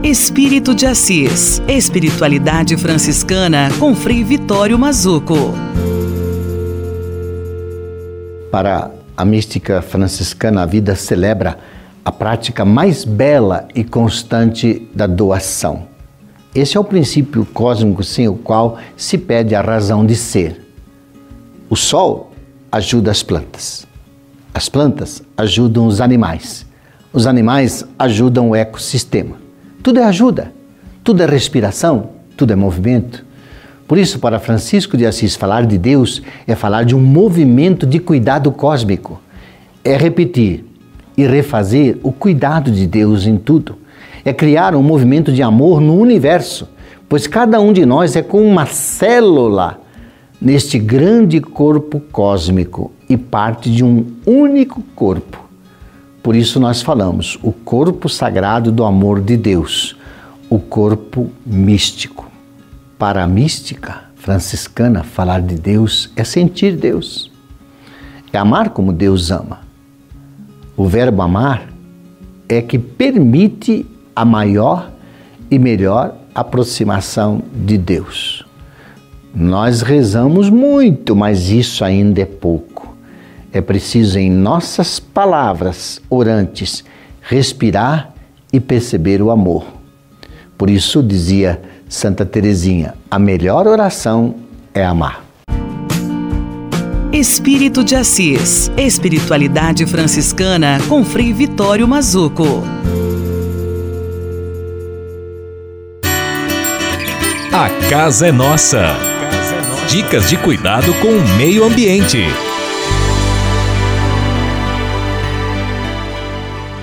Espírito 0.03 0.75
de 0.75 0.85
Assis. 0.85 1.63
Espiritualidade 1.67 2.77
franciscana 2.77 3.71
com 3.79 3.95
Frei 3.95 4.23
Vitório 4.23 4.79
Mazuco. 4.79 5.55
Para 8.51 8.91
a 9.17 9.25
mística 9.25 9.81
franciscana, 9.81 10.65
a 10.65 10.67
vida 10.67 10.95
celebra 10.95 11.59
a 12.07 12.13
prática 12.13 12.65
mais 12.65 13.05
bela 13.05 13.67
e 13.75 13.83
constante 13.83 14.89
da 14.95 15.09
doação. 15.09 15.89
Esse 16.55 16.77
é 16.77 16.81
o 16.81 16.85
princípio 16.85 17.45
cósmico 17.45 18.05
sem 18.05 18.29
o 18.29 18.37
qual 18.37 18.79
se 18.97 19.19
pede 19.19 19.57
a 19.57 19.61
razão 19.61 20.07
de 20.07 20.15
ser. 20.15 20.65
O 21.69 21.75
sol 21.75 22.31
ajuda 22.71 23.11
as 23.11 23.25
plantas. 23.25 23.89
As 24.55 24.69
plantas 24.69 25.21
ajudam 25.37 25.89
os 25.89 26.01
animais. 26.01 26.65
Os 27.13 27.27
animais 27.27 27.85
ajudam 27.99 28.51
o 28.51 28.55
ecossistema. 28.55 29.37
Tudo 29.83 29.99
é 29.99 30.05
ajuda, 30.05 30.53
tudo 31.03 31.25
é 31.25 31.27
respiração, 31.27 32.11
tudo 32.37 32.53
é 32.53 32.57
movimento. 32.57 33.27
Por 33.89 33.99
isso, 33.99 34.21
para 34.21 34.39
Francisco 34.39 34.97
de 34.97 35.05
Assis, 35.05 35.35
falar 35.35 35.67
de 35.67 35.77
Deus 35.77 36.23
é 36.47 36.55
falar 36.55 36.85
de 36.85 36.95
um 36.95 37.01
movimento 37.01 37.85
de 37.85 37.99
cuidado 37.99 38.53
cósmico. 38.53 39.21
É 39.83 39.97
repetir 39.97 40.66
e 41.17 41.27
refazer 41.27 41.99
o 42.03 42.13
cuidado 42.13 42.71
de 42.71 42.87
Deus 42.87 43.27
em 43.27 43.37
tudo. 43.37 43.77
É 44.25 44.33
criar 44.33 44.75
um 44.75 44.83
movimento 44.83 45.33
de 45.33 45.43
amor 45.43 45.81
no 45.81 45.99
universo, 45.99 46.69
pois 47.09 47.27
cada 47.27 47.61
um 47.61 47.73
de 47.73 47.87
nós 47.87 48.17
é 48.17 48.23
como 48.23 48.45
uma 48.45 48.67
célula 48.67 49.81
neste 50.41 50.79
grande 50.79 51.41
corpo 51.41 52.01
cósmico 52.13 52.93
e 53.09 53.17
parte 53.17 53.71
de 53.71 53.85
um 53.85 54.05
único 54.27 54.83
corpo. 54.95 55.45
Por 56.23 56.35
isso 56.35 56.59
nós 56.59 56.83
falamos 56.83 57.39
o 57.43 57.53
corpo 57.53 58.09
sagrado 58.09 58.73
do 58.73 58.85
amor 58.85 59.21
de 59.21 59.37
Deus, 59.37 59.97
o 60.51 60.59
corpo 60.59 61.31
místico. 61.45 62.27
Para 62.99 63.23
a 63.23 63.29
mística 63.29 64.05
franciscana, 64.17 65.05
falar 65.05 65.41
de 65.41 65.55
Deus 65.55 66.11
é 66.17 66.25
sentir 66.25 66.77
Deus, 66.77 67.31
é 68.33 68.39
amar 68.39 68.71
como 68.71 68.93
Deus 68.93 69.31
ama. 69.31 69.66
O 70.77 70.87
verbo 70.87 71.23
amar 71.23 71.69
é 72.49 72.61
que 72.61 72.79
permite 72.79 73.87
a 74.15 74.25
maior 74.25 74.91
e 75.51 75.59
melhor 75.59 76.15
aproximação 76.35 77.43
de 77.55 77.79
Deus. 77.79 78.45
Nós 79.35 79.83
rezamos 79.83 80.51
muito, 80.51 81.17
mas 81.17 81.51
isso 81.51 81.85
ainda 81.85 82.21
é 82.21 82.27
pouco. 82.27 82.95
É 83.53 83.61
preciso, 83.61 84.19
em 84.19 84.31
nossas 84.31 85.01
palavras 85.01 86.01
orantes, 86.11 86.85
respirar 87.23 88.13
e 88.53 88.61
perceber 88.61 89.23
o 89.23 89.31
amor. 89.31 89.65
Por 90.59 90.69
isso 90.69 91.03
dizia 91.03 91.61
Santa 91.89 92.25
Teresinha: 92.25 92.95
a 93.11 93.19
melhor 93.19 93.67
oração 93.67 94.35
é 94.75 94.85
amar. 94.85 95.26
Espírito 97.17 97.83
de 97.83 97.97
Assis. 97.97 98.71
Espiritualidade 98.77 99.87
franciscana 99.87 100.79
com 100.87 101.03
Frei 101.03 101.33
Vitório 101.33 101.89
Mazuco. 101.89 102.63
A 107.51 107.89
casa 107.89 108.27
é 108.27 108.33
nossa. 108.33 108.95
Dicas 109.89 110.29
de 110.29 110.37
cuidado 110.37 110.93
com 111.01 111.09
o 111.09 111.37
meio 111.39 111.65
ambiente. 111.65 112.19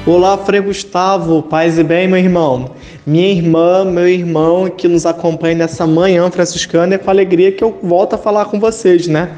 Olá, 0.04 0.36
Frei 0.40 0.62
Gustavo, 0.62 1.44
paz 1.44 1.78
e 1.78 1.84
bem, 1.84 2.08
meu 2.08 2.18
irmão. 2.18 2.72
Minha 3.06 3.28
irmã, 3.28 3.86
meu 3.86 4.10
irmão 4.10 4.68
que 4.68 4.88
nos 4.88 5.06
acompanha 5.06 5.54
nessa 5.54 5.86
manhã 5.86 6.32
franciscana, 6.32 6.96
é 6.96 6.98
com 6.98 7.12
alegria 7.12 7.52
que 7.52 7.64
eu 7.64 7.78
volto 7.84 8.16
a 8.16 8.18
falar 8.18 8.46
com 8.46 8.60
vocês, 8.60 9.06
né? 9.06 9.30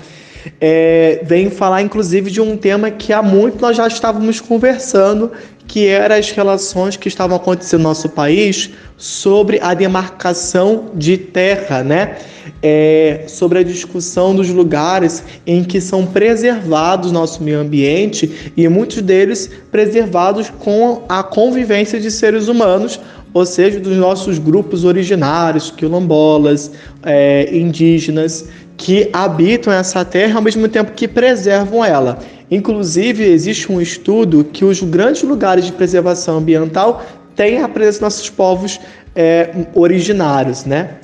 É, 0.60 1.22
venho 1.24 1.52
falar 1.52 1.82
inclusive 1.82 2.30
de 2.30 2.42
um 2.42 2.56
tema 2.56 2.92
que 2.92 3.12
há 3.12 3.22
muito 3.22 3.62
nós 3.62 3.76
já 3.76 3.88
estávamos 3.88 4.40
conversando, 4.40 5.32
que 5.68 5.88
era 5.88 6.18
as 6.18 6.32
relações 6.32 6.96
que 6.96 7.08
estavam 7.08 7.36
acontecendo 7.36 7.82
no 7.82 7.90
nosso 7.90 8.10
país 8.10 8.70
sobre 8.98 9.60
a 9.62 9.74
demarcação 9.74 10.92
de 10.94 11.18
terra, 11.18 11.84
né? 11.84 12.18
É, 12.62 13.26
sobre 13.28 13.60
a 13.60 13.64
discussão 13.64 14.36
dos 14.36 14.50
lugares 14.50 15.24
em 15.46 15.64
que 15.64 15.82
são 15.82 16.06
preservados 16.06 17.12
nosso 17.12 17.44
meio 17.44 17.60
ambiente 17.60 18.52
e 18.56 18.68
muitos 18.68 19.02
deles 19.02 19.50
preservados 19.72 20.50
com 20.50 21.04
a 21.10 21.24
convivência 21.24 22.00
de 22.00 22.10
seres 22.12 22.48
humanos, 22.48 23.00
ou 23.34 23.46
seja, 23.46 23.80
dos 23.80 23.98
nossos 23.98 24.40
grupos 24.40 24.86
originários, 24.86 25.70
quilombolas, 25.70 26.72
é, 27.04 27.50
indígenas, 27.52 28.48
que 28.78 29.10
habitam 29.14 29.72
essa 29.72 30.04
terra 30.04 30.36
ao 30.36 30.42
mesmo 30.42 30.68
tempo 30.68 30.92
que 30.92 31.08
preservam 31.08 31.84
ela. 31.84 32.20
Inclusive, 32.50 33.24
existe 33.24 33.72
um 33.72 33.82
estudo 33.82 34.44
que 34.44 34.64
os 34.64 34.82
grandes 34.82 35.24
lugares 35.24 35.66
de 35.66 35.72
preservação 35.72 36.38
ambiental 36.38 37.04
têm 37.36 37.62
a 37.62 37.68
presença 37.68 38.00
dos 38.00 38.02
nossos 38.02 38.30
povos 38.30 38.80
é, 39.16 39.50
originários, 39.74 40.66
né? 40.66 40.98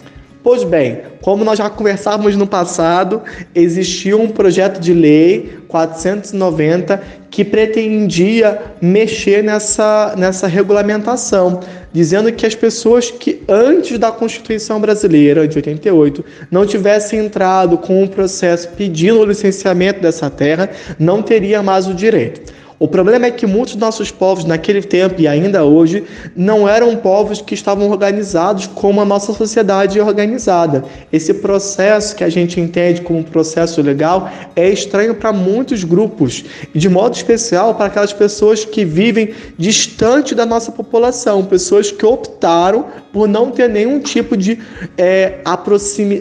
Pois 0.43 0.63
bem, 0.63 1.01
como 1.21 1.43
nós 1.43 1.59
já 1.59 1.69
conversávamos 1.69 2.35
no 2.35 2.47
passado, 2.47 3.21
existia 3.53 4.17
um 4.17 4.27
projeto 4.27 4.79
de 4.79 4.91
lei 4.91 5.59
490 5.71 7.01
que 7.29 7.45
pretendia 7.45 8.61
mexer 8.81 9.41
nessa, 9.41 10.13
nessa 10.17 10.47
regulamentação, 10.47 11.61
dizendo 11.93 12.31
que 12.33 12.45
as 12.45 12.53
pessoas 12.53 13.09
que 13.09 13.41
antes 13.47 13.97
da 13.97 14.11
Constituição 14.11 14.81
Brasileira 14.81 15.47
de 15.47 15.57
88 15.57 16.25
não 16.51 16.65
tivessem 16.65 17.19
entrado 17.19 17.77
com 17.77 18.03
um 18.03 18.07
processo 18.07 18.67
pedindo 18.75 19.21
o 19.21 19.25
licenciamento 19.25 20.01
dessa 20.01 20.29
terra, 20.29 20.69
não 20.99 21.21
teria 21.21 21.63
mais 21.63 21.87
o 21.87 21.93
direito. 21.93 22.60
O 22.81 22.87
problema 22.87 23.27
é 23.27 23.31
que 23.31 23.45
muitos 23.45 23.75
dos 23.75 23.79
nossos 23.79 24.09
povos, 24.09 24.43
naquele 24.43 24.81
tempo 24.81 25.21
e 25.21 25.27
ainda 25.27 25.63
hoje, 25.63 26.03
não 26.35 26.67
eram 26.67 26.95
povos 26.95 27.39
que 27.39 27.53
estavam 27.53 27.87
organizados 27.87 28.65
como 28.65 28.99
a 28.99 29.05
nossa 29.05 29.33
sociedade 29.33 29.99
é 29.99 30.03
organizada. 30.03 30.83
Esse 31.13 31.31
processo 31.31 32.15
que 32.15 32.23
a 32.23 32.29
gente 32.29 32.59
entende 32.59 33.01
como 33.01 33.19
um 33.19 33.23
processo 33.23 33.83
legal 33.83 34.31
é 34.55 34.67
estranho 34.67 35.13
para 35.13 35.31
muitos 35.31 35.83
grupos, 35.83 36.43
de 36.73 36.89
modo 36.89 37.13
especial 37.13 37.75
para 37.75 37.85
aquelas 37.85 38.13
pessoas 38.13 38.65
que 38.65 38.83
vivem 38.83 39.29
distante 39.59 40.33
da 40.33 40.43
nossa 40.43 40.71
população, 40.71 41.45
pessoas 41.45 41.91
que 41.91 42.03
optaram 42.03 42.87
por 43.13 43.27
não 43.27 43.51
ter 43.51 43.69
nenhum 43.69 43.99
tipo 43.99 44.35
de, 44.35 44.57
é, 44.97 45.37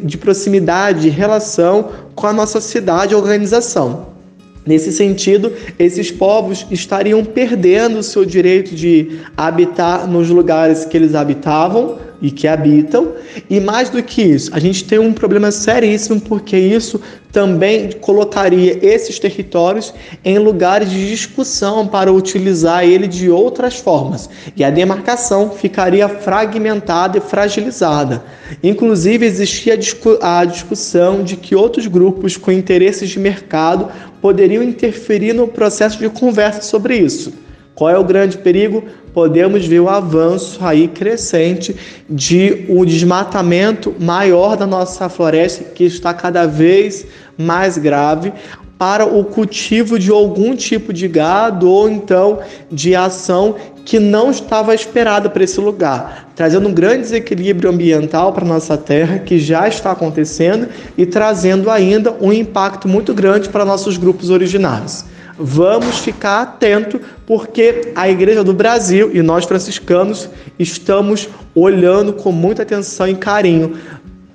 de 0.04 0.18
proximidade, 0.18 1.08
relação 1.08 1.88
com 2.14 2.26
a 2.26 2.34
nossa 2.34 2.61
cidade 2.61 3.14
organização. 3.14 4.19
Nesse 4.66 4.92
sentido, 4.92 5.52
esses 5.78 6.11
povos 6.11 6.66
estariam 6.70 7.24
perdendo 7.24 7.98
o 7.98 8.02
seu 8.02 8.24
direito 8.24 8.74
de 8.74 9.20
habitar 9.36 10.06
nos 10.06 10.28
lugares 10.28 10.84
que 10.84 10.96
eles 10.96 11.14
habitavam 11.14 12.09
e 12.20 12.30
que 12.30 12.46
habitam. 12.46 13.12
E 13.48 13.60
mais 13.60 13.90
do 13.90 14.02
que 14.02 14.22
isso, 14.22 14.50
a 14.54 14.58
gente 14.58 14.84
tem 14.84 14.98
um 14.98 15.12
problema 15.12 15.50
seríssimo 15.50 16.20
porque 16.20 16.56
isso 16.56 17.00
também 17.32 17.92
colocaria 17.92 18.78
esses 18.84 19.18
territórios 19.18 19.94
em 20.24 20.38
lugares 20.38 20.90
de 20.90 21.08
discussão 21.08 21.86
para 21.86 22.12
utilizar 22.12 22.84
ele 22.84 23.06
de 23.06 23.30
outras 23.30 23.76
formas. 23.78 24.28
E 24.56 24.64
a 24.64 24.70
demarcação 24.70 25.50
ficaria 25.50 26.08
fragmentada 26.08 27.18
e 27.18 27.20
fragilizada. 27.20 28.24
Inclusive, 28.62 29.24
existia 29.24 29.78
a 30.20 30.44
discussão 30.44 31.22
de 31.22 31.36
que 31.36 31.54
outros 31.54 31.86
grupos 31.86 32.36
com 32.36 32.50
interesses 32.50 33.08
de 33.08 33.18
mercado 33.18 33.88
poderiam 34.20 34.62
interferir 34.62 35.32
no 35.32 35.46
processo 35.46 35.98
de 35.98 36.08
conversa 36.08 36.62
sobre 36.62 36.96
isso. 36.96 37.32
Qual 37.74 37.88
é 37.88 37.96
o 37.96 38.04
grande 38.04 38.36
perigo? 38.36 38.84
Podemos 39.12 39.66
ver 39.66 39.80
o 39.80 39.88
avanço 39.88 40.58
aí 40.64 40.88
crescente 40.88 41.76
de 42.08 42.64
um 42.68 42.84
desmatamento 42.84 43.94
maior 43.98 44.56
da 44.56 44.66
nossa 44.66 45.08
floresta, 45.08 45.64
que 45.64 45.84
está 45.84 46.14
cada 46.14 46.46
vez 46.46 47.06
mais 47.36 47.76
grave, 47.76 48.32
para 48.78 49.04
o 49.04 49.22
cultivo 49.24 49.98
de 49.98 50.11
algum 50.11 50.56
tipo 50.56 50.90
de 50.90 51.06
gado 51.06 51.68
ou 51.68 51.86
então 51.86 52.38
de 52.72 52.96
ação 52.96 53.56
que 53.84 53.98
não 53.98 54.30
estava 54.30 54.74
esperada 54.74 55.28
para 55.28 55.44
esse 55.44 55.61
lugar, 55.61 56.30
trazendo 56.34 56.66
um 56.68 56.72
grande 56.72 57.02
desequilíbrio 57.02 57.68
ambiental 57.68 58.32
para 58.32 58.46
nossa 58.46 58.78
terra, 58.78 59.18
que 59.18 59.38
já 59.38 59.68
está 59.68 59.90
acontecendo, 59.90 60.68
e 60.96 61.04
trazendo 61.04 61.70
ainda 61.70 62.14
um 62.22 62.32
impacto 62.32 62.88
muito 62.88 63.12
grande 63.12 63.48
para 63.48 63.64
nossos 63.64 63.98
grupos 63.98 64.30
originários. 64.30 65.04
Vamos 65.41 66.01
ficar 66.01 66.43
atento, 66.43 67.01
porque 67.26 67.93
a 67.97 68.09
Igreja 68.09 68.45
do 68.45 68.53
Brasil 68.53 69.11
e 69.12 69.22
nós 69.22 69.47
franciscanos 69.47 70.28
estamos 70.59 71.28
olhando 71.55 72.12
com 72.12 72.30
muita 72.30 72.62
atenção 72.62 73.09
e 73.09 73.14
carinho 73.14 73.78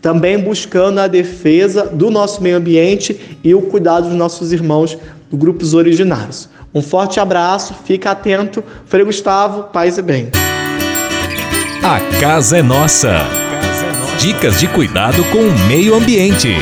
também 0.06 0.38
buscando 0.38 0.99
a 0.99 1.08
defesa 1.08 1.88
do 1.88 2.12
nosso 2.12 2.39
meio 2.39 2.58
ambiente 2.58 3.39
e 3.43 3.56
o 3.56 3.62
cuidado 3.64 4.08
dos 4.08 4.16
nossos 4.16 4.53
irmãos 4.53 4.95
dos 5.32 5.39
grupos 5.39 5.74
originários. 5.74 6.47
Um 6.76 6.82
forte 6.82 7.20
abraço, 7.20 7.74
fica 7.86 8.12
atento. 8.12 8.64
Frei 8.86 9.03
Gustavo, 9.03 9.64
paz 9.64 9.97
e 9.97 10.03
bem. 10.03 10.30
A 11.82 12.20
casa 12.20 12.58
é 12.58 12.62
nossa. 12.62 13.22
Dicas 14.20 14.60
de 14.60 14.68
cuidado 14.68 15.24
com 15.32 15.39
o 15.39 15.68
meio 15.68 15.95
ambiente. 15.95 16.53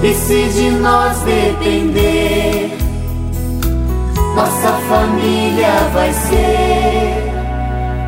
E 0.00 0.14
se 0.14 0.48
de 0.54 0.70
nós 0.70 1.18
depender, 1.22 2.70
nossa 4.36 4.72
família 4.88 5.72
vai 5.92 6.12
ser 6.12 7.28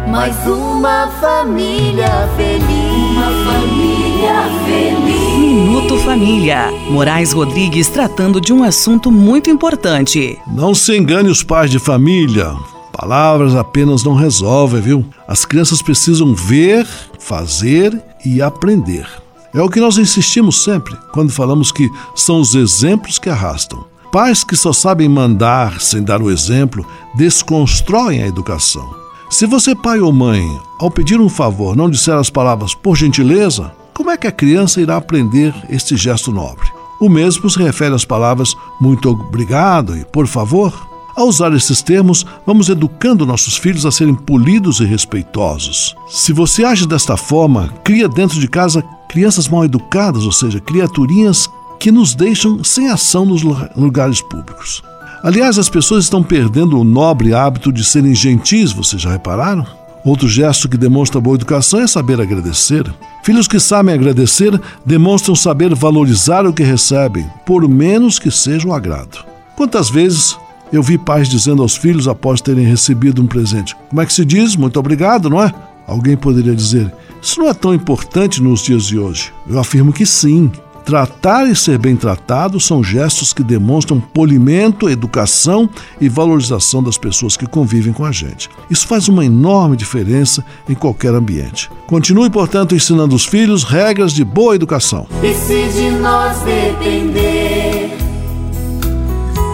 mais 0.08 0.36
uma 0.46 1.08
família 1.20 2.28
feliz. 2.36 3.10
Uma 3.12 3.52
família 3.52 4.34
feliz. 4.64 5.38
Minuto 5.38 5.96
Família. 5.98 6.70
Moraes 6.88 7.32
Rodrigues 7.32 7.88
tratando 7.88 8.40
de 8.40 8.52
um 8.52 8.62
assunto 8.62 9.10
muito 9.10 9.50
importante. 9.50 10.38
Não 10.46 10.74
se 10.74 10.96
engane 10.96 11.28
os 11.28 11.42
pais 11.42 11.70
de 11.70 11.80
família. 11.80 12.54
Palavras 12.92 13.56
apenas 13.56 14.04
não 14.04 14.14
resolvem, 14.14 14.80
viu? 14.80 15.04
As 15.26 15.44
crianças 15.44 15.82
precisam 15.82 16.34
ver, 16.34 16.86
fazer 17.18 18.00
e 18.24 18.40
aprender. 18.40 19.06
É 19.52 19.60
o 19.60 19.68
que 19.68 19.80
nós 19.80 19.98
insistimos 19.98 20.62
sempre 20.62 20.96
quando 21.12 21.32
falamos 21.32 21.72
que 21.72 21.90
são 22.14 22.40
os 22.40 22.54
exemplos 22.54 23.18
que 23.18 23.28
arrastam. 23.28 23.84
Pais 24.12 24.44
que 24.44 24.56
só 24.56 24.72
sabem 24.72 25.08
mandar 25.08 25.80
sem 25.80 26.02
dar 26.02 26.22
o 26.22 26.30
exemplo 26.30 26.86
desconstroem 27.16 28.22
a 28.22 28.26
educação. 28.26 28.88
Se 29.28 29.46
você, 29.46 29.74
pai 29.74 30.00
ou 30.00 30.12
mãe, 30.12 30.44
ao 30.78 30.90
pedir 30.90 31.20
um 31.20 31.28
favor, 31.28 31.76
não 31.76 31.88
disser 31.88 32.16
as 32.16 32.30
palavras 32.30 32.74
por 32.74 32.96
gentileza, 32.96 33.72
como 33.94 34.10
é 34.10 34.16
que 34.16 34.26
a 34.26 34.32
criança 34.32 34.80
irá 34.80 34.96
aprender 34.96 35.54
este 35.68 35.96
gesto 35.96 36.32
nobre? 36.32 36.66
O 37.00 37.08
mesmo 37.08 37.48
se 37.48 37.58
refere 37.62 37.94
às 37.94 38.04
palavras 38.04 38.54
muito 38.80 39.08
obrigado 39.10 39.96
e 39.96 40.04
por 40.04 40.26
favor. 40.26 40.89
Ao 41.20 41.28
usar 41.28 41.52
esses 41.52 41.82
termos, 41.82 42.24
vamos 42.46 42.70
educando 42.70 43.26
nossos 43.26 43.58
filhos 43.58 43.84
a 43.84 43.90
serem 43.90 44.14
polidos 44.14 44.80
e 44.80 44.86
respeitosos. 44.86 45.94
Se 46.08 46.32
você 46.32 46.64
age 46.64 46.86
desta 46.86 47.14
forma, 47.14 47.68
cria 47.84 48.08
dentro 48.08 48.40
de 48.40 48.48
casa 48.48 48.82
crianças 49.06 49.46
mal 49.46 49.62
educadas, 49.62 50.24
ou 50.24 50.32
seja, 50.32 50.60
criaturinhas 50.60 51.46
que 51.78 51.92
nos 51.92 52.14
deixam 52.14 52.64
sem 52.64 52.88
ação 52.88 53.26
nos 53.26 53.42
lugares 53.76 54.22
públicos. 54.22 54.82
Aliás, 55.22 55.58
as 55.58 55.68
pessoas 55.68 56.04
estão 56.04 56.22
perdendo 56.22 56.80
o 56.80 56.84
nobre 56.84 57.34
hábito 57.34 57.70
de 57.70 57.84
serem 57.84 58.14
gentis, 58.14 58.72
vocês 58.72 59.02
já 59.02 59.10
repararam? 59.10 59.66
Outro 60.02 60.26
gesto 60.26 60.70
que 60.70 60.78
demonstra 60.78 61.20
boa 61.20 61.36
educação 61.36 61.80
é 61.80 61.86
saber 61.86 62.18
agradecer. 62.18 62.90
Filhos 63.22 63.46
que 63.46 63.60
sabem 63.60 63.94
agradecer 63.94 64.58
demonstram 64.86 65.36
saber 65.36 65.74
valorizar 65.74 66.46
o 66.46 66.52
que 66.54 66.62
recebem, 66.62 67.26
por 67.44 67.68
menos 67.68 68.18
que 68.18 68.30
seja 68.30 68.66
um 68.66 68.72
agrado. 68.72 69.22
Quantas 69.54 69.90
vezes 69.90 70.34
eu 70.72 70.82
vi 70.82 70.96
pais 70.96 71.28
dizendo 71.28 71.62
aos 71.62 71.76
filhos 71.76 72.08
após 72.08 72.40
terem 72.40 72.64
recebido 72.64 73.22
um 73.22 73.26
presente: 73.26 73.76
Como 73.88 74.00
é 74.00 74.06
que 74.06 74.12
se 74.12 74.24
diz? 74.24 74.56
Muito 74.56 74.78
obrigado, 74.78 75.28
não 75.28 75.42
é? 75.42 75.52
Alguém 75.86 76.16
poderia 76.16 76.54
dizer: 76.54 76.92
Isso 77.20 77.40
não 77.40 77.48
é 77.48 77.54
tão 77.54 77.74
importante 77.74 78.42
nos 78.42 78.62
dias 78.62 78.86
de 78.86 78.98
hoje. 78.98 79.32
Eu 79.48 79.58
afirmo 79.58 79.92
que 79.92 80.06
sim. 80.06 80.50
Tratar 80.84 81.46
e 81.46 81.54
ser 81.54 81.78
bem 81.78 81.94
tratado 81.94 82.58
são 82.58 82.82
gestos 82.82 83.32
que 83.32 83.42
demonstram 83.42 84.00
polimento, 84.00 84.88
educação 84.88 85.68
e 86.00 86.08
valorização 86.08 86.82
das 86.82 86.96
pessoas 86.96 87.36
que 87.36 87.46
convivem 87.46 87.92
com 87.92 88.04
a 88.04 88.10
gente. 88.10 88.48
Isso 88.68 88.86
faz 88.88 89.06
uma 89.06 89.24
enorme 89.24 89.76
diferença 89.76 90.44
em 90.68 90.74
qualquer 90.74 91.14
ambiente. 91.14 91.70
Continue, 91.86 92.30
portanto, 92.30 92.74
ensinando 92.74 93.14
os 93.14 93.24
filhos 93.24 93.62
regras 93.62 94.12
de 94.12 94.24
boa 94.24 94.54
educação. 94.54 95.06
E 95.22 95.34
se 95.34 95.68
de 95.68 95.90
nós 95.90 96.38
depender, 96.40 97.69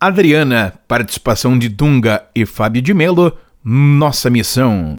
Adriana, 0.00 0.74
participação 0.86 1.58
de 1.58 1.68
Dunga 1.68 2.24
e 2.34 2.44
Fábio 2.44 2.82
de 2.82 2.92
Melo, 2.92 3.36
Nossa 3.64 4.28
Missão. 4.28 4.96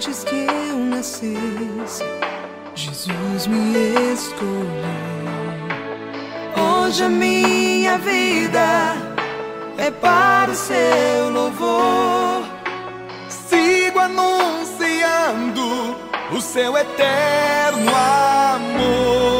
antes 0.00 0.24
que 0.24 0.46
eu 0.70 0.78
nascesse, 0.78 2.04
Jesus 2.74 3.46
me 3.46 4.12
escolheu. 4.14 4.70
Hoje 6.56 7.04
a 7.04 7.08
minha 7.10 7.98
vida 7.98 9.09
é 9.80 9.90
para 9.90 10.50
o 10.50 10.54
seu 10.54 11.30
louvor. 11.30 12.44
Sigo 13.28 13.98
anunciando 13.98 15.96
o 16.36 16.40
seu 16.40 16.76
eterno 16.76 17.90
amor. 17.90 19.39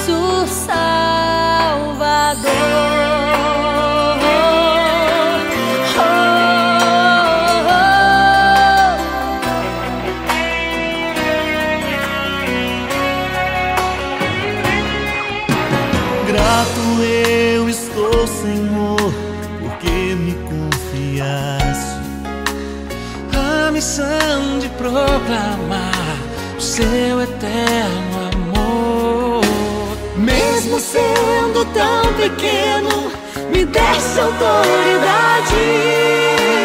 me 33.71 33.79
desse 33.79 34.19
autoridade 34.19 35.55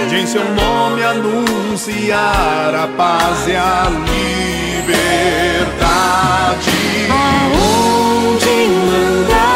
de 0.08 0.16
em 0.16 0.26
seu 0.26 0.44
nome 0.44 1.02
anunciar 1.02 2.74
a 2.74 2.88
paz 2.96 3.46
e 3.48 3.54
a 3.56 3.88
liberdade. 4.80 5.06
Aonde 7.10 8.46
mandar 8.86 9.55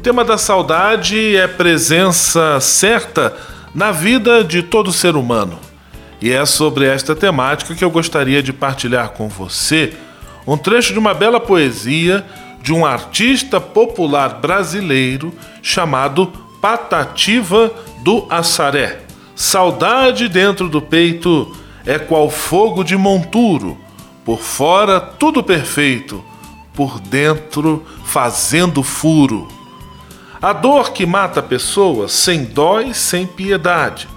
Tema 0.00 0.24
da 0.24 0.38
saudade 0.38 1.36
é 1.36 1.46
presença 1.46 2.58
certa 2.58 3.36
na 3.74 3.92
vida 3.92 4.42
de 4.42 4.62
todo 4.62 4.92
ser 4.92 5.14
humano. 5.14 5.58
E 6.22 6.30
é 6.30 6.44
sobre 6.46 6.86
esta 6.86 7.14
temática 7.14 7.74
que 7.74 7.84
eu 7.84 7.90
gostaria 7.90 8.42
de 8.42 8.52
partilhar 8.52 9.10
com 9.10 9.28
você 9.28 9.92
um 10.46 10.56
trecho 10.56 10.94
de 10.94 10.98
uma 10.98 11.12
bela 11.12 11.38
poesia 11.38 12.24
de 12.62 12.72
um 12.72 12.84
artista 12.84 13.60
popular 13.60 14.40
brasileiro 14.40 15.34
chamado 15.62 16.32
Patativa 16.62 17.70
do 18.02 18.26
Assaré. 18.30 19.00
Saudade 19.36 20.28
dentro 20.28 20.68
do 20.68 20.80
peito 20.80 21.54
é 21.84 21.98
qual 21.98 22.30
fogo 22.30 22.82
de 22.82 22.96
monturo, 22.96 23.78
por 24.24 24.40
fora 24.40 24.98
tudo 24.98 25.42
perfeito, 25.42 26.24
por 26.72 26.98
dentro 27.00 27.84
fazendo 28.04 28.82
furo. 28.82 29.59
A 30.42 30.52
dor 30.52 30.92
que 30.92 31.04
mata 31.04 31.40
a 31.40 31.42
pessoa 31.42 32.08
sem 32.08 32.44
dó 32.44 32.80
e 32.80 32.94
sem 32.94 33.26
piedade. 33.26 34.08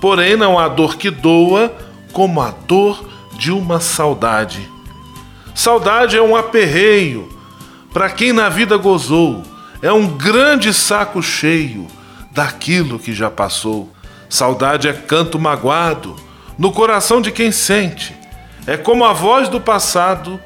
Porém, 0.00 0.36
não 0.36 0.58
há 0.58 0.68
dor 0.68 0.96
que 0.96 1.10
doa 1.10 1.74
como 2.12 2.40
a 2.40 2.50
dor 2.50 3.04
de 3.36 3.50
uma 3.50 3.80
saudade. 3.80 4.68
Saudade 5.54 6.16
é 6.16 6.22
um 6.22 6.36
aperreio 6.36 7.28
para 7.92 8.10
quem 8.10 8.32
na 8.32 8.48
vida 8.48 8.76
gozou, 8.76 9.42
é 9.80 9.90
um 9.90 10.06
grande 10.06 10.72
saco 10.74 11.22
cheio 11.22 11.86
daquilo 12.30 12.98
que 12.98 13.12
já 13.12 13.30
passou. 13.30 13.90
Saudade 14.28 14.86
é 14.86 14.92
canto 14.92 15.38
magoado 15.38 16.14
no 16.58 16.70
coração 16.70 17.20
de 17.20 17.32
quem 17.32 17.50
sente, 17.50 18.14
é 18.66 18.76
como 18.76 19.04
a 19.04 19.12
voz 19.12 19.48
do 19.48 19.60
passado 19.60 20.38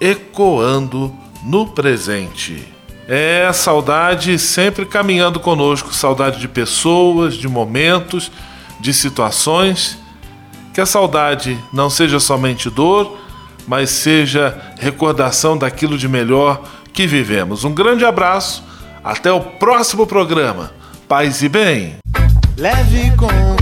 ecoando 0.00 1.12
no 1.42 1.66
presente. 1.68 2.71
É 3.08 3.52
saudade 3.52 4.38
sempre 4.38 4.86
caminhando 4.86 5.40
conosco, 5.40 5.92
saudade 5.92 6.38
de 6.38 6.48
pessoas, 6.48 7.34
de 7.34 7.48
momentos, 7.48 8.30
de 8.80 8.94
situações. 8.94 9.98
Que 10.72 10.80
a 10.80 10.86
saudade 10.86 11.58
não 11.72 11.90
seja 11.90 12.18
somente 12.18 12.70
dor, 12.70 13.18
mas 13.66 13.90
seja 13.90 14.58
recordação 14.78 15.56
daquilo 15.58 15.98
de 15.98 16.08
melhor 16.08 16.62
que 16.92 17.06
vivemos. 17.06 17.64
Um 17.64 17.74
grande 17.74 18.04
abraço, 18.04 18.62
até 19.02 19.32
o 19.32 19.40
próximo 19.40 20.06
programa. 20.06 20.72
Paz 21.08 21.42
e 21.42 21.48
bem. 21.48 21.96
Leve 22.56 23.12
com 23.16 23.61